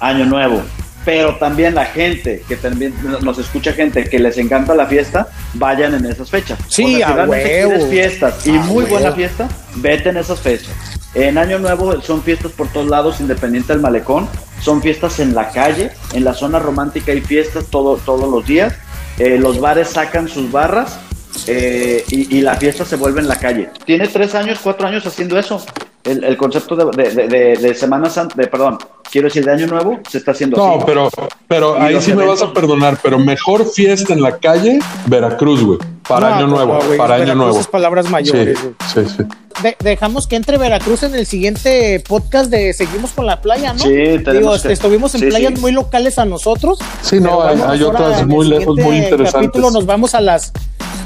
Año 0.00 0.26
Nuevo. 0.26 0.62
Pero 1.04 1.36
también 1.36 1.74
la 1.74 1.86
gente, 1.86 2.42
que 2.46 2.56
también 2.56 2.94
nos 3.22 3.38
escucha 3.38 3.72
gente 3.72 4.04
que 4.04 4.18
les 4.18 4.36
encanta 4.36 4.74
la 4.74 4.86
fiesta, 4.86 5.28
vayan 5.54 5.94
en 5.94 6.04
esas 6.04 6.28
fechas. 6.28 6.58
Sí, 6.68 6.84
O 6.84 6.98
sea, 6.98 7.06
si 7.08 7.22
a 7.22 7.24
huevo. 7.24 7.86
fiestas 7.86 8.46
y 8.46 8.50
A 8.50 8.62
muy 8.62 8.84
buena 8.84 9.12
fiesta, 9.12 9.48
vete 9.76 10.10
en 10.10 10.18
esas 10.18 10.40
fechas. 10.40 10.99
En 11.14 11.38
Año 11.38 11.58
Nuevo 11.58 12.00
son 12.02 12.22
fiestas 12.22 12.52
por 12.52 12.68
todos 12.68 12.88
lados, 12.88 13.20
independiente 13.20 13.72
del 13.72 13.82
malecón. 13.82 14.28
Son 14.62 14.80
fiestas 14.82 15.18
en 15.20 15.34
la 15.34 15.50
calle, 15.50 15.90
en 16.12 16.22
la 16.22 16.34
zona 16.34 16.58
romántica 16.58 17.12
hay 17.12 17.20
fiestas 17.20 17.64
todo, 17.70 17.96
todos 17.96 18.30
los 18.30 18.46
días. 18.46 18.74
Eh, 19.18 19.38
los 19.38 19.58
bares 19.58 19.88
sacan 19.88 20.28
sus 20.28 20.52
barras 20.52 20.98
eh, 21.46 22.04
y, 22.08 22.36
y 22.38 22.40
la 22.42 22.56
fiesta 22.56 22.84
se 22.84 22.96
vuelve 22.96 23.20
en 23.20 23.28
la 23.28 23.38
calle. 23.38 23.70
Tiene 23.84 24.06
tres 24.06 24.34
años, 24.34 24.60
cuatro 24.62 24.86
años 24.86 25.06
haciendo 25.06 25.38
eso. 25.38 25.64
El, 26.04 26.24
el 26.24 26.36
concepto 26.38 26.74
de, 26.76 26.84
de- 27.04 27.10
de- 27.14 27.28
de- 27.28 27.56
de 27.56 27.74
Semana 27.74 28.08
Santa, 28.08 28.34
de, 28.34 28.46
perdón, 28.46 28.78
quiero 29.12 29.28
decir 29.28 29.44
de 29.44 29.52
Año 29.52 29.66
Nuevo, 29.66 30.00
se 30.08 30.16
está 30.16 30.30
haciendo 30.30 30.56
No, 30.56 30.76
así. 30.76 30.84
pero, 30.86 31.10
pero 31.46 31.78
ahí 31.78 32.00
sí 32.00 32.14
me 32.14 32.24
vas 32.24 32.40
a 32.40 32.52
perdonar, 32.54 32.98
pero 33.02 33.18
mejor 33.18 33.66
fiesta 33.70 34.14
en 34.14 34.22
la 34.22 34.38
calle, 34.38 34.78
Veracruz, 35.06 35.62
güey. 35.62 35.78
Para 36.08 36.30
No, 36.30 36.36
Año 36.36 36.46
no, 36.46 36.56
Nuevo, 36.56 36.78
para 36.96 37.14
Año 37.16 37.24
Veracruz 37.24 37.36
Nuevo. 37.36 37.60
es 37.60 37.66
palabras 37.66 38.08
mayores, 38.08 38.58
güey. 38.62 38.74
Sí, 38.94 39.00
sí, 39.10 39.14
sí. 39.18 39.62
De- 39.62 39.76
dejamos 39.84 40.26
que 40.26 40.36
entre 40.36 40.56
Veracruz 40.56 41.02
en 41.02 41.14
el 41.14 41.26
siguiente 41.26 42.02
podcast 42.08 42.50
de 42.50 42.72
Seguimos 42.72 43.10
con 43.12 43.26
la 43.26 43.42
playa, 43.42 43.74
¿no? 43.74 43.80
Sí, 43.80 43.90
Digo, 43.90 44.50
que- 44.52 44.56
este, 44.56 44.72
estuvimos 44.72 45.14
en 45.16 45.20
sí, 45.20 45.26
playas 45.26 45.52
sí. 45.54 45.60
muy 45.60 45.72
locales 45.72 46.18
a 46.18 46.24
nosotros. 46.24 46.78
Sí, 47.02 47.20
no, 47.20 47.42
hay- 47.42 47.60
hay 47.66 47.82
otras 47.82 48.14
en 48.14 48.20
el 48.20 48.26
muy 48.26 48.48
lejos, 48.48 48.74
muy 48.74 48.84
siguiente 48.84 49.10
interesantes. 49.10 49.48
capítulo 49.50 49.70
nos 49.70 49.84
vamos 49.84 50.14
a 50.14 50.22
las 50.22 50.50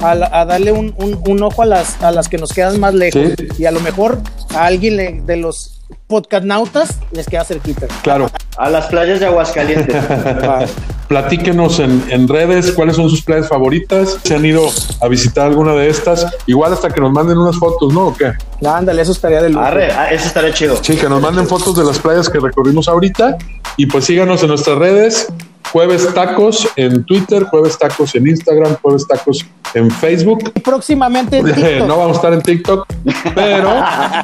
a, 0.01 0.45
darle 0.45 0.71
un, 0.71 0.93
un- 0.97 1.19
un 1.27 1.43
ojo 1.43 1.61
a 1.61 1.65
las 1.65 2.01
a 2.01 2.11
las 2.11 2.27
que 2.29 2.37
nos 2.37 2.51
quedan 2.53 2.79
más 2.79 2.93
lejos 2.93 3.21
Sí. 3.37 3.47
y 3.57 3.65
a 3.65 3.71
lo 3.71 3.79
mejor 3.79 4.19
a 4.55 4.65
alguien 4.65 4.97
le- 4.97 5.21
de 5.25 5.37
los 5.37 5.71
podcastnautas 6.07 6.97
les 7.11 7.25
queda 7.27 7.43
cerquita. 7.43 7.87
Claro. 8.03 8.29
A 8.57 8.69
las 8.69 8.85
playas 8.87 9.19
de 9.19 9.25
Aguascalientes. 9.27 9.95
Platíquenos 11.07 11.79
en, 11.79 12.03
en 12.09 12.27
redes 12.27 12.71
cuáles 12.71 12.95
son 12.95 13.09
sus 13.09 13.21
playas 13.21 13.47
favoritas. 13.47 14.17
Si 14.23 14.33
han 14.33 14.43
ido 14.43 14.67
a 15.01 15.07
visitar 15.07 15.45
alguna 15.45 15.73
de 15.73 15.87
estas, 15.89 16.25
igual 16.47 16.73
hasta 16.73 16.89
que 16.89 16.99
nos 16.99 17.11
manden 17.11 17.37
unas 17.37 17.57
fotos, 17.57 17.93
¿no? 17.93 18.07
¿O 18.07 18.13
qué? 18.15 18.31
Ándale, 18.67 19.03
eso 19.03 19.11
estaría 19.11 19.41
de 19.43 19.49
lujo. 19.49 19.63
Arre, 19.63 19.91
ah, 19.91 20.11
eso 20.11 20.25
estaría 20.25 20.51
chido. 20.53 20.77
Sí, 20.81 20.95
que 20.97 21.07
nos 21.07 21.21
manden 21.21 21.47
fotos 21.47 21.75
de 21.77 21.83
las 21.83 21.99
playas 21.99 22.27
que 22.27 22.39
recorrimos 22.39 22.87
ahorita. 22.87 23.37
Y 23.77 23.85
pues 23.85 24.05
síganos 24.05 24.41
en 24.41 24.49
nuestras 24.49 24.77
redes. 24.79 25.27
Jueves 25.75 26.07
Tacos 26.13 26.65
en 26.77 27.03
Twitter, 27.03 27.43
Jueves 27.43 27.77
Tacos 27.77 28.15
en 28.15 28.25
Instagram, 28.27 28.77
Jueves 28.81 29.05
Tacos 29.05 29.45
en 29.73 29.91
Facebook. 29.91 30.49
Y 30.55 30.61
próximamente 30.61 31.39
en 31.39 31.45
TikTok. 31.53 31.85
no 31.85 31.97
vamos 31.97 32.13
a 32.13 32.15
estar 32.15 32.31
en 32.33 32.41
TikTok, 32.41 32.87
pero 33.35 33.73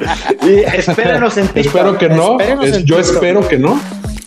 Y 0.48 0.60
espérenos 0.60 1.36
en 1.36 1.48
TikTok. 1.48 1.66
espero 1.66 1.98
que 1.98 2.08
no. 2.08 2.40
Es- 2.40 2.78
yo 2.86 2.96
TikTok. 2.96 3.00
espero 3.00 3.46
que 3.46 3.58
no. 3.58 3.78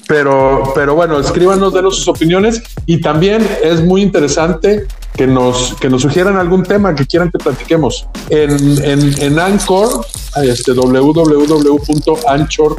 Pero, 0.08 0.72
pero 0.76 0.94
bueno, 0.94 1.20
escríbanos, 1.20 1.74
denos 1.74 1.96
sus 1.96 2.08
opiniones 2.10 2.62
y 2.86 3.02
también 3.02 3.44
es 3.64 3.82
muy 3.84 4.04
interesante 4.04 4.86
que 5.16 5.26
nos, 5.26 5.74
que 5.82 5.90
nos 5.90 6.04
sugieran 6.04 6.38
algún 6.38 6.62
tema 6.62 6.94
que 6.94 7.08
quieran 7.08 7.32
que 7.32 7.40
platiquemos. 7.40 8.08
En, 8.30 8.52
en, 8.84 9.20
en 9.20 9.40
Anchor, 9.40 10.06
este, 10.44 10.74
www.anchor.com, 10.74 12.76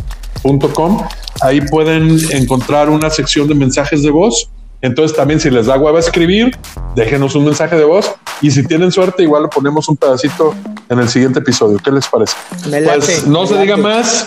ahí 1.40 1.60
pueden 1.60 2.18
encontrar 2.32 2.88
una 2.88 3.10
sección 3.10 3.48
de 3.48 3.54
mensajes 3.54 4.02
de 4.02 4.10
voz. 4.10 4.48
Entonces 4.82 5.16
también 5.16 5.40
si 5.40 5.50
les 5.50 5.66
da 5.66 5.76
hueva 5.78 5.98
escribir, 5.98 6.56
déjenos 6.94 7.34
un 7.34 7.46
mensaje 7.46 7.76
de 7.76 7.84
voz 7.84 8.14
y 8.42 8.50
si 8.50 8.62
tienen 8.64 8.92
suerte 8.92 9.22
igual 9.22 9.44
le 9.44 9.48
ponemos 9.48 9.88
un 9.88 9.96
pedacito 9.96 10.54
en 10.88 10.98
el 10.98 11.08
siguiente 11.08 11.38
episodio. 11.40 11.78
¿Qué 11.82 11.90
les 11.90 12.06
parece? 12.06 12.34
Me 12.70 12.80
late, 12.80 12.98
Pues 12.98 13.26
no 13.26 13.42
me 13.42 13.46
se 13.48 13.54
late. 13.54 13.64
diga 13.64 13.76
más. 13.78 14.24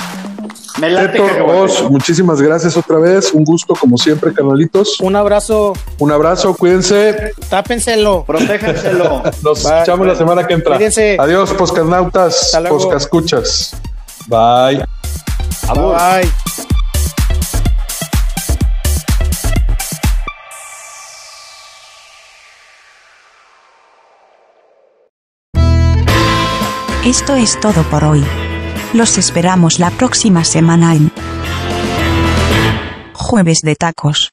Me 0.79 0.89
late 0.89 1.13
Teto, 1.13 1.27
cacahuate. 1.27 1.59
Oz, 1.61 1.91
muchísimas 1.91 2.41
gracias 2.41 2.75
otra 2.77 2.97
vez. 2.97 3.31
Un 3.33 3.43
gusto, 3.43 3.75
como 3.75 3.97
siempre, 3.97 4.33
canalitos. 4.33 4.99
Un 5.01 5.15
abrazo, 5.15 5.73
Un 5.99 6.11
abrazo, 6.11 6.53
cuídense. 6.55 7.31
tápenselo. 7.49 8.23
Protéjanselo. 8.25 9.23
Nos 9.43 9.63
Bye. 9.63 9.73
escuchamos 9.73 10.07
la 10.07 10.15
semana 10.15 10.47
que 10.47 10.53
entra. 10.53 10.75
Cuídense. 10.77 11.17
Adiós, 11.19 11.53
poscanautas, 11.53 12.41
Hasta 12.45 12.61
luego. 12.61 12.77
Poscascuchas. 15.73 16.19
Bye. 16.19 16.23
Bye. 16.23 16.49
Esto 27.05 27.35
es 27.35 27.59
todo 27.59 27.81
por 27.83 28.03
hoy. 28.03 28.23
Los 28.93 29.17
esperamos 29.17 29.79
la 29.79 29.89
próxima 29.89 30.43
semana 30.43 30.93
en 30.95 31.11
Jueves 33.13 33.61
de 33.61 33.75
Tacos. 33.75 34.31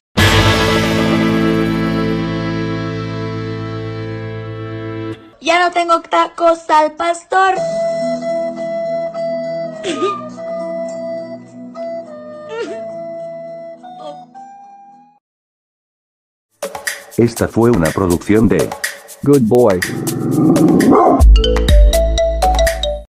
Ya 5.41 5.59
no 5.59 5.71
tengo 5.71 6.01
tacos 6.01 6.69
al 6.69 6.91
pastor. 6.91 7.55
Esta 17.17 17.47
fue 17.47 17.71
una 17.71 17.89
producción 17.89 18.47
de 18.47 18.69
Good 19.23 19.41
boy. 19.41 19.79